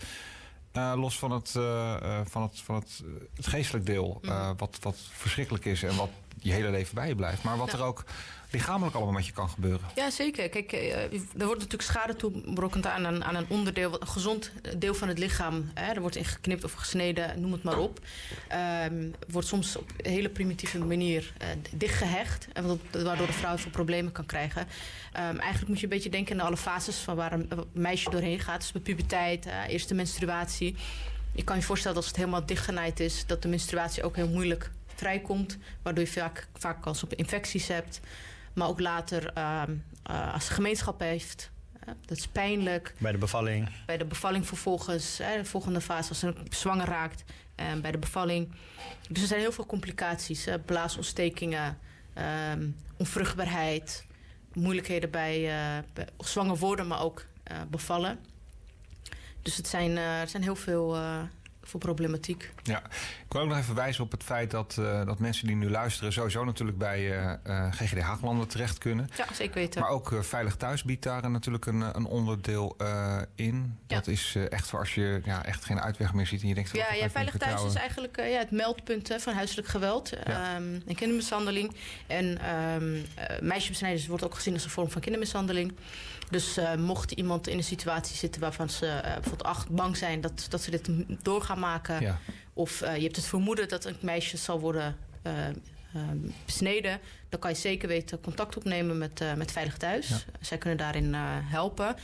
los 0.94 1.18
van 1.18 1.30
het, 1.30 1.54
eh, 1.56 2.20
van 2.24 2.42
het, 2.42 2.60
van 2.60 2.74
het, 2.74 3.02
het 3.34 3.46
geestelijk 3.46 3.86
deel, 3.86 4.18
Mhm. 4.22 4.54
wat, 4.56 4.78
wat 4.80 4.96
verschrikkelijk 5.12 5.64
is 5.64 5.82
en 5.82 5.96
wat 5.96 6.10
je 6.40 6.52
hele 6.52 6.70
leven 6.70 6.94
bij 6.94 7.08
je 7.08 7.14
blijft. 7.14 7.42
Maar 7.42 7.56
wat 7.56 7.72
er 7.72 7.82
ook 7.82 8.04
lichamelijk 8.54 8.96
allemaal 8.96 9.14
met 9.14 9.26
je 9.26 9.32
kan 9.32 9.48
gebeuren. 9.48 9.88
Ja, 9.94 10.10
zeker. 10.10 10.48
Kijk, 10.48 10.72
eh, 10.72 11.02
er 11.12 11.46
wordt 11.46 11.60
natuurlijk 11.60 11.82
schade 11.82 12.16
toeberokkend 12.16 12.86
aan 12.86 13.04
een, 13.04 13.24
aan 13.24 13.34
een 13.34 13.46
onderdeel, 13.48 14.00
een 14.00 14.06
gezond 14.06 14.52
deel 14.78 14.94
van 14.94 15.08
het 15.08 15.18
lichaam. 15.18 15.70
Hè. 15.74 15.92
Er 15.92 16.00
wordt 16.00 16.16
ingeknipt 16.16 16.64
of 16.64 16.72
gesneden, 16.72 17.40
noem 17.40 17.52
het 17.52 17.62
maar 17.62 17.78
op. 17.78 18.00
Ehm, 18.48 19.08
wordt 19.28 19.48
soms 19.48 19.76
op 19.76 19.90
een 19.96 20.10
hele 20.10 20.28
primitieve 20.28 20.78
manier 20.78 21.32
eh, 21.38 21.48
dichtgehecht, 21.70 22.48
waardoor 22.90 23.26
de 23.26 23.32
vrouw 23.32 23.58
veel 23.58 23.70
problemen 23.70 24.12
kan 24.12 24.26
krijgen. 24.26 24.66
Ehm, 25.12 25.36
eigenlijk 25.36 25.68
moet 25.68 25.78
je 25.78 25.84
een 25.84 25.92
beetje 25.92 26.10
denken 26.10 26.40
aan 26.40 26.46
alle 26.46 26.56
fases 26.56 26.96
van 26.96 27.16
waar 27.16 27.32
een, 27.32 27.46
een 27.48 27.64
meisje 27.72 28.10
doorheen 28.10 28.40
gaat. 28.40 28.60
Dus 28.60 28.72
bij 28.72 28.80
puberteit, 28.80 29.46
eh, 29.46 29.68
eerste 29.68 29.94
menstruatie. 29.94 30.76
Je 31.32 31.44
kan 31.44 31.56
je 31.56 31.62
voorstellen 31.62 31.94
dat 31.94 32.04
als 32.04 32.12
het 32.12 32.22
helemaal 32.22 32.46
dichtgenaaid 32.46 33.00
is, 33.00 33.26
dat 33.26 33.42
de 33.42 33.48
menstruatie 33.48 34.02
ook 34.02 34.16
heel 34.16 34.28
moeilijk 34.28 34.70
vrijkomt, 35.04 35.58
waardoor 35.82 36.04
je 36.04 36.10
vaak, 36.10 36.48
vaak 36.54 36.82
kans 36.82 37.02
op 37.02 37.14
infecties 37.14 37.68
hebt. 37.68 38.00
Maar 38.54 38.68
ook 38.68 38.80
later, 38.80 39.32
ehm, 39.32 39.74
eh, 40.02 40.32
als 40.32 40.48
de 40.48 40.54
gemeenschap 40.54 41.00
heeft, 41.00 41.50
eh, 41.80 41.94
dat 42.06 42.18
is 42.18 42.26
pijnlijk. 42.26 42.94
Bij 42.98 43.12
de 43.12 43.18
bevalling. 43.18 43.68
Bij 43.86 43.96
de 43.96 44.04
bevalling 44.04 44.46
vervolgens, 44.46 45.16
de 45.16 45.44
volgende 45.44 45.80
fase, 45.80 46.08
als 46.08 46.18
ze 46.18 46.34
zwanger 46.50 46.86
raakt, 46.86 47.24
eh, 47.54 47.74
bij 47.82 47.90
de 47.90 47.98
bevalling. 47.98 48.52
Dus 49.08 49.22
er 49.22 49.28
zijn 49.28 49.40
heel 49.40 49.52
veel 49.52 49.66
complicaties. 49.66 50.48
blaasontstekingen, 50.64 51.78
ehm, 52.14 52.68
onvruchtbaarheid. 52.96 54.06
moeilijkheden 54.52 55.10
bij, 55.10 55.40
bij, 55.92 56.06
zwanger 56.18 56.56
worden, 56.56 56.86
maar 56.86 57.00
ook 57.02 57.26
bevallen. 57.68 58.18
Dus 59.42 59.56
het 59.56 59.68
zijn, 59.68 59.96
er 59.96 60.28
zijn 60.28 60.42
heel 60.42 60.56
veel 60.56 60.96
voor 61.66 61.80
problematiek. 61.80 62.50
Ja, 62.62 62.82
ik 63.26 63.32
wil 63.32 63.40
ook 63.40 63.48
nog 63.48 63.58
even 63.58 63.74
wijzen 63.74 64.04
op 64.04 64.10
het 64.10 64.22
feit 64.22 64.50
dat, 64.50 64.76
uh, 64.80 65.06
dat 65.06 65.18
mensen 65.18 65.46
die 65.46 65.56
nu 65.56 65.70
luisteren 65.70 66.12
sowieso 66.12 66.44
natuurlijk 66.44 66.78
bij 66.78 67.00
uh, 67.00 67.32
eh, 67.32 67.38
eh, 67.42 67.72
GGD 67.72 68.00
Haaglanden 68.00 68.48
terecht 68.48 68.78
kunnen. 68.78 69.08
Ja, 69.16 69.26
zeker 69.32 69.54
weten. 69.54 69.80
Maar 69.80 69.90
ook 69.90 70.14
Veilig 70.20 70.56
Thuis 70.56 70.82
biedt 70.82 71.02
daar 71.02 71.30
natuurlijk 71.30 71.66
een, 71.66 71.80
een 71.80 72.04
onderdeel 72.04 72.76
in. 73.34 73.78
Ja. 73.86 73.96
Dat 73.96 74.06
is 74.06 74.36
echt 74.50 74.68
voor 74.68 74.78
als 74.78 74.94
je 74.94 75.20
ja, 75.24 75.44
echt 75.44 75.64
geen 75.64 75.80
uitweg 75.80 76.12
meer 76.12 76.26
ziet 76.26 76.42
en 76.42 76.48
je 76.48 76.54
denkt... 76.54 76.76
Ja, 76.76 76.92
ja 76.92 77.10
Veilig 77.10 77.36
Thuis 77.36 77.64
is 77.64 77.74
eigenlijk 77.74 78.16
ja, 78.16 78.38
het 78.38 78.50
meldpunt 78.50 79.14
van 79.18 79.34
huiselijk 79.34 79.68
geweld 79.68 80.12
ja. 80.24 80.56
um, 80.56 80.82
en 80.86 80.94
kindermishandeling. 80.94 81.76
En 82.06 82.54
um, 82.82 83.04
meisjesbesnijders 83.40 84.06
wordt 84.06 84.24
ook 84.24 84.34
gezien 84.34 84.54
als 84.54 84.64
een 84.64 84.70
vorm 84.70 84.90
van 84.90 85.00
kindermishandeling. 85.00 85.72
Dus 86.30 86.58
uh, 86.58 86.74
mocht 86.74 87.10
iemand 87.10 87.48
in 87.48 87.56
een 87.56 87.64
situatie 87.64 88.16
zitten 88.16 88.40
waarvan 88.40 88.70
ze 88.70 88.86
uh, 88.86 89.02
bijvoorbeeld 89.02 89.42
acht 89.42 89.68
bang 89.68 89.96
zijn 89.96 90.20
dat, 90.20 90.46
dat 90.48 90.62
ze 90.62 90.70
dit 90.70 90.88
door 91.22 91.42
gaan 91.42 91.58
maken. 91.58 92.00
Ja. 92.00 92.18
Of 92.52 92.82
uh, 92.82 92.96
je 92.96 93.02
hebt 93.02 93.16
het 93.16 93.24
vermoeden 93.24 93.68
dat 93.68 93.84
een 93.84 93.96
meisje 94.00 94.36
zal 94.36 94.60
worden 94.60 94.96
besneden. 96.44 97.00
Dan 97.28 97.40
kan 97.40 97.50
je 97.50 97.56
zeker 97.56 97.88
weten 97.88 98.20
contact 98.20 98.56
opnemen 98.56 98.98
met, 98.98 99.24
met 99.36 99.52
Veilig 99.52 99.76
Thuis. 99.76 100.08
Ja. 100.08 100.18
Zij 100.40 100.58
kunnen 100.58 100.78
daarin 100.78 101.14
helpen. 101.44 101.96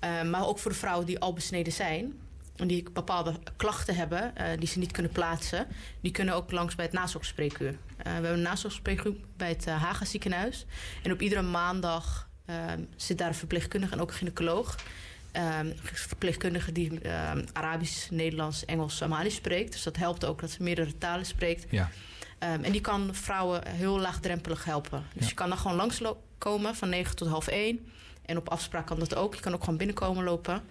maar 0.00 0.46
ook 0.46 0.58
voor 0.58 0.70
de 0.70 0.76
vrouwen 0.76 1.06
die 1.06 1.18
al 1.18 1.32
besneden 1.32 1.72
zijn. 1.72 2.18
En 2.56 2.66
die 2.66 2.90
bepaalde 2.92 3.34
klachten 3.56 3.94
hebben 3.94 4.32
die 4.58 4.68
ze 4.68 4.78
niet 4.78 4.92
kunnen 4.92 5.12
plaatsen. 5.12 5.66
Die 6.00 6.12
kunnen 6.12 6.34
ook 6.34 6.50
langs 6.50 6.74
bij 6.74 6.84
het 6.84 6.94
nazorgspreekuur. 6.94 7.76
we 7.96 8.08
hebben 8.08 8.32
een 8.32 8.42
nazorgspreekuur 8.42 9.14
bij 9.36 9.48
het 9.48 9.66
Haga 9.66 10.04
ziekenhuis. 10.04 10.66
En 11.02 11.12
op 11.12 11.20
iedere 11.20 11.42
maandag 11.42 12.27
Ehm, 12.48 12.80
zit 12.96 13.18
daar 13.18 13.28
een 13.28 13.34
verpleegkundige 13.34 13.92
en 13.92 14.00
ook 14.00 14.10
een 14.10 14.16
gynaecoloog. 14.16 14.76
Um, 15.32 15.72
verpleegkundige 15.82 16.72
die 16.72 16.90
um, 16.92 17.44
Arabisch, 17.52 18.10
Nederlands, 18.10 18.64
Engels, 18.64 18.96
Somalisch 18.96 19.34
spreekt. 19.34 19.72
Dus 19.72 19.82
dat 19.82 19.96
helpt 19.96 20.24
ook 20.24 20.40
dat 20.40 20.50
ze 20.50 20.62
meerdere 20.62 20.98
talen 20.98 21.26
spreekt. 21.26 21.66
Ja. 21.70 21.90
en 22.38 22.72
die 22.72 22.80
kan 22.80 23.14
vrouwen 23.14 23.66
heel 23.68 23.98
laagdrempelig 23.98 24.64
helpen. 24.64 25.04
Dus 25.14 25.28
je 25.28 25.34
kan 25.34 25.48
dan 25.48 25.58
gewoon 25.58 25.76
langskomen 25.76 26.74
van 26.74 26.88
9 26.88 27.16
tot 27.16 27.28
half 27.28 27.46
1. 27.46 27.86
En 28.24 28.36
op 28.36 28.48
afspraak 28.48 28.86
kan 28.86 28.98
dat 28.98 29.14
ook. 29.14 29.34
Je 29.34 29.40
kan 29.40 29.54
ook 29.54 29.64
gewoon 29.64 29.78
binnenkomen 29.78 30.24
lopen. 30.24 30.62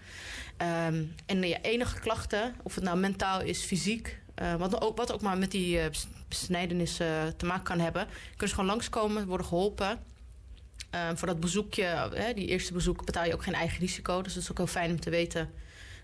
en 1.25 1.41
je 1.41 1.59
enige 1.61 1.99
klachten, 1.99 2.55
of 2.63 2.75
het 2.75 2.83
nou 2.83 2.97
mentaal 2.97 3.41
is, 3.41 3.63
fysiek... 3.63 4.19
Uh, 4.41 4.55
wat, 4.55 4.81
ook, 4.81 4.97
wat 4.97 5.13
ook 5.13 5.21
maar 5.21 5.37
met 5.37 5.51
die 5.51 5.77
uh, 5.77 5.85
besnijdenissen 6.27 7.37
te 7.37 7.45
maken 7.45 7.63
kan 7.63 7.79
hebben... 7.79 8.07
kunnen 8.29 8.47
ze 8.47 8.53
gewoon 8.55 8.69
langskomen, 8.69 9.27
worden 9.27 9.45
geholpen... 9.45 9.99
Um, 10.91 11.17
voor 11.17 11.27
dat 11.27 11.39
bezoekje, 11.39 12.09
hè, 12.13 12.33
die 12.33 12.47
eerste 12.47 12.73
bezoek, 12.73 13.05
betaal 13.05 13.25
je 13.25 13.33
ook 13.33 13.43
geen 13.43 13.53
eigen 13.53 13.79
risico. 13.79 14.21
Dus 14.21 14.33
dat 14.33 14.43
is 14.43 14.51
ook 14.51 14.57
heel 14.57 14.67
fijn 14.67 14.91
om 14.91 14.99
te 14.99 15.09
weten. 15.09 15.49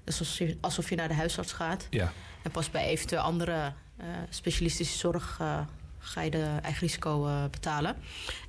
Dat 0.04 0.14
is 0.14 0.42
alsof 0.62 0.90
je, 0.90 0.96
naar 0.96 1.08
de 1.08 1.14
huisarts 1.14 1.52
gaat. 1.52 1.88
Ja. 1.90 2.14
En 2.42 2.52
pas 2.52 2.70
bij 2.72 2.86
eventueel 2.86 3.22
andere 3.22 3.74
uh, 4.00 4.06
specialistische 4.30 4.98
zorg 4.98 5.38
uh, 5.42 5.60
ga 6.00 6.22
je 6.22 6.32
de 6.32 6.58
eigen 6.62 6.82
risico 6.82 7.28
uh, 7.28 7.44
betalen. 7.52 7.96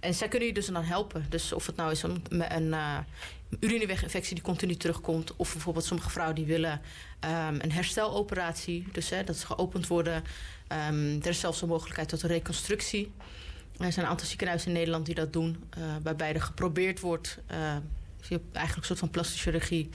En 0.01 0.15
zij 0.15 0.29
kunnen 0.29 0.49
je 0.49 0.55
dus 0.55 0.67
dan 0.67 0.85
helpen. 0.85 1.27
Dus 1.29 1.53
of 1.53 1.67
het 1.67 1.77
nou 1.77 1.91
is 1.91 2.03
een, 2.03 2.25
een 2.29 2.75
urineweginfectie 3.61 4.35
die 4.35 4.45
continu 4.45 4.75
terugkomt... 4.75 5.37
of 5.37 5.53
bijvoorbeeld 5.53 5.85
sommige 5.85 6.11
vrouwen 6.11 6.37
die 6.37 6.47
willen 6.47 6.81
um, 7.21 7.61
een 7.61 7.73
hersteloperatie. 7.73 8.87
Dus 8.93 9.11
hè, 9.11 9.25
dat 9.25 9.37
ze 9.37 9.47
geopend 9.47 9.87
worden. 9.87 10.25
Um, 10.89 11.23
er 11.23 11.29
is 11.29 11.41
zelfs 11.41 11.63
een 11.63 11.69
mogelijkheid 11.69 12.09
tot 12.09 12.23
een 12.23 12.29
reconstructie... 12.29 13.13
Er 13.79 13.93
zijn 13.93 14.05
een 14.05 14.11
aantal 14.11 14.27
ziekenhuizen 14.27 14.69
in 14.69 14.75
Nederland 14.75 15.07
die 15.07 15.15
dat 15.15 15.33
doen. 15.33 15.65
Uh, 15.79 15.85
waarbij 16.03 16.35
er 16.35 16.43
geprobeerd 16.43 17.01
wordt, 17.01 17.39
uh, 17.51 17.59
eigenlijk 18.53 18.77
een 18.77 18.85
soort 18.85 18.99
van 18.99 19.11
plastische 19.11 19.43
chirurgie, 19.43 19.91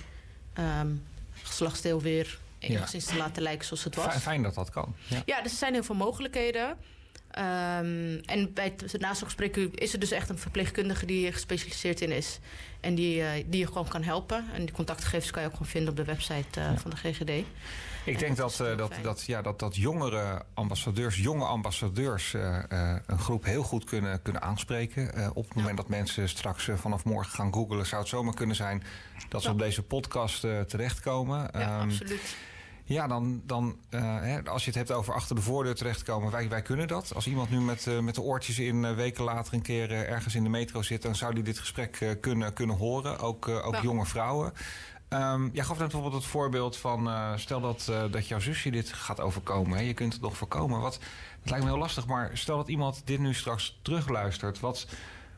um, 0.60 1.04
geslachtsdeel 1.44 2.02
weer 2.02 2.40
enigszins 2.60 3.06
ja. 3.06 3.12
te 3.12 3.18
laten 3.18 3.44
lijken 3.44 3.66
zoals 3.66 3.84
het 3.84 3.96
was. 3.96 4.16
Fijn 4.16 4.44
dat 4.44 4.56
dat 4.56 4.70
kan. 4.70 4.96
Ja, 5.08 5.22
ja 5.26 5.42
dus 5.42 5.52
er 5.52 5.58
zijn 5.58 5.74
heel 5.74 5.84
veel 5.84 5.96
mogelijkheden. 5.96 6.78
Um, 7.38 8.20
en 8.26 8.54
bij 8.54 8.74
het 8.78 9.00
nazorgsgesprek 9.00 9.56
is 9.56 9.94
er 9.94 10.00
dus 10.00 10.12
echt 10.12 10.30
een 10.30 10.38
verpleegkundige 10.38 11.06
die 11.06 11.18
hier 11.18 11.34
gespecialiseerd 11.34 12.02
in 12.02 12.12
is. 12.12 12.40
En 12.80 12.96
die, 12.96 13.22
uh, 13.22 13.30
die 13.46 13.60
je 13.60 13.68
gewoon 13.68 13.88
kan 13.88 14.04
helpen. 14.04 14.46
En 14.54 14.66
die 14.66 14.76
contactgegevens 14.76 15.32
kan 15.32 15.42
je 15.42 15.48
ook 15.48 15.54
gewoon 15.54 15.72
vinden 15.72 15.90
op 15.90 15.96
de 15.96 16.04
website 16.04 16.60
uh, 16.60 16.66
ja. 16.66 16.78
van 16.78 16.90
de 16.90 16.98
GGD. 16.98 17.46
Ik 18.10 18.20
denk 18.20 18.38
dat, 18.38 18.60
uh, 18.62 18.78
dat, 18.78 18.94
dat, 19.02 19.24
ja, 19.26 19.42
dat, 19.42 19.60
dat 19.60 19.76
jongere 19.76 20.42
ambassadeurs, 20.54 21.18
jonge 21.18 21.46
ambassadeurs, 21.46 22.34
een 22.34 23.20
groep 23.20 23.46
heel 23.46 23.64
goed 23.64 23.84
kunnen, 23.84 24.22
kunnen 24.22 24.42
aanspreken. 24.42 25.32
op 25.34 25.46
het 25.48 25.56
moment 25.56 25.78
dat 25.78 25.90
mensen 25.90 26.30
straks 26.30 26.70
vanaf 26.76 27.06
morgen 27.06 27.32
gaan 27.32 27.54
googlen, 27.54 27.86
zou 27.86 28.02
het 28.02 28.10
zomaar 28.10 28.34
kunnen 28.34 28.56
zijn 28.56 28.84
dat 29.30 29.42
ze 29.42 29.50
op 29.50 29.60
deze 29.60 29.84
podcast 29.84 30.42
terechtkomen. 30.68 31.50
Ja, 31.54 31.82
um, 31.82 31.90
absoluut. 31.90 32.36
Ja, 32.90 33.08
dan, 33.08 33.42
dan 33.46 33.78
uh, 33.90 34.02
hè, 34.22 34.44
als 34.44 34.64
je 34.64 34.70
het 34.70 34.78
hebt 34.78 34.92
over 34.92 35.14
achter 35.14 35.36
de 35.36 35.42
voordeur 35.42 35.76
terechtkomen, 35.76 36.32
wij, 36.32 36.50
wij 36.50 36.62
kunnen 36.62 36.88
dat. 36.88 37.16
Als 37.16 37.28
iemand 37.28 37.50
nu 37.50 37.60
met, 37.62 37.86
uh, 37.86 38.00
met 38.00 38.16
de 38.16 38.22
oortjes 38.22 38.60
in 38.60 38.84
uh, 38.84 38.96
weken 38.96 39.24
later 39.24 39.54
een 39.54 39.62
keer 39.62 39.92
ergens 39.92 40.36
in 40.36 40.44
de 40.44 40.50
metro 40.50 40.82
zit, 40.82 41.02
dan 41.02 41.16
zou 41.16 41.34
die 41.34 41.44
dit 41.44 41.60
gesprek 41.60 42.18
kunnen, 42.22 42.54
kunnen 42.54 42.76
horen. 42.76 43.20
Ook, 43.20 43.48
ook 43.48 43.76
jonge 43.76 44.06
vrouwen. 44.06 44.54
Um, 45.10 45.50
jij 45.54 45.64
gaf 45.64 45.78
net 45.78 45.88
bijvoorbeeld 45.92 46.22
het 46.22 46.32
voorbeeld 46.32 46.78
van, 46.78 47.10
stel 47.40 47.62
dat, 47.62 47.92
dat 48.12 48.28
jouw 48.28 48.40
zusje 48.40 48.72
dit 48.72 48.94
gaat 48.94 49.20
overkomen. 49.20 49.84
Je 49.84 49.94
kunt 49.94 50.14
het 50.14 50.22
nog 50.22 50.38
voorkomen. 50.38 50.82
Wat, 50.82 51.00
het 51.40 51.50
lijkt 51.50 51.66
me 51.66 51.72
heel 51.72 51.80
lastig, 51.80 52.08
maar 52.08 52.38
stel 52.38 52.58
dat 52.58 52.68
iemand 52.68 53.02
dit 53.06 53.20
nu 53.20 53.34
straks 53.34 53.80
terugluistert. 53.82 54.60
Wat, 54.60 54.88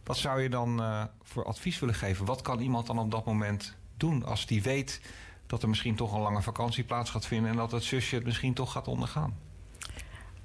wat 0.03 0.17
zou 0.17 0.41
je 0.41 0.49
dan 0.49 0.81
voor 1.23 1.45
advies 1.45 1.79
willen 1.79 1.95
geven? 1.95 2.25
Wat 2.25 2.41
kan 2.41 2.59
iemand 2.59 2.87
dan 2.87 2.99
op 2.99 3.11
dat 3.11 3.25
moment 3.25 3.75
doen 3.97 4.25
als 4.25 4.45
die 4.45 4.61
weet 4.61 5.01
dat 5.47 5.61
er 5.61 5.69
misschien 5.69 5.95
toch 5.95 6.13
een 6.13 6.21
lange 6.21 6.41
vakantie 6.41 6.83
plaats 6.83 7.09
gaat 7.09 7.25
vinden 7.25 7.51
en 7.51 7.57
dat 7.57 7.71
het 7.71 7.83
zusje 7.83 8.15
het 8.15 8.25
misschien 8.25 8.53
toch 8.53 8.71
gaat 8.71 8.87
ondergaan? 8.87 9.37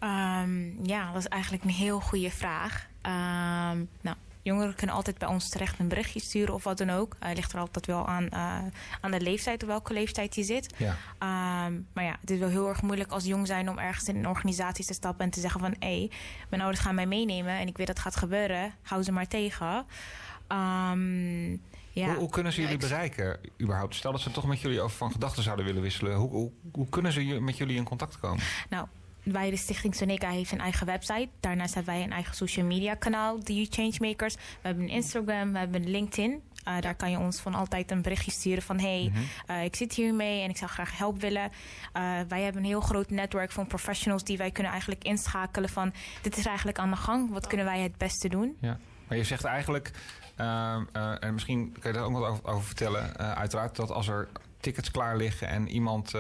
Um, 0.01 0.79
ja, 0.87 1.13
dat 1.13 1.23
is 1.23 1.29
eigenlijk 1.29 1.65
een 1.65 1.71
heel 1.71 2.01
goede 2.01 2.31
vraag. 2.31 2.87
Um, 3.03 3.89
nou, 4.01 4.17
jongeren 4.47 4.75
kunnen 4.75 4.97
altijd 4.97 5.19
bij 5.19 5.29
ons 5.29 5.49
terecht 5.49 5.79
een 5.79 5.89
berichtje 5.89 6.21
sturen 6.21 6.55
of 6.55 6.65
wat 6.65 6.79
dan 6.79 6.91
ook. 6.91 7.17
Het 7.19 7.29
uh, 7.29 7.35
ligt 7.35 7.53
er 7.53 7.59
altijd 7.59 7.87
wel 7.87 8.07
aan, 8.07 8.25
uh, 8.33 8.59
aan 9.01 9.11
de 9.11 9.21
leeftijd, 9.21 9.63
op 9.63 9.69
welke 9.69 9.93
leeftijd 9.93 10.35
je 10.35 10.43
zit. 10.43 10.75
Ja. 10.77 10.91
Um, 11.67 11.87
maar 11.93 12.05
ja, 12.05 12.17
het 12.21 12.31
is 12.31 12.39
wel 12.39 12.49
heel 12.49 12.69
erg 12.69 12.83
moeilijk 12.83 13.11
als 13.11 13.25
jong 13.25 13.47
zijn 13.47 13.71
om 13.71 13.79
ergens 13.79 14.09
in 14.09 14.17
een 14.17 14.29
organisatie 14.29 14.85
te 14.85 14.95
stappen 14.95 15.25
en 15.25 15.31
te 15.31 15.41
zeggen 15.41 15.61
van 15.61 15.75
hé, 15.79 15.99
hey, 15.99 16.11
mijn 16.49 16.63
ouders 16.63 16.83
gaan 16.83 16.95
mij 16.95 17.07
meenemen 17.07 17.53
en 17.53 17.67
ik 17.67 17.77
weet 17.77 17.87
dat 17.87 17.97
het 17.97 18.05
gaat 18.05 18.17
gebeuren. 18.17 18.75
Hou 18.83 19.03
ze 19.03 19.13
maar 19.13 19.29
tegen. 19.29 19.87
Um, 20.49 21.63
ja. 21.91 22.07
Hoe, 22.07 22.17
hoe, 22.17 22.31
kunnen 22.31 22.53
ze 22.53 22.61
jullie 22.61 22.77
bereiken 22.77 23.39
überhaupt? 23.61 23.95
Stel 23.95 24.13
dat 24.13 24.21
ze 24.21 24.31
toch 24.31 24.47
met 24.47 24.61
jullie 24.61 24.81
over 24.81 24.97
van 24.97 25.13
gedachten 25.13 25.43
zouden 25.43 25.65
willen 25.65 25.83
wisselen. 25.83 26.17
Hoe, 26.17 26.31
hoe, 26.31 26.51
hoe 26.73 26.89
kunnen 26.89 27.13
ze 27.13 27.21
met 27.23 27.57
jullie 27.57 27.77
in 27.77 27.85
contact 27.85 28.19
komen? 28.19 28.45
Nou, 28.69 28.87
wij, 29.33 29.51
de 29.51 29.57
Stichting 29.57 29.95
Soneca, 29.95 30.31
heeft 30.31 30.53
een 30.53 30.61
eigen 30.61 30.87
website. 30.87 31.29
Daarnaast 31.41 31.75
hebben 31.75 31.95
wij 31.95 32.03
een 32.03 32.13
eigen 32.13 32.35
social 32.35 32.67
media 32.67 32.95
kanaal, 32.95 33.45
de 33.45 33.67
Changemakers. 33.71 34.35
We 34.35 34.41
hebben 34.63 34.85
een 34.85 34.91
Instagram, 34.91 35.53
we 35.53 35.59
hebben 35.59 35.83
een 35.83 35.91
LinkedIn. 35.91 36.43
Uh, 36.69 36.81
daar 36.81 36.95
kan 36.95 37.11
je 37.11 37.19
ons 37.19 37.41
van 37.41 37.55
altijd 37.55 37.91
een 37.91 38.03
berichtje 38.03 38.31
sturen 38.31 38.63
van... 38.63 38.79
hey, 38.79 39.11
mm 39.13 39.15
-hmm. 39.15 39.57
uh, 39.57 39.65
ik 39.65 39.77
zit 39.77 39.93
hiermee 39.93 40.43
en 40.43 40.51
ik 40.51 40.57
zou 40.57 40.71
graag 40.71 40.99
hulp 40.99 41.21
willen. 41.21 41.43
Uh, 41.43 41.51
wij 42.29 42.43
hebben 42.43 42.63
een 42.63 42.69
heel 42.69 42.81
groot 42.81 43.11
netwerk 43.11 43.53
van 43.53 43.67
professionals... 43.67 44.25
die 44.25 44.37
wij 44.39 44.51
kunnen 44.51 44.73
eigenlijk 44.73 45.05
inschakelen 45.05 45.69
van... 45.69 45.93
dit 46.23 46.37
is 46.37 46.47
eigenlijk 46.47 46.79
aan 46.79 46.91
de 46.91 46.97
gang, 46.97 47.31
wat 47.31 47.47
kunnen 47.47 47.67
wij 47.67 47.81
het 47.81 47.97
beste 47.97 48.29
doen? 48.29 48.57
Ja. 48.61 48.79
Maar 49.09 49.17
je 49.17 49.25
zegt 49.25 49.45
eigenlijk, 49.45 49.91
uh, 50.41 50.77
en 51.21 51.33
misschien 51.33 51.77
kan 51.81 51.93
je 51.93 51.99
daar 51.99 52.07
ook 52.07 52.13
wat 52.13 52.29
over, 52.29 52.45
over 52.45 52.65
vertellen. 52.65 53.17
Uiteraard 53.37 53.77
dat 53.77 53.91
als 53.91 54.09
er 54.09 54.29
tickets 54.61 54.91
klaar 54.91 55.17
liggen 55.17 55.49
en 55.49 55.69
iemand 55.69 56.13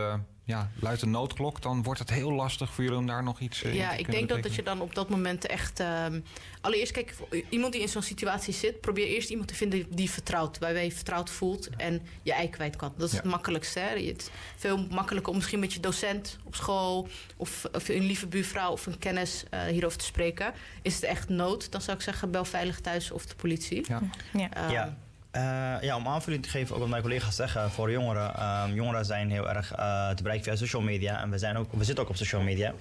ja, 0.46 0.70
luidt 0.80 1.02
een 1.02 1.10
noodklok, 1.10 1.62
dan 1.62 1.82
wordt 1.82 1.98
het 1.98 2.10
heel 2.10 2.32
lastig 2.32 2.72
voor 2.72 2.84
jullie 2.84 2.98
om 2.98 3.06
daar 3.06 3.22
nog 3.22 3.40
iets 3.40 3.62
uh, 3.62 3.74
ja, 3.74 3.90
in 3.90 3.96
te 3.96 4.02
ik 4.02 4.10
denk 4.10 4.28
dat, 4.28 4.42
dat 4.42 4.54
je 4.54 4.62
dan 4.62 4.80
op 4.80 4.94
dat 4.94 5.08
moment 5.08 5.46
echt... 5.46 5.80
Um, 5.80 6.24
allereerst, 6.60 6.92
kijk, 6.92 7.14
iemand 7.48 7.72
die 7.72 7.82
in 7.82 7.88
zo'n 7.88 8.02
situatie 8.02 8.54
zit... 8.54 8.80
probeer 8.80 9.06
eerst 9.06 9.30
iemand 9.30 9.48
te 9.48 9.54
vinden 9.54 9.86
die 9.90 10.10
vertrouwt. 10.10 10.58
Waarbij 10.58 10.84
je 10.84 10.92
vertrouwd 10.92 11.30
voelt 11.30 11.68
en 11.76 12.02
je 12.22 12.32
ei 12.32 12.50
kwijt 12.50 12.76
kan. 12.76 12.92
Dat 12.96 13.06
is 13.06 13.14
ja. 13.14 13.20
het 13.20 13.30
makkelijkste. 13.30 13.78
Hè? 13.78 14.06
Het 14.06 14.20
is 14.20 14.28
veel 14.56 14.86
makkelijker 14.86 15.30
om 15.30 15.38
misschien 15.38 15.60
met 15.60 15.72
je 15.72 15.80
docent 15.80 16.38
op 16.44 16.54
school... 16.54 17.08
of, 17.36 17.64
of 17.72 17.88
een 17.88 18.06
lieve 18.06 18.26
buurvrouw 18.26 18.72
of 18.72 18.86
een 18.86 18.98
kennis 18.98 19.44
uh, 19.50 19.60
hierover 19.60 19.98
te 19.98 20.04
spreken. 20.04 20.52
Is 20.82 20.94
het 20.94 21.04
echt 21.04 21.28
nood, 21.28 21.72
dan 21.72 21.80
zou 21.80 21.96
ik 21.96 22.02
zeggen... 22.02 22.30
bel 22.30 22.44
veilig 22.44 22.80
thuis 22.80 23.10
of 23.10 23.26
de 23.26 23.34
politie. 23.34 23.84
Ja. 23.88 24.02
ja. 24.32 24.64
Um, 24.64 24.70
ja. 24.70 24.96
Uh, 25.36 25.76
ja, 25.80 25.96
om 25.96 26.08
aanvulling 26.08 26.42
te 26.42 26.48
geven 26.48 26.74
op 26.74 26.80
wat 26.80 26.88
mijn 26.88 27.02
collega's 27.02 27.36
zeggen 27.36 27.70
voor 27.70 27.90
jongeren. 27.90 28.42
Um, 28.64 28.74
jongeren 28.74 29.04
zijn 29.04 29.30
heel 29.30 29.48
erg 29.48 29.78
uh, 29.78 30.10
te 30.10 30.22
bereiken 30.22 30.46
via 30.46 30.56
social 30.56 30.82
media. 30.82 31.20
En 31.20 31.30
we, 31.30 31.38
zijn 31.38 31.56
ook, 31.56 31.72
we 31.72 31.84
zitten 31.84 32.04
ook 32.04 32.10
op 32.10 32.16
social 32.16 32.42
media. 32.42 32.72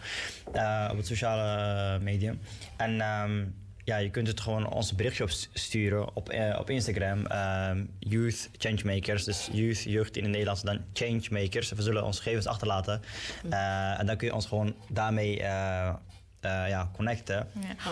Uh, 0.55 0.87
op 0.91 0.97
het 0.97 1.07
sociale 1.07 1.99
medium. 1.99 2.39
En 2.77 3.01
um, 3.01 3.55
ja, 3.83 3.97
je 3.97 4.09
kunt 4.09 4.27
het 4.27 4.39
gewoon 4.39 4.69
ons 4.69 4.95
berichtje 4.95 5.23
op 5.23 5.29
sturen 5.53 6.15
op, 6.15 6.33
op 6.57 6.69
Instagram. 6.69 7.25
Um, 7.31 7.89
youth 7.99 8.49
Changemakers. 8.57 9.23
Dus 9.23 9.49
youth, 9.51 9.81
jeugd 9.83 10.17
in 10.17 10.23
het 10.23 10.31
Nederlands. 10.31 10.61
Dan 10.61 10.79
Changemakers. 10.93 11.71
We 11.71 11.81
zullen 11.81 12.03
onze 12.03 12.21
gegevens 12.21 12.47
achterlaten. 12.47 13.01
en 13.97 14.05
dan 14.05 14.17
kun 14.17 14.27
je 14.27 14.33
ons 14.33 14.45
gewoon 14.45 14.75
daarmee 14.89 15.41
uh, 16.45 16.69
ja, 16.69 16.89
connecten. 16.93 17.47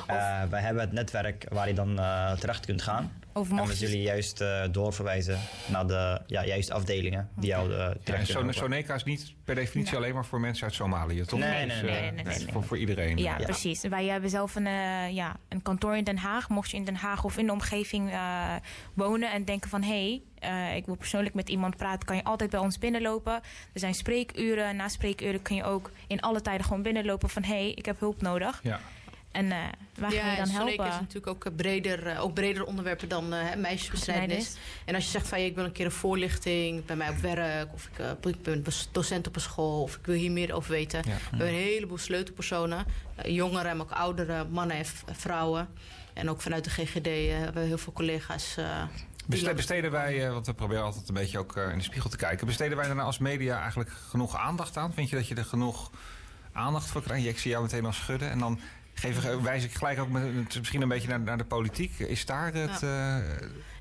Ja. 0.07 0.43
Uh, 0.43 0.49
wij 0.49 0.61
hebben 0.61 0.83
het 0.83 0.91
netwerk 0.91 1.45
waar 1.49 1.67
je 1.67 1.73
dan 1.73 1.91
uh, 1.99 2.31
terecht 2.31 2.65
kunt 2.65 2.81
gaan. 2.81 3.11
Of 3.35 3.49
En 3.49 3.55
je- 3.67 3.75
jullie 3.77 4.01
juist 4.01 4.41
eh, 4.41 4.61
doorverwijzen 4.71 5.39
naar 5.67 5.87
de 5.87 6.21
ja, 6.27 6.45
juiste 6.45 6.73
afdelingen 6.73 7.29
die 7.35 7.49
jou 7.49 7.69
uh, 7.71 7.77
Ja, 8.03 8.13
en. 8.13 8.53
Soneca 8.53 8.93
is 8.95 9.03
niet 9.03 9.33
per 9.43 9.55
definitie 9.55 9.91
Nee. 9.93 10.01
alleen 10.01 10.13
maar 10.15 10.25
voor 10.25 10.39
mensen 10.39 10.63
uit 10.63 10.73
Somalië, 10.73 11.25
toch? 11.25 11.39
Nee, 11.39 11.65
nee, 11.65 11.77
eh, 11.81 12.11
nee, 12.11 12.23
nee. 12.23 12.45
Voor, 12.51 12.63
voor 12.63 12.77
iedereen. 12.77 13.17
Ja, 13.17 13.37
Ja. 13.39 13.45
precies. 13.45 13.81
Wij 13.81 14.05
hebben 14.05 14.29
zelf 14.29 14.55
een, 14.55 14.67
eh, 14.67 15.09
ja, 15.11 15.35
een 15.49 15.61
kantoor 15.61 15.97
in 15.97 16.03
Den 16.03 16.17
Haag. 16.17 16.49
Mocht 16.49 16.69
je 16.71 16.77
in 16.77 16.85
Den 16.85 16.95
Haag 16.95 17.23
of 17.23 17.37
in 17.37 17.45
de 17.45 17.51
omgeving 17.51 18.11
eh, 18.11 18.53
wonen 18.93 19.31
en 19.31 19.45
denken 19.45 19.69
van... 19.69 19.81
hé, 19.81 19.89
hey, 20.07 20.21
ik 20.75 20.85
wil 20.85 20.95
persoonlijk 20.95 21.35
met 21.35 21.49
iemand 21.49 21.77
praten, 21.77 22.05
kan 22.05 22.15
je 22.15 22.23
altijd 22.23 22.49
bij 22.49 22.59
ons 22.59 22.79
binnenlopen. 22.79 23.33
Er 23.73 23.79
zijn 23.79 23.93
spreekuren. 23.93 24.75
Na 24.75 24.87
spreekuren 24.87 25.41
kun 25.41 25.55
je 25.55 25.63
ook 25.63 25.91
in 26.07 26.21
alle 26.21 26.41
tijden 26.41 26.65
gewoon 26.65 26.81
binnenlopen 26.81 27.29
van... 27.29 27.43
hé, 27.43 27.53
hey, 27.53 27.71
ik 27.71 27.85
heb 27.85 27.99
hulp 27.99 28.21
nodig. 28.21 28.59
Ja. 28.63 28.79
En 29.31 29.51
eh 29.51 29.57
waar 29.99 30.11
gaan 30.11 30.25
je 30.25 30.31
ja, 30.31 30.35
dan 30.35 30.49
helpen? 30.49 30.87
is 30.87 30.99
natuurlijk 30.99 31.27
ook, 31.27 31.45
eh, 31.45 31.51
breder, 31.55 32.07
eh, 32.07 32.23
ook 32.23 32.33
breder 32.33 32.65
onderwerpen 32.65 33.09
dan 33.09 33.33
eh, 33.33 33.55
meisjesbesnijdenis. 33.55 34.55
En 34.85 34.95
als 34.95 35.03
je 35.03 35.09
zegt 35.09 35.27
van 35.27 35.39
ja, 35.39 35.45
ik 35.45 35.55
wil 35.55 35.63
een 35.63 35.71
keer 35.71 35.85
een 35.85 35.91
voorlichting 35.91 36.85
bij 36.85 36.95
mij 36.95 37.09
op 37.09 37.17
werk, 37.17 37.73
of 37.73 37.89
ik, 37.91 37.99
eh, 37.99 38.31
ik 38.31 38.41
ben 38.41 38.63
docent 38.91 39.27
op 39.27 39.35
een 39.35 39.41
school, 39.41 39.81
of 39.81 39.95
ik 39.95 40.05
wil 40.05 40.15
hier 40.15 40.31
meer 40.31 40.53
over 40.53 40.71
weten. 40.71 41.01
Ja. 41.05 41.13
We 41.13 41.19
hebben 41.29 41.47
een 41.47 41.53
heleboel 41.53 41.97
sleutelpersonen, 41.97 42.85
eh, 43.15 43.35
jongeren, 43.35 43.77
maar 43.77 43.85
ook 43.85 43.91
oudere 43.91 44.45
mannen 44.49 44.77
en 44.77 45.15
vrouwen. 45.15 45.67
En 46.13 46.29
ook 46.29 46.41
vanuit 46.41 46.63
de 46.63 46.69
GGD 46.69 47.07
eh, 47.07 47.37
hebben 47.37 47.61
we 47.61 47.67
heel 47.67 47.77
veel 47.77 47.93
collega's. 47.93 48.57
Besteden 49.27 49.91
wij, 49.91 50.25
eh, 50.25 50.31
want 50.31 50.45
we 50.45 50.53
proberen 50.53 50.83
altijd 50.83 51.07
een 51.07 51.13
beetje 51.13 51.39
ook 51.39 51.57
eh, 51.57 51.69
in 51.69 51.77
de 51.77 51.83
spiegel 51.83 52.09
te 52.09 52.17
kijken. 52.17 52.47
Besteden 52.47 52.77
wij 52.77 52.87
daarna 52.87 53.03
als 53.03 53.17
media 53.17 53.59
eigenlijk 53.59 53.89
genoeg 54.09 54.37
aandacht 54.37 54.77
aan? 54.77 54.93
Vind 54.93 55.09
je 55.09 55.15
dat 55.15 55.27
je 55.27 55.35
er 55.35 55.45
genoeg 55.45 55.91
aandacht 56.51 56.89
voor 56.89 57.01
krijgt? 57.01 57.25
Ik 57.25 57.39
zie 57.39 57.51
jou 57.51 57.63
meteen 57.63 57.85
al 57.85 57.93
schudden. 57.93 58.29
En 58.29 58.39
dan 58.39 58.59
geef 58.93 59.23
ik, 59.25 59.39
wijs 59.41 59.63
ik 59.63 59.73
gelijk 59.73 59.99
ook 59.99 60.09
met, 60.09 60.55
misschien 60.57 60.81
een 60.81 60.87
beetje 60.87 61.07
naar, 61.07 61.19
naar 61.19 61.37
de 61.37 61.45
politiek. 61.45 61.99
Is 61.99 62.25
daar 62.25 62.53
het... 62.53 62.83
eh, 62.83 63.17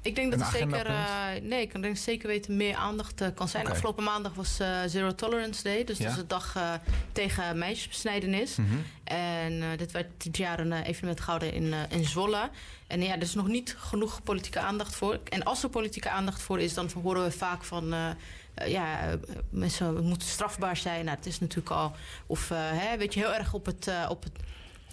Ik 0.03 0.15
denk 0.15 0.31
dat 0.31 0.41
er 0.41 0.47
zeker, 0.47 0.87
eh, 0.87 1.27
nee, 1.43 1.61
ik 1.63 1.83
denk 1.83 1.97
zeker 1.97 2.29
weten 2.29 2.57
meer 2.57 2.75
aandacht 2.77 3.21
eh, 3.21 3.29
kan 3.35 3.49
zijn. 3.49 3.67
Afgelopen 3.69 4.05
maandag 4.05 4.35
was 4.35 4.59
eh, 4.61 4.69
Zero 4.87 5.15
Tolerance 5.15 5.63
Day, 5.63 5.85
dus 5.85 5.99
Ja. 5.99 6.05
dat 6.05 6.13
is 6.13 6.19
de 6.21 6.27
dag 6.27 6.57
eh, 6.57 6.73
tegen 7.13 7.59
meisjesbesnijdenis. 7.59 8.57
mhm. 8.57 8.69
En 9.05 9.63
eh, 9.63 9.69
dit 9.79 9.93
werd 9.93 10.07
dit 10.17 10.37
jaar 10.37 10.59
een 10.59 10.73
eh, 10.73 10.89
evenement 10.89 11.21
gehouden 11.21 11.53
in, 11.53 11.73
eh, 11.73 11.79
in 11.89 12.05
Zwolle. 12.05 12.51
En 12.87 13.03
ja, 13.03 13.15
er 13.15 13.23
is 13.23 13.35
nog 13.35 13.49
niet 13.49 13.75
genoeg 13.79 14.23
politieke 14.23 14.61
aandacht 14.61 14.95
voor. 14.95 15.19
En 15.29 15.43
als 15.43 15.63
er 15.63 15.69
politieke 15.69 16.11
aandacht 16.11 16.43
voor 16.43 16.61
is, 16.61 16.75
dan 16.75 16.91
horen 17.03 17.25
we 17.25 17.31
vaak 17.31 17.65
van... 17.65 17.93
eh, 17.93 18.11
eh, 18.55 18.69
ja, 18.71 19.01
eh, 19.01 19.13
mensen 19.51 20.03
moeten 20.05 20.29
strafbaar 20.29 20.77
zijn. 20.77 21.05
Nou, 21.05 21.17
het 21.17 21.27
is 21.27 21.41
natuurlijk 21.41 21.71
al... 21.71 21.93
Of 22.27 22.51
eh, 22.51 22.59
hè, 22.61 22.97
weet 22.97 23.15
je, 23.15 23.21
heel 23.21 23.35
erg 23.35 23.55
op 23.55 23.67
het, 23.67 23.87
eh, 23.89 24.07
op 24.09 24.23
het, 24.23 24.33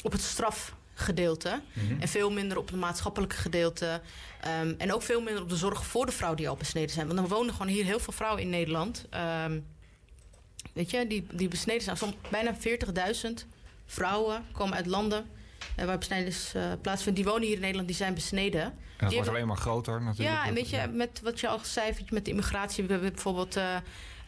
op 0.04 0.12
het 0.12 0.22
strafgedeelte. 0.22 1.62
Mhm. 1.74 2.02
En 2.02 2.08
veel 2.08 2.32
minder 2.32 2.58
op 2.58 2.68
het 2.68 2.80
maatschappelijke 2.80 3.36
gedeelte. 3.36 4.02
Ehm, 4.42 4.74
en 4.78 4.94
ook 4.94 5.02
veel 5.02 5.22
minder 5.22 5.44
op 5.44 5.50
de 5.50 5.56
zorg 5.56 5.86
voor 5.86 6.06
de 6.06 6.12
vrouwen 6.12 6.38
die 6.38 6.50
al 6.50 6.56
besneden 6.56 6.90
zijn. 6.90 7.08
Want 7.08 7.20
er 7.20 7.28
wonen 7.28 7.54
gewoon 7.54 7.68
hier 7.68 7.86
heel 7.86 8.00
veel 8.00 8.14
vrouwen 8.14 8.42
in 8.42 8.50
Nederland. 8.50 9.06
Ehm, 9.10 9.60
weet 10.74 10.92
je, 10.92 11.08
die, 11.08 11.28
die 11.32 11.48
besneden 11.48 11.82
zijn. 11.82 11.98
Soms 11.98 12.14
bijna 12.30 12.56
40.000 12.56 13.46
vrouwen 13.86 14.46
komen 14.52 14.76
uit 14.76 14.86
landen 14.86 15.26
eh, 15.76 15.86
waar 15.86 15.98
besnijdenis 15.98 16.54
eh, 16.56 16.64
plaatsvindt. 16.82 17.20
Die 17.20 17.28
wonen 17.28 17.44
hier 17.44 17.56
in 17.56 17.62
Nederland, 17.62 17.88
die 17.88 17.98
zijn 17.98 18.14
besneden. 18.14 18.62
En 18.62 18.74
dat 18.98 19.10
Die 19.10 19.18
wordt 19.18 19.30
alleen 19.36 19.48
maar 19.48 19.58
groter 19.58 20.02
natuurlijk. 20.02 20.38
Ja, 20.38 20.46
en 20.46 20.54
weet 20.54 20.70
je, 20.70 20.88
met 20.92 21.20
wat 21.24 21.40
je 21.40 21.48
al 21.48 21.60
zei, 21.64 21.96
met 22.10 22.26
de 22.26 22.32
immigratie. 22.32 22.84
We 22.84 22.92
hebben 22.92 23.12
bijvoorbeeld 23.14 23.56
eh, 23.56 23.76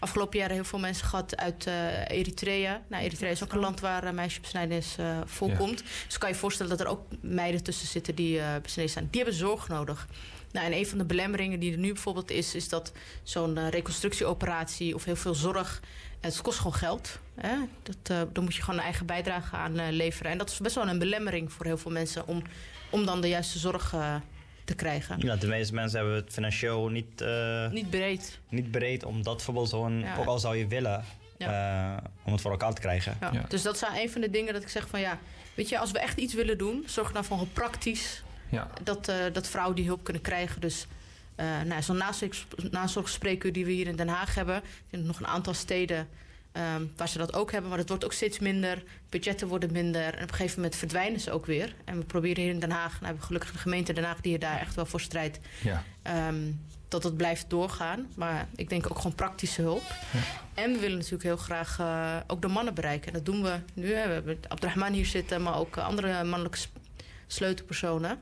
afgelopen 0.02 0.40
jaren 0.40 0.56
heel 0.56 0.64
veel 0.64 0.80
mensen 0.80 1.08
gehad 1.08 1.38
uit 1.38 1.68
eh, 1.68 2.10
Eritrea. 2.10 2.82
Nou, 2.88 3.04
Eritrea 3.04 3.30
is 3.30 3.44
ook 3.44 3.54
een 3.54 3.60
land 3.60 3.80
waar 3.80 4.04
uh, 4.04 4.12
meisjesbesnijdenis 4.12 4.96
eh, 4.98 5.18
voorkomt. 5.26 5.84
Dus 6.06 6.18
kan 6.18 6.30
je 6.30 6.36
voorstellen 6.36 6.78
dat 6.78 6.86
er 6.86 6.92
ook 6.92 7.02
meiden 7.22 7.64
tussen 7.64 7.88
zitten 7.88 8.16
die 8.16 8.42
besneden 8.62 8.92
zijn. 8.92 9.08
Die 9.12 9.22
hebben 9.22 9.40
zorg 9.40 9.68
nodig. 9.68 10.08
Nou, 10.52 10.66
en 10.66 10.74
een 10.74 10.88
van 10.88 10.98
de 10.98 11.06
belemmeringen 11.06 11.60
die 11.60 11.72
er 11.72 11.78
nu 11.78 11.94
bijvoorbeeld 11.94 12.32
is, 12.32 12.56
is 12.56 12.70
dat 12.70 12.92
zo'n 13.24 13.70
reconstructieoperatie 13.70 14.96
of 14.96 15.06
heel 15.06 15.16
veel 15.16 15.36
zorg. 15.36 15.82
Het 16.20 16.42
kost 16.42 16.58
gewoon 16.58 16.74
geld. 16.74 17.20
Hè? 17.36 17.56
Dat, 17.84 18.08
daar 18.34 18.44
moet 18.44 18.56
je 18.56 18.62
gewoon 18.62 18.80
een 18.80 18.86
eigen 18.86 19.06
bijdrage 19.06 19.56
aan 19.56 19.90
leveren. 19.90 20.32
En 20.32 20.38
dat 20.38 20.50
is 20.50 20.58
best 20.58 20.76
wel 20.76 20.88
een 20.88 21.00
belemmering 21.00 21.52
voor 21.52 21.66
heel 21.66 21.78
veel 21.78 21.92
mensen 21.92 22.28
om, 22.28 22.42
om 22.90 23.06
dan 23.06 23.22
de 23.22 23.28
juiste 23.28 23.60
zorg 23.60 23.96
te 24.72 24.78
krijgen. 24.78 25.20
Ja, 25.20 25.36
de 25.36 25.48
meeste 25.48 25.74
mensen 25.74 26.00
hebben 26.00 26.16
het 26.18 26.34
financieel 26.34 26.88
niet, 26.90 27.22
eh, 27.22 27.70
Niet 27.70 27.90
breed. 27.90 28.40
niet 28.50 28.72
bereid 28.72 29.04
om 29.06 29.24
dat 29.24 29.36
bijvoorbeeld 29.36 29.70
zo'n, 29.70 30.00
Ja. 30.00 30.16
ook 30.18 30.26
al 30.26 30.40
zou 30.40 30.58
je 30.58 30.68
willen, 30.68 31.04
eh, 31.38 31.98
om 32.24 32.32
het 32.32 32.42
voor 32.42 32.52
elkaar 32.52 32.74
te 32.74 32.82
krijgen. 32.82 33.18
Ja. 33.22 33.30
Ja. 33.34 33.46
Dus 33.48 33.62
dat 33.62 33.78
zijn 33.78 33.96
een 34.02 34.10
van 34.10 34.22
de 34.22 34.30
dingen 34.30 34.54
dat 34.54 34.62
ik 34.62 34.68
zeg 34.70 34.88
van 34.88 35.00
ja, 35.00 35.20
weet 35.54 35.70
je, 35.70 35.80
als 35.80 35.92
we 35.92 36.00
echt 36.00 36.18
iets 36.18 36.34
willen 36.34 36.58
doen, 36.58 36.84
zorg 36.88 37.12
dan 37.12 37.24
gewoon 37.24 37.50
praktisch 37.54 38.24
Ja. 38.50 38.68
dat, 38.84 39.08
eh, 39.08 39.16
dat 39.34 39.48
vrouwen 39.48 39.76
die 39.76 39.86
hulp 39.86 40.04
kunnen 40.04 40.22
krijgen. 40.22 40.62
Dus 40.62 40.88
eh 41.36 41.46
nou, 41.66 41.82
zo'n 41.82 41.98
nazorg- 41.98 42.46
nazorgspreekuur 42.72 43.54
die 43.54 43.66
we 43.66 43.72
hier 43.72 43.88
in 43.88 43.96
Den 43.96 44.08
Haag 44.08 44.36
hebben. 44.36 44.62
Er 44.90 45.00
nog 45.00 45.20
een 45.20 45.28
aantal 45.28 45.54
steden 45.54 46.08
ehm, 46.52 46.86
waar 46.96 47.10
ze 47.10 47.18
dat 47.18 47.34
ook 47.34 47.52
hebben, 47.52 47.70
maar 47.70 47.80
het 47.80 47.90
wordt 47.90 48.06
ook 48.06 48.14
steeds 48.14 48.40
minder. 48.40 48.84
Budgetten 49.10 49.48
worden 49.48 49.72
minder 49.72 50.14
en 50.14 50.24
op 50.24 50.30
een 50.30 50.36
gegeven 50.36 50.56
moment 50.56 50.76
verdwijnen 50.76 51.20
ze 51.20 51.32
ook 51.32 51.46
weer. 51.46 51.76
En 51.86 51.98
we 51.98 52.06
proberen 52.06 52.44
hier 52.44 52.54
in 52.54 52.60
Den 52.60 52.72
Haag, 52.72 52.92
nou 52.92 53.04
hebben 53.04 53.20
we 53.20 53.26
gelukkig 53.26 53.52
de 53.52 53.58
gemeente 53.58 53.94
Den 53.94 54.04
Haag 54.04 54.22
die 54.22 54.34
er 54.34 54.40
daar 54.40 54.60
echt 54.60 54.76
wel 54.76 54.86
voor 54.86 55.02
strijdt. 55.02 55.40
Ja. 55.64 55.84
Ehm, 56.02 56.52
dat 56.92 57.04
het 57.04 57.18
blijft 57.18 57.50
doorgaan. 57.50 58.08
Maar 58.16 58.48
ik 58.56 58.70
denk 58.70 58.90
ook 58.92 58.98
gewoon 58.98 59.16
praktische 59.16 59.62
hulp. 59.62 59.84
En 60.54 60.74
we 60.74 60.80
willen 60.80 60.98
natuurlijk 60.98 61.24
heel 61.24 61.38
graag 61.38 61.80
eh, 61.80 62.18
ook 62.28 62.42
de 62.42 62.48
mannen 62.48 62.74
bereiken. 62.74 63.08
En 63.08 63.14
dat 63.14 63.26
doen 63.26 63.44
we 63.44 63.60
nu. 63.74 63.94
Hè. 63.94 64.08
We 64.08 64.14
hebben 64.14 64.40
Abdurrahman 64.48 64.94
hier 64.94 65.06
zitten, 65.06 65.42
maar 65.42 65.58
ook 65.58 65.78
andere 65.78 66.24
mannelijke 66.24 66.58
sleutelpersonen. 67.28 68.20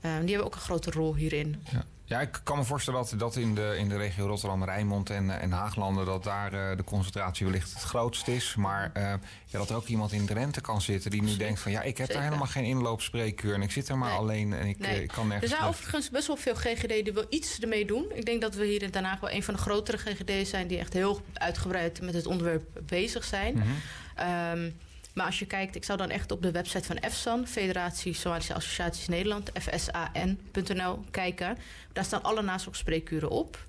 Eh, 0.00 0.10
die 0.20 0.28
hebben 0.28 0.44
ook 0.44 0.54
een 0.54 0.60
grote 0.60 0.90
rol 0.90 1.14
hierin. 1.14 1.62
Ja. 1.70 1.84
Ja, 2.08 2.20
ik 2.20 2.40
kan 2.42 2.56
me 2.58 2.64
voorstellen 2.64 3.00
dat, 3.00 3.14
dat 3.18 3.36
in, 3.36 3.54
de, 3.54 3.74
in 3.78 3.88
de 3.88 3.96
regio 3.96 4.26
Rotterdam, 4.26 4.64
Rijnmond 4.64 5.10
en, 5.10 5.30
eh, 5.30 5.42
en 5.42 5.50
Haaglanden... 5.52 6.06
dat 6.06 6.24
daar 6.24 6.52
eh, 6.70 6.76
de 6.76 6.84
concentratie 6.84 7.46
wellicht 7.46 7.72
het 7.74 7.82
grootst 7.82 8.28
is. 8.28 8.54
Maar 8.54 8.90
eh, 8.92 9.02
ja, 9.46 9.58
dat 9.58 9.70
er 9.70 9.76
ook 9.76 9.86
iemand 9.86 10.12
in 10.12 10.26
Drenthe 10.26 10.60
kan 10.60 10.80
zitten 10.80 11.10
die 11.10 11.22
nu 11.22 11.36
denkt 11.36 11.60
van... 11.60 11.72
ja, 11.72 11.80
ik 11.82 11.86
heb 11.86 11.96
Zeker. 11.96 12.14
daar 12.14 12.22
helemaal 12.24 12.46
geen 12.46 12.64
inloopspreekuur 12.64 13.54
en 13.54 13.62
ik 13.62 13.70
zit 13.70 13.88
er 13.88 13.98
maar 13.98 14.08
Nee. 14.08 14.18
alleen 14.18 14.52
en 14.52 14.66
ik, 14.66 14.78
Nee. 14.78 15.02
ik 15.02 15.08
kan 15.08 15.22
Er 15.22 15.28
nergens 15.28 15.50
zijn 15.50 15.60
terecht. 15.62 15.78
overigens 15.78 16.10
best 16.10 16.26
wel 16.26 16.36
veel 16.36 16.54
GGD 16.54 16.88
die 17.04 17.12
wel 17.12 17.26
iets 17.28 17.60
ermee 17.60 17.84
doen. 17.86 18.06
Ik 18.14 18.24
denk 18.24 18.40
dat 18.40 18.54
we 18.54 18.64
hier 18.66 18.82
in 18.82 18.90
Den 18.90 19.04
Haag 19.04 19.20
wel 19.20 19.30
een 19.30 19.42
van 19.42 19.54
de 19.54 19.60
grotere 19.60 19.98
GGD's 19.98 20.50
zijn... 20.50 20.66
die 20.66 20.78
echt 20.78 20.92
heel 20.92 21.20
uitgebreid 21.34 22.00
met 22.02 22.14
het 22.14 22.26
onderwerp 22.26 22.68
bezig 22.86 23.24
zijn. 23.24 23.54
Mhm. 23.54 23.66
Ehm, 24.14 24.70
maar 25.18 25.26
als 25.26 25.38
je 25.38 25.46
kijkt, 25.46 25.76
ik 25.76 25.84
zou 25.84 25.98
dan 25.98 26.10
echt 26.10 26.30
op 26.30 26.42
de 26.42 26.50
website 26.50 26.86
van 26.86 26.96
EFSAN, 26.96 27.46
Federatie 27.46 28.12
Somalische 28.12 28.54
Associaties 28.54 29.08
Nederland, 29.08 29.50
fsan.nl, 29.60 31.04
kijken. 31.10 31.58
Daar 31.92 32.04
staan 32.04 32.22
alle 32.22 32.42
nazorgspreekuren 32.42 33.30
op. 33.30 33.66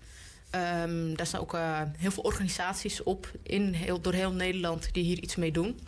Ehm, 0.49 1.15
daar 1.15 1.25
staan 1.25 1.41
ook 1.41 1.53
eh, 1.53 1.81
heel 1.97 2.11
veel 2.11 2.23
organisaties 2.23 3.03
op 3.03 3.31
in 3.43 3.73
heel, 3.73 4.01
door 4.01 4.13
heel 4.13 4.31
Nederland 4.31 4.93
die 4.93 5.03
hier 5.03 5.19
iets 5.19 5.35
mee 5.35 5.51
doen. 5.51 5.79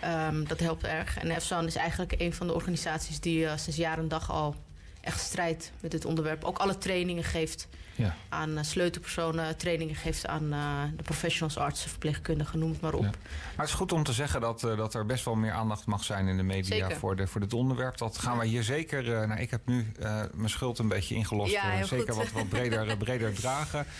Ehm, 0.00 0.44
dat 0.44 0.60
helpt 0.60 0.84
erg. 0.84 1.18
En 1.18 1.30
EFSAN 1.30 1.66
is 1.66 1.76
eigenlijk 1.76 2.14
een 2.18 2.34
van 2.34 2.46
de 2.46 2.54
organisaties 2.54 3.20
die 3.20 3.46
eh, 3.46 3.56
sinds 3.56 3.78
jaar 3.78 3.98
en 3.98 4.08
dag 4.08 4.30
al 4.30 4.54
echt 5.00 5.20
strijdt 5.20 5.72
met 5.80 5.90
dit 5.90 6.04
onderwerp. 6.04 6.44
Ook 6.44 6.58
alle 6.58 6.78
trainingen 6.78 7.24
geeft 7.24 7.68
Ja. 8.02 8.14
aan 8.28 8.58
eh, 8.58 8.64
sleutelpersonen, 8.64 9.56
trainingen 9.56 9.94
geeft 9.94 10.26
aan 10.26 10.52
eh, 10.52 10.82
de 10.96 11.02
professionals, 11.02 11.58
artsen, 11.58 11.90
verpleegkundigen, 11.90 12.58
noem 12.58 12.70
het 12.70 12.80
maar 12.80 12.94
op. 12.94 13.02
Ja. 13.02 13.10
Maar 13.10 13.56
het 13.56 13.68
is 13.68 13.74
goed 13.74 13.92
om 13.92 14.02
te 14.02 14.12
zeggen 14.12 14.40
dat, 14.40 14.64
eh, 14.64 14.76
dat 14.76 14.94
er 14.94 15.06
best 15.06 15.24
wel 15.24 15.34
meer 15.34 15.52
aandacht 15.52 15.86
mag 15.86 16.04
zijn 16.04 16.28
in 16.28 16.36
de 16.36 16.42
media 16.42 16.76
Zeker. 16.76 16.96
voor, 16.96 17.16
de, 17.16 17.26
voor 17.26 17.40
dit 17.40 17.52
onderwerp. 17.52 17.98
Dat 17.98 18.18
gaan 18.18 18.36
wij 18.36 18.46
hier 18.46 18.62
zeker. 18.62 19.28
nou, 19.28 19.40
ik 19.40 19.50
heb 19.50 19.66
nu 19.66 19.92
mijn 20.34 20.50
schuld 20.50 20.78
een 20.78 20.88
beetje 20.88 21.14
ingelost. 21.14 21.58
Zeker 21.82 22.14
wat, 22.14 22.32
wat 22.32 22.48
breder, 22.48 22.96
breder 22.96 23.34
dragen. 23.34 23.86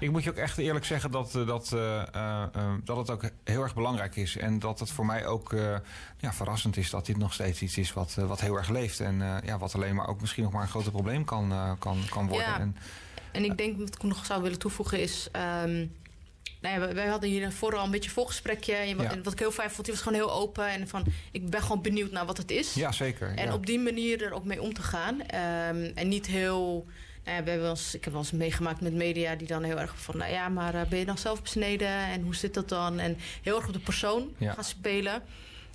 Ik 0.00 0.10
moet 0.10 0.24
je 0.24 0.30
ook 0.30 0.36
echt 0.36 0.58
eerlijk 0.58 0.84
zeggen 0.84 1.10
dat, 1.10 1.32
dat, 1.32 1.76
dat 2.84 2.96
het 2.96 3.10
ook 3.10 3.22
heel 3.44 3.62
erg 3.62 3.74
belangrijk 3.74 4.16
is. 4.16 4.36
En 4.36 4.58
dat 4.58 4.78
het 4.78 4.90
voor 4.90 5.06
mij 5.06 5.26
ook 5.26 5.54
ja, 6.18 6.32
verrassend 6.32 6.76
is 6.76 6.90
dat 6.90 7.06
dit 7.06 7.16
nog 7.16 7.32
steeds 7.32 7.62
iets 7.62 7.78
is 7.78 7.92
wat, 7.92 8.14
wat 8.14 8.40
heel 8.40 8.56
erg 8.56 8.68
leeft. 8.68 9.00
En 9.00 9.40
ja, 9.44 9.58
wat 9.58 9.74
alleen 9.74 9.94
maar 9.94 10.08
ook 10.08 10.20
misschien 10.20 10.42
nog 10.42 10.52
maar 10.52 10.62
een 10.62 10.68
groter 10.68 10.92
probleem 10.92 11.24
kan, 11.24 11.76
kan, 11.78 11.98
kan 12.10 12.28
worden. 12.28 12.46
Ja. 12.46 12.58
En, 12.58 12.76
En 13.32 13.44
ik 13.44 13.56
denk 13.58 13.78
wat 13.78 13.94
ik 13.94 14.02
nog 14.02 14.26
zou 14.26 14.42
willen 14.42 14.58
toevoegen 14.58 15.00
is. 15.00 15.28
ehm, 15.32 15.86
nou 16.60 16.80
ja, 16.80 16.92
wij- 16.94 17.06
hadden 17.06 17.30
hier 17.30 17.52
vooral 17.52 17.84
een 17.84 17.90
beetje 17.90 18.08
een 18.08 18.14
voorgesprekje. 18.14 18.74
En 18.74 18.96
wat, 18.96 19.06
Ja. 19.06 19.12
en 19.12 19.22
wat 19.22 19.32
ik 19.32 19.38
heel 19.38 19.50
fijn 19.52 19.70
vond, 19.70 19.84
die 19.84 19.94
was 19.94 20.02
gewoon 20.02 20.18
heel 20.18 20.32
open. 20.32 20.66
En 20.68 20.88
van, 20.88 21.04
ik 21.32 21.50
ben 21.50 21.62
gewoon 21.62 21.82
benieuwd 21.82 22.10
naar 22.10 22.26
wat 22.26 22.36
het 22.36 22.50
is. 22.50 22.74
ja, 22.74 22.92
zeker. 22.92 23.32
En 23.36 23.46
ja. 23.46 23.54
op 23.54 23.66
die 23.66 23.78
manier 23.78 24.22
er 24.24 24.32
ook 24.32 24.44
mee 24.44 24.62
om 24.62 24.72
te 24.74 24.82
gaan. 24.82 25.20
Ehm, 25.22 25.90
en 25.94 26.08
niet 26.08 26.26
heel. 26.26 26.86
Nou 27.24 27.36
ja, 27.36 27.44
we 27.44 27.50
hebben 27.50 27.76
ik 27.92 28.04
heb 28.04 28.12
wel 28.12 28.22
eens 28.22 28.30
meegemaakt 28.32 28.80
met 28.80 28.92
media 28.94 29.34
die 29.34 29.46
dan 29.46 29.62
heel 29.62 29.78
erg 29.80 29.94
van, 29.96 30.16
nou 30.16 30.32
ja, 30.32 30.48
maar 30.48 30.74
eh, 30.74 30.86
ben 30.88 30.98
je 30.98 31.04
dan 31.04 31.18
zelf 31.18 31.42
besneden 31.42 31.88
en 31.88 32.22
hoe 32.22 32.34
zit 32.34 32.54
dat 32.54 32.68
dan? 32.68 32.98
En 32.98 33.16
heel 33.42 33.56
erg 33.56 33.66
op 33.66 33.72
de 33.72 33.78
persoon 33.78 34.34
gaan 34.40 34.64
spelen. 34.64 35.22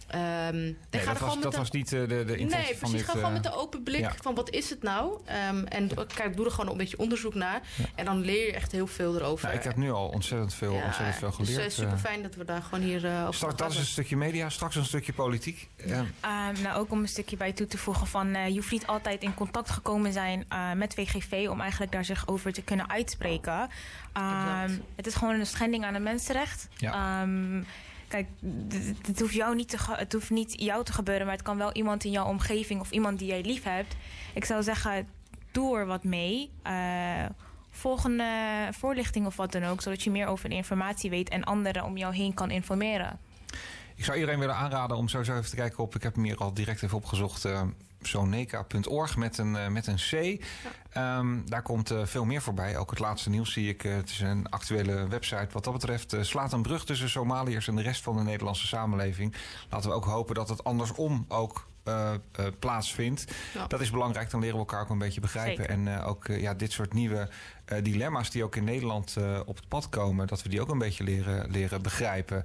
Ehm, 0.08 0.56
nee, 0.56 0.76
dat, 1.06 1.20
was, 1.20 1.40
dat 1.40 1.56
was 1.56 1.72
niet 1.72 1.92
uh, 1.92 2.00
de, 2.00 2.08
de 2.08 2.38
intentie 2.38 2.48
nee, 2.48 2.78
van 2.78 2.90
precies, 2.90 2.98
dit... 2.98 3.06
ga 3.06 3.12
gewoon 3.12 3.34
met 3.34 3.44
de 3.44 3.54
open 3.54 3.84
blik 3.84 4.00
ja. 4.00 4.14
van 4.22 4.36
wat 4.36 4.50
is 4.50 4.70
het 4.70 4.84
nou? 4.84 5.20
Um, 5.50 5.66
en 5.66 5.90
kijk, 6.16 6.36
doe 6.36 6.46
er 6.46 6.52
gewoon 6.52 6.72
een 6.72 6.78
beetje 6.78 6.98
onderzoek 6.98 7.34
naar. 7.34 7.62
Ja. 7.76 7.86
En 7.96 8.06
dan 8.06 8.22
leer 8.22 8.46
je 8.46 8.54
echt 8.54 8.72
heel 8.72 8.88
veel 8.88 9.16
erover. 9.16 9.46
Nou, 9.46 9.58
ik 9.58 9.64
heb 9.64 9.76
nu 9.76 9.92
al 9.92 10.08
ontzettend 10.08 10.54
veel, 10.54 10.74
ja, 10.74 10.86
ontzettend 10.86 11.18
veel 11.18 11.32
geleerd. 11.32 11.64
Dus 11.64 11.80
uh, 11.80 11.84
super 11.86 11.98
fijn 11.98 12.22
dat 12.22 12.36
we 12.36 12.46
daar 12.46 12.62
gewoon 12.62 12.84
hier 12.84 13.06
uh, 13.06 13.22
over 13.22 13.34
straks, 13.34 13.56
Dat 13.56 13.72
is 13.72 13.78
een 13.78 13.86
stukje 13.86 14.18
media, 14.18 14.50
straks 14.50 14.76
een 14.76 14.86
stukje 14.86 15.14
politiek. 15.14 15.70
Ja. 15.86 16.00
Um, 16.00 16.62
nou, 16.62 16.78
ook 16.80 16.92
om 16.92 17.00
een 17.00 17.08
stukje 17.08 17.38
bij 17.38 17.54
toe 17.54 17.68
te 17.68 17.78
voegen 17.78 18.08
van... 18.08 18.28
je 18.28 18.56
hoeft 18.56 18.72
niet 18.72 18.88
altijd 18.88 19.22
in 19.22 19.34
contact 19.34 19.70
gekomen 19.70 20.14
zijn 20.14 20.46
met 20.76 20.94
VGV... 20.94 21.48
om 21.50 21.62
eigenlijk 21.62 21.92
daar 21.92 22.06
zich 22.06 22.28
over 22.28 22.54
te 22.54 22.62
kunnen 22.62 22.90
uitspreken. 22.90 23.70
Um, 24.18 24.84
het 24.96 25.08
is 25.08 25.16
gewoon 25.16 25.40
een 25.40 25.46
schending 25.46 25.86
aan 25.86 25.94
een 25.94 26.04
mensenrecht. 26.04 26.68
Ja. 26.78 27.22
Um, 27.22 27.66
kijk, 28.08 28.28
het 29.06 29.20
hoeft, 29.20 29.34
jou 29.34 29.56
niet 29.56 29.70
te 29.70 29.78
het 29.88 30.14
hoeft 30.14 30.30
niet 30.30 30.62
jou 30.62 30.84
te 30.84 30.94
gebeuren, 30.94 31.26
maar 31.26 31.36
het 31.36 31.46
kan 31.46 31.58
wel 31.58 31.74
iemand 31.74 32.04
in 32.04 32.12
jouw 32.12 32.26
omgeving 32.26 32.82
of 32.82 32.92
iemand 32.92 33.20
die 33.20 33.28
jij 33.28 33.42
lief 33.42 33.64
hebt. 33.64 33.96
Ik 34.34 34.46
zou 34.46 34.64
zeggen, 34.64 35.08
doe 35.52 35.78
er 35.78 35.86
wat 35.86 36.04
mee. 36.04 36.52
Uh, 36.68 37.26
volg 37.70 38.04
een 38.04 38.20
uh, 38.20 38.68
voorlichting 38.72 39.26
of 39.26 39.36
wat 39.36 39.52
dan 39.52 39.64
ook, 39.64 39.82
zodat 39.82 40.04
je 40.04 40.12
meer 40.12 40.28
over 40.28 40.50
de 40.50 40.56
informatie 40.56 41.10
weet 41.10 41.30
en 41.30 41.44
anderen 41.44 41.84
om 41.84 41.98
jou 41.98 42.16
heen 42.16 42.34
kan 42.34 42.52
informeren. 42.52 43.20
Ik 43.96 44.06
zou 44.06 44.18
iedereen 44.18 44.40
willen 44.40 44.56
aanraden 44.56 44.98
om 44.98 45.08
sowieso 45.08 45.38
even 45.38 45.50
te 45.50 45.56
kijken 45.56 45.84
op. 45.84 45.96
Ik 45.96 46.04
heb 46.04 46.16
hem 46.16 46.24
hier 46.24 46.38
al 46.38 46.54
direct 46.54 46.84
even 46.84 46.98
opgezocht. 46.98 47.46
Uh, 47.46 47.62
met 49.16 49.38
een, 49.38 49.54
uh, 49.54 49.68
met 49.68 49.88
een 49.88 49.96
C. 49.96 50.42
Ja. 50.94 51.18
Um, 51.18 51.50
daar 51.50 51.62
komt 51.62 51.92
uh, 51.92 52.06
veel 52.06 52.26
meer 52.26 52.42
voorbij. 52.42 52.78
Ook 52.78 52.90
het 52.90 53.00
laatste 53.00 53.30
nieuws 53.30 53.54
zie 53.54 53.70
ik. 53.70 53.82
Het 53.82 54.10
is 54.10 54.20
een 54.20 54.50
actuele 54.50 55.08
website. 55.08 55.48
Wat 55.52 55.64
dat 55.64 55.74
betreft 55.74 56.16
slaat 56.20 56.54
een 56.54 56.62
brug 56.62 56.86
tussen 56.86 57.10
Somaliërs 57.10 57.68
en 57.68 57.76
de 57.76 57.82
rest 57.82 58.02
van 58.02 58.18
de 58.18 58.24
Nederlandse 58.24 58.68
samenleving. 58.68 59.36
Laten 59.70 59.90
we 59.90 59.96
ook 59.96 60.06
hopen 60.06 60.36
dat 60.36 60.50
het 60.50 60.64
andersom 60.64 61.26
ook 61.28 61.68
plaatsvindt. 62.60 63.34
Ja. 63.54 63.68
Dat 63.68 63.82
is 63.82 63.92
belangrijk. 63.92 64.30
Dan 64.30 64.40
leren 64.40 64.56
we 64.56 64.62
elkaar 64.62 64.82
ook 64.82 64.90
een 64.90 64.98
beetje 64.98 65.22
begrijpen. 65.22 65.66
Zeker. 65.66 65.88
En 65.88 66.04
ook 66.04 66.28
ja, 66.28 66.54
dit 66.54 66.72
soort 66.72 66.94
nieuwe 66.94 67.30
dilemma's 67.84 68.30
die 68.30 68.44
ook 68.44 68.56
in 68.56 68.64
Nederland 68.64 69.18
op 69.46 69.56
het 69.56 69.68
pad 69.68 69.90
komen. 69.90 70.28
Dat 70.28 70.44
we 70.44 70.50
die 70.50 70.62
ook 70.62 70.70
een 70.70 70.78
beetje 70.78 71.04
leren, 71.04 71.52
leren 71.52 71.82
begrijpen. 71.82 72.44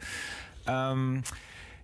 Um, 0.69 1.23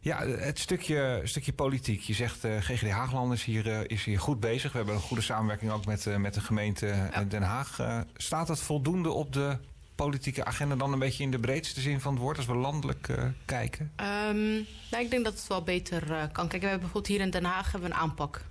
ja, 0.07 0.27
het 0.27 0.59
stukje, 0.59 1.21
stukje 1.25 1.53
politiek. 1.53 2.01
Je 2.01 2.15
zegt 2.15 2.45
uh, 2.45 2.57
GGD 2.61 2.91
Haagland 2.91 3.33
is 3.33 3.45
hier, 3.45 3.67
uh, 3.67 3.81
is 3.87 4.05
hier 4.05 4.21
goed 4.21 4.41
bezig. 4.41 4.73
We 4.73 4.77
hebben 4.77 4.95
een 4.95 5.01
goede 5.01 5.23
samenwerking 5.23 5.71
ook 5.71 5.87
met, 5.87 6.07
uh, 6.07 6.17
met 6.17 6.35
de 6.35 6.41
gemeente 6.41 6.87
ja. 6.87 7.25
Den 7.25 7.43
Haag. 7.43 8.05
staat 8.17 8.49
het 8.49 8.61
voldoende 8.61 9.11
op 9.11 9.33
de 9.33 9.59
politieke 9.95 10.45
agenda 10.45 10.77
dan 10.77 10.93
een 10.93 10.99
beetje 10.99 11.23
in 11.23 11.31
de 11.31 11.39
breedste 11.39 11.81
zin 11.81 12.01
van 12.01 12.13
het 12.13 12.23
woord... 12.23 12.37
als 12.37 12.47
we 12.47 12.55
landelijk 12.55 13.09
kijken? 13.45 13.93
Um, 14.01 14.67
nou, 14.91 15.05
ik 15.05 15.11
denk 15.11 15.25
dat 15.25 15.33
het 15.33 15.47
wel 15.47 15.63
beter 15.63 16.01
kan. 16.33 16.49
Kijk, 16.49 16.63
we 16.63 16.69
hebben 16.69 16.81
bijvoorbeeld 16.81 17.07
hier 17.07 17.21
in 17.21 17.31
Den 17.31 17.45
Haag 17.45 17.73
hebben 17.73 17.91
we 17.91 17.95
een 17.95 18.01
aanpak. 18.01 18.45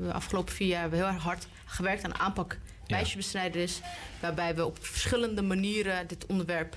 de 0.00 0.12
afgelopen 0.12 0.54
vier 0.54 0.68
jaar 0.68 0.80
hebben 0.80 0.98
we 0.98 1.04
heel 1.04 1.14
erg 1.14 1.24
hard 1.24 1.48
gewerkt 1.64 2.04
aan 2.04 2.18
aanpak 2.18 2.58
meisjesbesnijdenis... 2.88 3.80
waarbij 4.20 4.54
we 4.54 4.66
op 4.66 4.78
verschillende 4.80 5.42
manieren 5.42 6.06
dit 6.06 6.26
onderwerp 6.26 6.76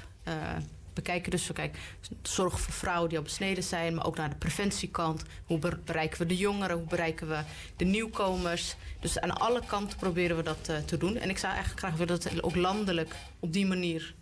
bekijken. 1.01 1.31
Dus 1.31 1.47
we 1.47 1.53
kijken 1.53 1.79
zorg 2.21 2.59
voor 2.59 2.73
vrouwen 2.73 3.09
die 3.09 3.17
al 3.17 3.23
besneden 3.23 3.63
zijn, 3.63 3.95
maar 3.95 4.05
ook 4.05 4.17
naar 4.17 4.29
de 4.29 4.35
preventiekant. 4.35 5.23
Hoe 5.45 5.59
bereiken 5.85 6.17
we 6.17 6.25
de 6.25 6.37
jongeren? 6.37 6.77
Hoe 6.77 6.87
bereiken 6.87 7.27
we 7.27 7.39
de 7.75 7.85
nieuwkomers? 7.85 8.75
Dus 8.99 9.19
aan 9.19 9.37
alle 9.37 9.61
kanten 9.65 9.97
proberen 9.97 10.37
we 10.37 10.43
dat 10.43 10.69
uh, 10.69 10.77
te 10.77 10.97
doen. 10.97 11.17
En 11.17 11.29
ik 11.29 11.37
zou 11.37 11.53
eigenlijk 11.53 11.81
graag 11.85 11.97
willen 11.97 12.19
dat 12.21 12.31
het 12.31 12.43
ook 12.43 12.55
landelijk 12.55 13.15
op 13.39 13.53
die 13.53 13.65
manier 13.65 14.13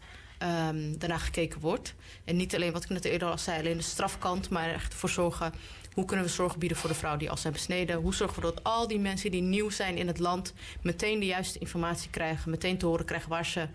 um, 0.44 0.98
daarna 0.98 1.18
gekeken 1.18 1.60
wordt. 1.60 1.94
En 2.26 2.36
niet 2.36 2.56
alleen 2.56 2.72
wat 2.72 2.84
ik 2.84 2.90
net 2.90 3.06
eerder 3.06 3.30
al 3.30 3.38
zei, 3.38 3.60
alleen 3.60 3.78
de 3.78 3.84
strafkant, 3.84 4.50
maar 4.50 4.70
echt 4.70 4.94
voor 4.94 5.10
zorgen. 5.10 5.54
Hoe 5.94 6.06
kunnen 6.06 6.26
we 6.26 6.32
zorg 6.32 6.58
bieden 6.58 6.78
voor 6.78 6.90
de 6.90 6.96
vrouwen 6.96 7.22
die 7.22 7.30
al 7.30 7.38
zijn 7.38 7.54
besneden? 7.54 7.96
Hoe 7.96 8.14
zorgen 8.14 8.42
we 8.42 8.42
dat 8.42 8.64
al 8.64 8.88
die 8.88 9.00
mensen 9.00 9.32
die 9.32 9.42
nieuw 9.42 9.70
zijn 9.70 9.98
in 9.98 10.08
het 10.08 10.20
land 10.20 10.54
meteen 10.82 11.20
de 11.20 11.26
juiste 11.26 11.60
informatie 11.60 12.10
krijgen, 12.10 12.52
meteen 12.52 12.78
te 12.78 12.86
horen 12.86 13.06
krijgen 13.06 13.30
waar 13.30 13.46
ze 13.46 13.68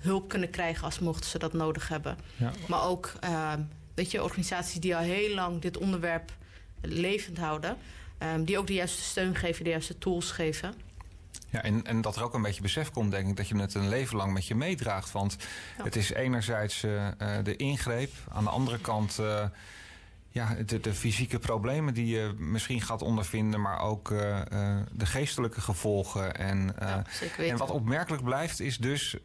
hulp 0.00 0.28
kunnen 0.28 0.50
krijgen 0.50 0.84
als 0.84 0.98
mochten 0.98 1.30
ze 1.30 1.38
dat 1.38 1.52
nodig 1.52 1.88
hebben. 1.88 2.18
Ja. 2.36 2.52
Maar 2.68 2.82
ook 2.82 3.12
uh, 3.24 3.52
weet 3.94 4.10
je, 4.10 4.22
organisaties 4.22 4.80
die 4.80 4.96
al 4.96 5.02
heel 5.02 5.34
lang 5.34 5.60
dit 5.60 5.78
onderwerp 5.78 6.32
levend 6.80 7.38
houden. 7.38 7.76
Um, 8.34 8.44
die 8.44 8.58
ook 8.58 8.66
de 8.66 8.74
juiste 8.74 9.02
steun 9.02 9.34
geven, 9.34 9.64
de 9.64 9.70
juiste 9.70 9.98
tools 9.98 10.30
geven. 10.30 10.74
Ja, 11.50 11.62
en, 11.62 11.86
en 11.86 12.00
dat 12.00 12.16
er 12.16 12.22
ook 12.22 12.34
een 12.34 12.42
beetje 12.42 12.62
besef 12.62 12.90
komt, 12.90 13.10
denk 13.10 13.28
ik, 13.28 13.36
dat 13.36 13.48
je 13.48 13.56
het 13.56 13.74
een 13.74 13.88
leven 13.88 14.16
lang 14.16 14.32
met 14.32 14.46
je 14.46 14.54
meedraagt. 14.54 15.12
Want 15.12 15.36
ja. 15.78 15.84
het 15.84 15.96
is 15.96 16.12
enerzijds 16.12 16.84
uh, 16.84 17.08
de 17.42 17.56
ingreep, 17.56 18.12
aan 18.28 18.44
de 18.44 18.50
andere 18.50 18.78
kant 18.78 19.16
uh, 19.20 19.44
ja, 20.30 20.56
de, 20.66 20.80
de, 20.80 20.94
fysieke 20.94 21.38
problemen 21.38 21.94
die 21.94 22.06
je 22.06 22.34
misschien 22.38 22.80
gaat 22.80 23.02
ondervinden, 23.02 23.60
maar 23.60 23.80
ook 23.80 24.10
uh, 24.10 24.40
uh, 24.52 24.76
de 24.92 25.06
geestelijke 25.06 25.60
gevolgen. 25.60 26.34
En, 26.36 26.74
ja, 26.78 27.04
en 27.38 27.56
wat 27.56 27.70
opmerkelijk 27.70 28.24
blijft, 28.24 28.60
is 28.60 28.78
dus 28.78 29.16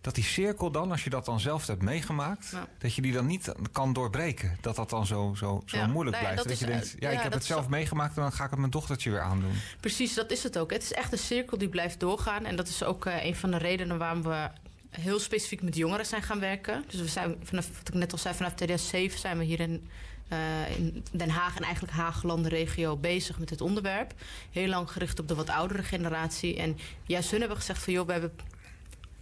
dat 0.00 0.14
die 0.14 0.24
cirkel 0.24 0.70
dan, 0.70 0.90
als 0.90 1.04
je 1.04 1.10
dat 1.10 1.24
dan 1.24 1.40
zelf 1.40 1.66
hebt 1.66 1.82
meegemaakt, 1.82 2.48
ja. 2.52 2.66
dat 2.78 2.94
je 2.94 3.02
die 3.02 3.12
dan 3.12 3.26
niet 3.26 3.52
kan 3.72 3.92
doorbreken. 3.92 4.56
Dat 4.60 4.76
dat 4.76 4.90
dan 4.90 5.06
zo, 5.06 5.34
zo, 5.36 5.62
zo 5.66 5.76
ja. 5.76 5.86
moeilijk 5.86 6.16
nee, 6.16 6.24
blijft. 6.24 6.48
Dat, 6.48 6.58
je 6.58 6.66
denkt, 6.66 6.94
ja, 6.98 7.10
ik 7.10 7.20
heb 7.20 7.32
het 7.32 7.44
zelf 7.44 7.68
meegemaakt 7.68 8.16
en 8.16 8.22
dan 8.22 8.32
ga 8.32 8.44
ik 8.44 8.50
het 8.50 8.58
mijn 8.58 8.70
dochtertje 8.70 9.10
weer 9.10 9.20
aandoen. 9.20 9.52
Precies, 9.80 10.14
dat 10.14 10.30
is 10.30 10.42
het 10.42 10.58
ook. 10.58 10.70
Het 10.70 10.82
is 10.82 10.92
echt 10.92 11.12
een 11.12 11.18
cirkel 11.18 11.58
die 11.58 11.68
blijft 11.68 12.00
doorgaan. 12.00 12.44
En 12.44 12.56
dat 12.56 12.68
is 12.68 12.84
ook 12.84 13.04
een 13.04 13.36
van 13.36 13.50
de 13.50 13.58
redenen 13.58 13.98
waarom 13.98 14.22
we 14.22 14.50
heel 14.90 15.18
specifiek 15.18 15.62
met 15.62 15.76
jongeren 15.76 16.06
zijn 16.06 16.22
gaan 16.22 16.40
werken. 16.40 16.84
Dus 16.88 17.00
we 17.00 17.06
zijn, 17.06 17.36
vanaf, 17.42 17.68
wat 17.78 17.88
ik 17.88 17.94
net 17.94 18.12
al 18.12 18.18
zei, 18.18 18.34
vanaf 18.34 18.54
2007 18.54 19.18
zijn 19.18 19.38
we 19.38 19.44
hier 19.44 19.60
in, 19.60 19.88
uh, 20.32 20.78
in 20.78 21.04
Den 21.12 21.28
Haag 21.28 21.56
en 21.56 21.62
eigenlijk 21.62 21.92
Haaglanden 21.92 22.50
regio 22.50 22.96
bezig 22.96 23.38
met 23.38 23.48
dit 23.48 23.60
onderwerp. 23.60 24.14
Heel 24.50 24.68
lang 24.68 24.90
gericht 24.90 25.18
op 25.20 25.28
de 25.28 25.34
wat 25.34 25.50
oudere 25.50 25.82
generatie. 25.82 26.56
En 26.56 26.78
juist 27.06 27.30
hun 27.30 27.40
hebben 27.40 27.58
gezegd 27.58 27.82
van 27.82 27.92
joh, 27.92 28.06
we 28.06 28.12
hebben 28.12 28.32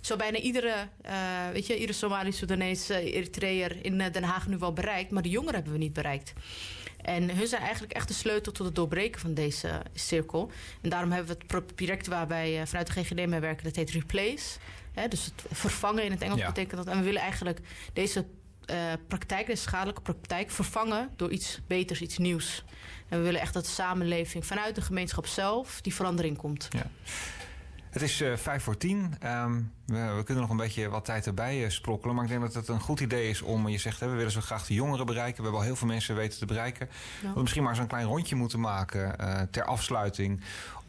zo 0.00 0.16
bijna 0.16 0.38
iedere, 0.38 0.88
uh, 1.06 1.12
weet 1.52 1.66
je, 1.66 1.74
iedere 1.74 1.92
Somalisch, 1.92 2.36
Soedanees, 2.36 2.90
uh, 2.90 2.96
Eritreër 2.96 3.84
in 3.84 3.98
Den 3.98 4.22
Haag 4.22 4.46
nu 4.46 4.58
wel 4.58 4.72
bereikt. 4.72 5.10
Maar 5.10 5.22
de 5.22 5.28
jongeren 5.28 5.54
hebben 5.54 5.72
we 5.72 5.78
niet 5.78 5.92
bereikt. 5.92 6.32
En 7.02 7.36
hun 7.36 7.46
zijn 7.46 7.62
eigenlijk 7.62 7.92
echt 7.92 8.08
de 8.08 8.14
sleutel 8.14 8.52
tot 8.52 8.66
het 8.66 8.74
doorbreken 8.74 9.20
van 9.20 9.34
deze 9.34 9.82
cirkel. 9.94 10.50
En 10.82 10.90
daarom 10.90 11.12
hebben 11.12 11.36
we 11.36 11.56
het 11.56 11.74
project 11.74 12.06
waar 12.06 12.28
wij 12.28 12.66
vanuit 12.66 12.86
de 12.86 12.92
GGD 12.92 13.26
mee 13.26 13.40
werken, 13.40 13.64
dat 13.64 13.76
heet 13.76 13.90
Replace. 13.90 14.58
Dus 15.08 15.24
het 15.24 15.44
vervangen 15.50 16.04
in 16.04 16.10
het 16.10 16.22
Engels 16.22 16.40
Ja. 16.40 16.46
betekent 16.46 16.76
dat. 16.84 16.94
En 16.94 16.98
we 16.98 17.04
willen 17.04 17.20
eigenlijk 17.20 17.60
deze 17.92 18.26
uh, 18.70 18.76
praktijk, 19.08 19.46
deze 19.46 19.62
schadelijke 19.62 20.00
praktijk, 20.00 20.50
vervangen 20.50 21.10
door 21.16 21.30
iets 21.30 21.60
beters, 21.66 22.00
iets 22.00 22.18
nieuws. 22.18 22.64
En 23.08 23.18
we 23.18 23.24
willen 23.24 23.40
echt 23.40 23.54
dat 23.54 23.64
de 23.64 23.70
samenleving 23.70 24.46
vanuit 24.46 24.74
de 24.74 24.80
gemeenschap 24.80 25.26
zelf 25.26 25.80
die 25.80 25.94
verandering 25.94 26.36
komt. 26.36 26.68
Ja. 26.70 26.90
Het 27.90 28.02
is 28.02 28.20
uh, 28.20 28.36
vijf 28.36 28.62
voor 28.62 28.76
tien. 28.76 29.14
Um, 29.24 29.72
we, 29.86 30.12
we, 30.16 30.22
kunnen 30.22 30.42
nog 30.42 30.50
een 30.50 30.56
beetje 30.56 30.88
wat 30.88 31.04
tijd 31.04 31.26
erbij 31.26 31.64
uh, 31.64 31.70
sprokkelen. 31.70 32.14
Maar 32.14 32.24
ik 32.24 32.30
denk 32.30 32.42
dat 32.42 32.54
het 32.54 32.68
een 32.68 32.80
goed 32.80 33.00
idee 33.00 33.28
is 33.28 33.42
om, 33.42 33.68
je 33.68 33.78
zegt, 33.78 34.00
hè, 34.00 34.08
we 34.08 34.16
willen 34.16 34.30
zo 34.32 34.40
graag 34.40 34.66
de 34.66 34.74
jongeren 34.74 35.06
bereiken. 35.06 35.36
We 35.36 35.42
hebben 35.42 35.60
al 35.60 35.66
heel 35.66 35.76
veel 35.76 35.86
mensen 35.86 36.14
weten 36.14 36.38
te 36.38 36.46
bereiken. 36.46 36.88
Ja. 37.22 37.32
We 37.32 37.40
misschien 37.40 37.62
maar 37.62 37.78
een 37.78 37.86
klein 37.86 38.06
rondje 38.06 38.34
moeten 38.34 38.60
maken 38.60 39.14
uh, 39.20 39.40
ter 39.50 39.64
afsluiting. 39.64 40.40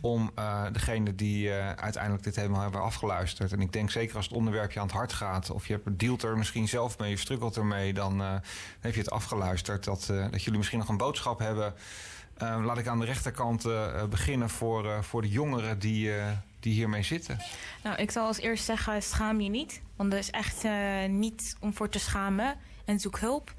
Om 0.01 0.31
degene 0.71 1.15
die 1.15 1.51
uiteindelijk 1.75 2.23
dit 2.23 2.35
helemaal 2.35 2.61
hebben 2.61 2.81
afgeluisterd. 2.81 3.51
En 3.51 3.61
ik 3.61 3.73
denk 3.73 3.91
zeker 3.91 4.15
als 4.15 4.25
het 4.25 4.35
onderwerp 4.35 4.71
je 4.71 4.79
aan 4.79 4.85
het 4.85 4.95
hart 4.95 5.13
gaat. 5.13 5.49
Of 5.49 5.67
je 5.67 5.73
hebt, 5.73 5.99
dealt 5.99 6.23
er 6.23 6.37
misschien 6.37 6.67
zelf 6.67 6.97
mee, 6.97 7.09
je 7.09 7.17
struggelt 7.17 7.57
ermee. 7.57 7.93
Dan 7.93 8.19
heb 8.79 8.93
je 8.93 8.99
het 8.99 9.09
afgeluisterd. 9.09 9.83
Dat, 9.83 10.05
dat 10.31 10.43
jullie 10.43 10.57
misschien 10.57 10.79
nog 10.79 10.89
een 10.89 10.97
boodschap 10.97 11.39
hebben. 11.39 11.73
Laat 12.37 12.77
ik 12.77 12.87
aan 12.87 12.99
de 12.99 13.05
rechterkant 13.05 13.67
beginnen 14.09 14.49
voor, 14.49 15.03
voor 15.03 15.21
de 15.21 15.29
jongeren 15.29 15.79
die, 15.79 16.11
die 16.59 16.73
hiermee 16.73 17.03
zitten. 17.03 17.37
Nou, 17.83 17.97
ik 17.97 18.11
zal 18.11 18.25
als 18.25 18.39
eerst 18.39 18.65
zeggen, 18.65 19.03
schaam 19.03 19.41
je 19.41 19.49
niet. 19.49 19.81
Want 19.95 20.13
er 20.13 20.19
is 20.19 20.31
echt 20.31 20.65
niet 21.07 21.55
om 21.59 21.73
voor 21.73 21.89
te 21.89 21.99
schamen. 21.99 22.55
En 22.85 22.99
zoek 22.99 23.19
hulp. 23.19 23.53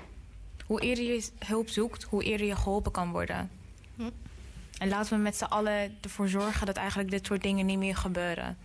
Hoe 0.67 0.81
eerder 0.81 1.05
je 1.05 1.29
hulp 1.39 1.69
zoekt, 1.69 2.03
hoe 2.03 2.25
eerder 2.25 2.47
je 2.47 2.57
geholpen 2.57 2.93
kan 2.93 3.11
worden. 3.11 3.51
En 4.81 4.89
laten 4.89 5.17
we 5.17 5.23
met 5.23 5.37
z'n 5.37 5.45
allen 5.45 5.97
ervoor 6.01 6.29
zorgen 6.29 6.67
dat 6.67 6.77
eigenlijk 6.77 7.11
dit 7.11 7.27
soort 7.27 7.43
dingen 7.43 7.67
niet 7.67 7.79
meer 7.79 7.97
gebeuren. 7.97 8.57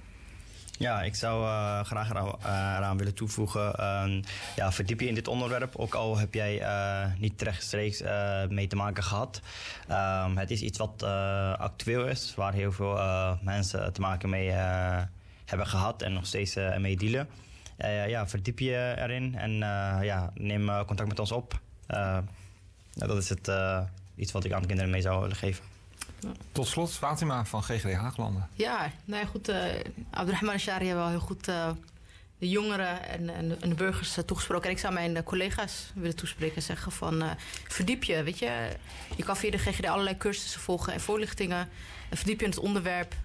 Ja, 0.78 1.01
ik 1.01 1.16
zou 1.16 1.43
uh, 1.43 1.84
graag 1.84 2.09
eraan, 2.09 2.26
uh, 2.26 2.76
eraan, 2.78 2.97
willen 2.97 3.13
toevoegen. 3.13 3.74
Uh, 3.80 4.22
ja, 4.55 4.72
verdiep 4.72 4.99
je 4.99 5.07
in 5.07 5.13
dit 5.16 5.28
onderwerp, 5.28 5.76
ook 5.76 5.93
al 5.93 6.18
heb 6.18 6.34
jij 6.34 6.61
eh, 6.61 7.11
niet 7.18 7.41
rechtstreeks 7.41 8.01
mee 8.49 8.68
te 8.68 8.76
maken 8.76 9.03
gehad. 9.03 9.41
Ehm, 9.88 10.38
het 10.38 10.51
is 10.51 10.61
iets 10.61 10.78
wat 10.78 11.03
actueel 11.57 12.07
is, 12.07 12.34
waar 12.36 12.53
heel 12.53 12.72
veel 12.72 12.99
mensen 13.41 13.93
te 13.93 14.01
maken 14.01 14.30
mee 14.30 14.49
hebben 15.45 15.68
gehad 15.68 16.01
en 16.01 16.13
nog 16.13 16.26
steeds 16.26 16.55
mee 16.78 16.97
dealen. 16.97 17.28
ja, 18.07 18.28
verdiep 18.28 18.59
je 18.59 18.95
erin 18.97 19.36
en 19.36 19.51
ja, 20.05 20.32
neem 20.34 20.86
contact 20.86 21.09
met 21.09 21.20
ons 21.20 21.32
op. 21.32 21.59
dat 22.93 23.18
is 23.18 23.30
het, 23.30 23.51
iets 24.16 24.32
wat 24.32 24.43
ik 24.43 24.51
aan 24.51 24.61
de 24.61 24.68
kinderen 24.68 24.91
mee 24.91 25.01
zou 25.01 25.22
willen 25.22 25.36
geven. 25.36 25.74
Tot 26.51 26.67
slot, 26.67 26.91
Fatima 26.91 27.45
van 27.45 27.63
GGD 27.63 27.93
Haaglanden. 27.93 28.49
Ja, 28.53 28.91
nou 29.05 29.21
ja, 29.21 29.28
goed. 29.28 29.49
Uh, 29.49 29.63
Abdurrahman 30.09 30.53
en 30.53 30.59
Shari 30.59 30.86
hebben 30.86 31.03
al 31.03 31.09
heel 31.09 31.19
goed 31.19 31.47
uh, 31.47 31.69
de 32.38 32.49
jongeren 32.49 33.09
en, 33.09 33.30
en, 33.30 33.61
en 33.61 33.69
de 33.69 33.76
burgers 33.76 34.17
toegesproken. 34.26 34.65
En 34.65 34.71
ik 34.71 34.80
zou 34.80 34.93
mijn 34.93 35.23
collega's 35.23 35.91
willen 35.95 36.15
toespreken 36.15 36.55
en 36.55 36.61
zeggen 36.61 36.91
van 36.91 37.23
verdiep 37.67 38.03
je. 38.03 38.23
Weet 38.23 38.39
je, 38.39 38.69
je 39.15 39.23
kan 39.23 39.38
via 39.38 39.51
de 39.51 39.57
GGD 39.57 39.86
allerlei 39.86 40.17
cursussen 40.17 40.61
volgen 40.61 40.93
en 40.93 41.01
voorlichtingen. 41.01 41.69
verdiep 42.11 42.39
je 42.39 42.45
in 42.45 42.51
het 42.51 42.59
onderwerp. 42.59 43.15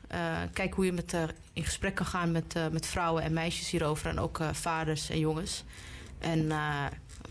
kijk 0.52 0.74
hoe 0.74 0.84
je 0.84 0.92
met, 0.92 1.16
in 1.52 1.64
gesprek 1.64 1.94
kan 1.94 2.06
gaan 2.06 2.32
met, 2.32 2.54
met 2.70 2.86
vrouwen 2.86 3.22
en 3.22 3.32
meisjes 3.32 3.70
hierover. 3.70 4.08
En 4.08 4.18
ook 4.18 4.40
vaders 4.52 5.10
en 5.10 5.18
jongens. 5.18 5.64
En 6.18 6.52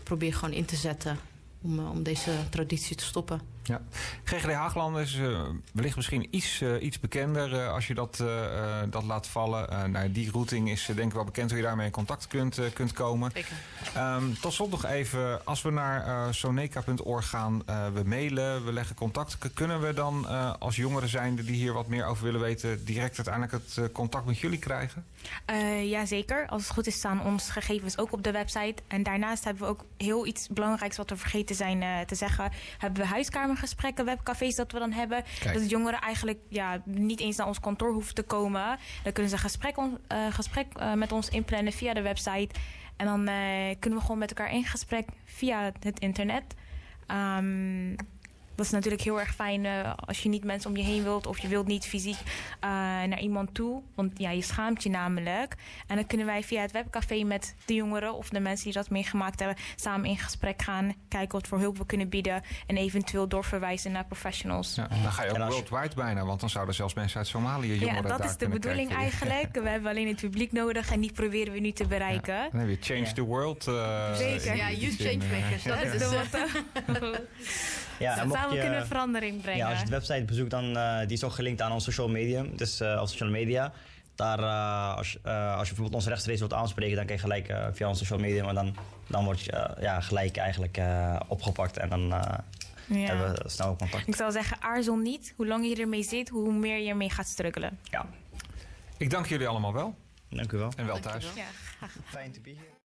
probeer 0.02 0.34
gewoon 0.34 0.54
in 0.54 0.64
te 0.64 0.76
zetten 0.76 1.18
om, 1.62 1.78
om 1.78 2.02
deze 2.02 2.32
traditie 2.50 2.96
te 2.96 3.04
stoppen. 3.04 3.40
Ja. 3.70 3.80
GGD 4.24 4.52
Haagland 4.52 4.96
is 4.96 5.14
uh, 5.14 5.40
wellicht 5.72 5.96
misschien 5.96 6.26
iets, 6.30 6.60
uh, 6.60 6.82
iets 6.82 7.00
bekender 7.00 7.52
uh, 7.52 7.72
als 7.72 7.86
je 7.86 7.94
dat, 7.94 8.24
dat 8.90 9.04
laat 9.04 9.26
vallen. 9.26 9.90
nou, 9.90 10.12
die 10.12 10.30
routing 10.30 10.70
is 10.70 10.86
denk 10.86 11.08
ik 11.08 11.12
wel 11.12 11.24
bekend 11.24 11.50
hoe 11.50 11.58
je 11.58 11.64
daarmee 11.64 11.86
in 11.86 11.92
contact 11.92 12.26
kunt, 12.26 12.60
kunt 12.72 12.92
komen. 12.92 13.32
Um, 13.96 14.38
tot 14.40 14.52
slot 14.52 14.70
nog 14.70 14.84
even, 14.84 15.44
als 15.44 15.62
we 15.62 15.70
naar 15.70 16.34
soneca.org 16.34 17.28
gaan, 17.28 17.62
we 17.94 18.02
mailen, 18.04 18.64
we 18.64 18.72
leggen 18.72 18.96
contact. 18.96 19.38
Kunnen 19.54 19.80
we 19.80 19.94
dan 19.94 20.26
als 20.58 20.76
jongeren 20.76 21.08
zijnde 21.08 21.44
die 21.44 21.56
hier 21.56 21.72
wat 21.72 21.86
meer 21.86 22.04
over 22.04 22.24
willen 22.24 22.40
weten... 22.40 22.84
direct 22.84 23.16
uiteindelijk 23.16 23.52
het 23.52 23.92
contact 23.92 24.26
met 24.26 24.38
jullie 24.38 24.58
krijgen? 24.58 25.04
Jazeker. 25.82 26.46
Als 26.48 26.62
het 26.62 26.72
goed 26.72 26.86
is 26.86 26.94
staan 26.94 27.24
onze 27.24 27.52
gegevens 27.52 27.98
ook 27.98 28.12
op 28.12 28.22
de 28.22 28.32
website. 28.32 28.82
En 28.88 29.02
daarnaast 29.02 29.44
hebben 29.44 29.62
we 29.62 29.68
ook 29.68 29.84
heel 29.96 30.26
iets 30.26 30.48
belangrijks 30.48 30.96
wat 30.96 31.10
we 31.10 31.16
vergeten 31.16 31.56
zijn 31.56 32.06
te 32.06 32.14
zeggen. 32.14 32.50
Hebben 32.78 33.02
we 33.02 33.08
huiskamer 33.08 33.56
gesprekken, 33.60 34.04
webcafés 34.04 34.54
dat 34.54 34.72
we 34.72 34.78
dan 34.78 34.92
hebben. 34.92 35.24
Dat 35.52 35.70
jongeren 35.70 36.00
eigenlijk 36.00 36.38
ja, 36.48 36.82
niet 36.84 37.20
eens 37.20 37.36
naar 37.36 37.46
ons 37.46 37.60
kantoor 37.60 37.92
hoeven 37.92 38.14
te 38.14 38.22
komen. 38.22 38.78
Dan 39.02 39.12
kunnen 39.12 39.30
ze 39.30 39.38
gesprek, 39.38 39.76
uh, 39.76 39.86
gesprek 40.30 40.66
uh, 40.76 40.92
met 40.92 41.12
ons 41.12 41.28
inplannen 41.28 41.72
via 41.72 41.94
de 41.94 42.02
website. 42.02 42.54
En 42.96 43.06
dan 43.06 43.20
uh, 43.20 43.34
kunnen 43.78 43.98
we 43.98 44.04
gewoon 44.04 44.18
met 44.18 44.30
elkaar 44.30 44.52
in 44.52 44.64
gesprek 44.64 45.08
via 45.24 45.72
het 45.80 46.00
internet. 46.00 46.44
Um, 47.08 47.96
dat 48.60 48.68
is 48.68 48.74
natuurlijk 48.74 49.02
heel 49.02 49.20
erg 49.20 49.34
fijn 49.34 49.64
uh, 49.64 49.92
als 50.06 50.22
je 50.22 50.28
niet 50.28 50.44
mensen 50.44 50.70
om 50.70 50.76
je 50.76 50.82
heen 50.82 51.02
wilt 51.02 51.26
of 51.26 51.38
je 51.38 51.48
wilt 51.48 51.66
niet 51.66 51.86
fysiek 51.86 52.16
uh, 52.16 52.70
naar 53.08 53.20
iemand 53.20 53.54
toe. 53.54 53.82
Want 53.94 54.18
ja, 54.18 54.30
je 54.30 54.42
schaamt 54.42 54.82
je 54.82 54.90
namelijk. 54.90 55.56
En 55.86 55.96
dan 55.96 56.06
kunnen 56.06 56.26
wij 56.26 56.42
via 56.42 56.60
het 56.60 56.72
webcafé 56.72 57.22
met 57.22 57.54
de 57.64 57.74
jongeren 57.74 58.14
of 58.14 58.28
de 58.28 58.40
mensen 58.40 58.64
die 58.64 58.74
dat 58.74 58.90
meegemaakt 58.90 59.38
hebben, 59.38 59.56
samen 59.76 60.08
in 60.08 60.18
gesprek 60.18 60.62
gaan. 60.62 60.94
Kijken 61.08 61.32
wat 61.38 61.48
voor 61.48 61.58
hulp 61.58 61.78
we 61.78 61.86
kunnen 61.86 62.08
bieden. 62.08 62.42
En 62.66 62.76
eventueel 62.76 63.28
doorverwijzen 63.28 63.92
naar 63.92 64.04
professionals. 64.04 64.74
Ja, 64.74 64.88
dan 65.02 65.12
ga 65.12 65.24
je 65.24 65.30
ook 65.30 65.50
worldwide 65.50 65.94
bijna, 65.94 66.24
want 66.24 66.40
dan 66.40 66.50
zouden 66.50 66.74
zelfs 66.74 66.94
mensen 66.94 67.18
uit 67.18 67.26
Somalië 67.26 67.78
jongeren 67.78 68.02
Ja, 68.02 68.16
dat 68.16 68.24
is 68.24 68.36
de 68.36 68.48
bedoeling 68.48 68.94
eigenlijk. 68.94 69.48
We 69.52 69.68
hebben 69.68 69.90
alleen 69.90 70.08
het 70.08 70.20
publiek 70.20 70.52
nodig 70.52 70.92
en 70.92 71.00
die 71.00 71.12
proberen 71.12 71.52
we 71.52 71.58
nu 71.58 71.72
te 71.72 71.86
bereiken. 71.86 72.34
Ja, 72.34 72.48
dan 72.50 72.60
heb 72.60 72.68
je 72.68 72.76
Change 72.80 73.06
ja. 73.06 73.12
the 73.12 73.22
World. 73.22 73.66
Uh, 73.66 74.14
Zeker. 74.14 74.56
Ja, 74.56 74.70
Youth 74.70 74.96
Changemakers. 74.96 75.62
Dat 75.62 75.82
is 75.82 75.98
de 75.98 76.26
motto. 76.86 77.12
Ja, 78.00 78.24
je, 78.54 78.60
kunnen 78.60 78.86
verandering 78.86 79.40
brengen. 79.40 79.58
Ja, 79.58 79.70
als 79.70 79.78
je 79.78 79.84
de 79.84 79.90
website 79.90 80.24
bezoekt, 80.24 80.50
dan 80.50 80.76
uh, 80.76 80.98
die 80.98 81.16
is 81.16 81.24
ook 81.24 81.32
gelinkt 81.32 81.62
aan 81.62 81.72
ons 81.72 81.84
social 81.84 82.08
medium. 82.08 82.56
Dus 82.56 82.80
uh, 82.80 82.98
op 83.00 83.08
sociale 83.08 83.32
media. 83.32 83.72
Daar, 84.14 84.38
uh, 84.38 84.96
als, 84.96 85.18
als 85.24 85.68
je 85.68 85.74
bijvoorbeeld 85.74 85.94
ons 85.94 86.06
rechtstreeks 86.06 86.38
wilt 86.38 86.52
aanspreken, 86.52 86.96
dan 86.96 87.06
kan 87.06 87.14
je 87.14 87.20
gelijk 87.20 87.54
via 87.72 87.88
onze 87.88 88.04
social 88.04 88.18
media. 88.18 88.44
Maar 88.44 88.54
dan, 88.54 88.76
dan 89.06 89.24
word 89.24 89.40
je 89.40 89.76
ja, 89.80 90.00
gelijk 90.00 90.36
eigenlijk 90.36 90.80
opgepakt 91.28 91.76
en 91.76 91.88
dan 91.88 92.00
ja. 92.86 92.96
hebben 92.96 93.42
we 93.42 93.48
snel 93.48 93.76
contact. 93.76 94.08
Ik 94.08 94.14
zou 94.14 94.32
zeggen, 94.32 94.62
aarzel 94.62 94.96
niet. 94.96 95.32
Hoe 95.36 95.46
langer 95.46 95.68
je 95.68 95.76
ermee 95.76 96.02
zit, 96.02 96.28
hoe 96.28 96.52
meer 96.52 96.78
je 96.78 96.88
ermee 96.88 97.10
gaat 97.10 97.26
struggelen. 97.26 97.78
Ja. 97.82 98.06
Ik 98.96 99.10
dank 99.10 99.26
jullie 99.26 99.48
allemaal 99.48 99.72
wel. 99.72 99.94
Dank 100.28 100.52
u 100.52 100.58
wel. 100.58 100.72
En 100.76 100.86
wel 100.86 101.00
thuis. 101.00 101.26
Ja, 101.34 101.44
Fijn 102.04 102.32
te 102.32 102.40
be 102.40 102.50
here. 102.50 102.79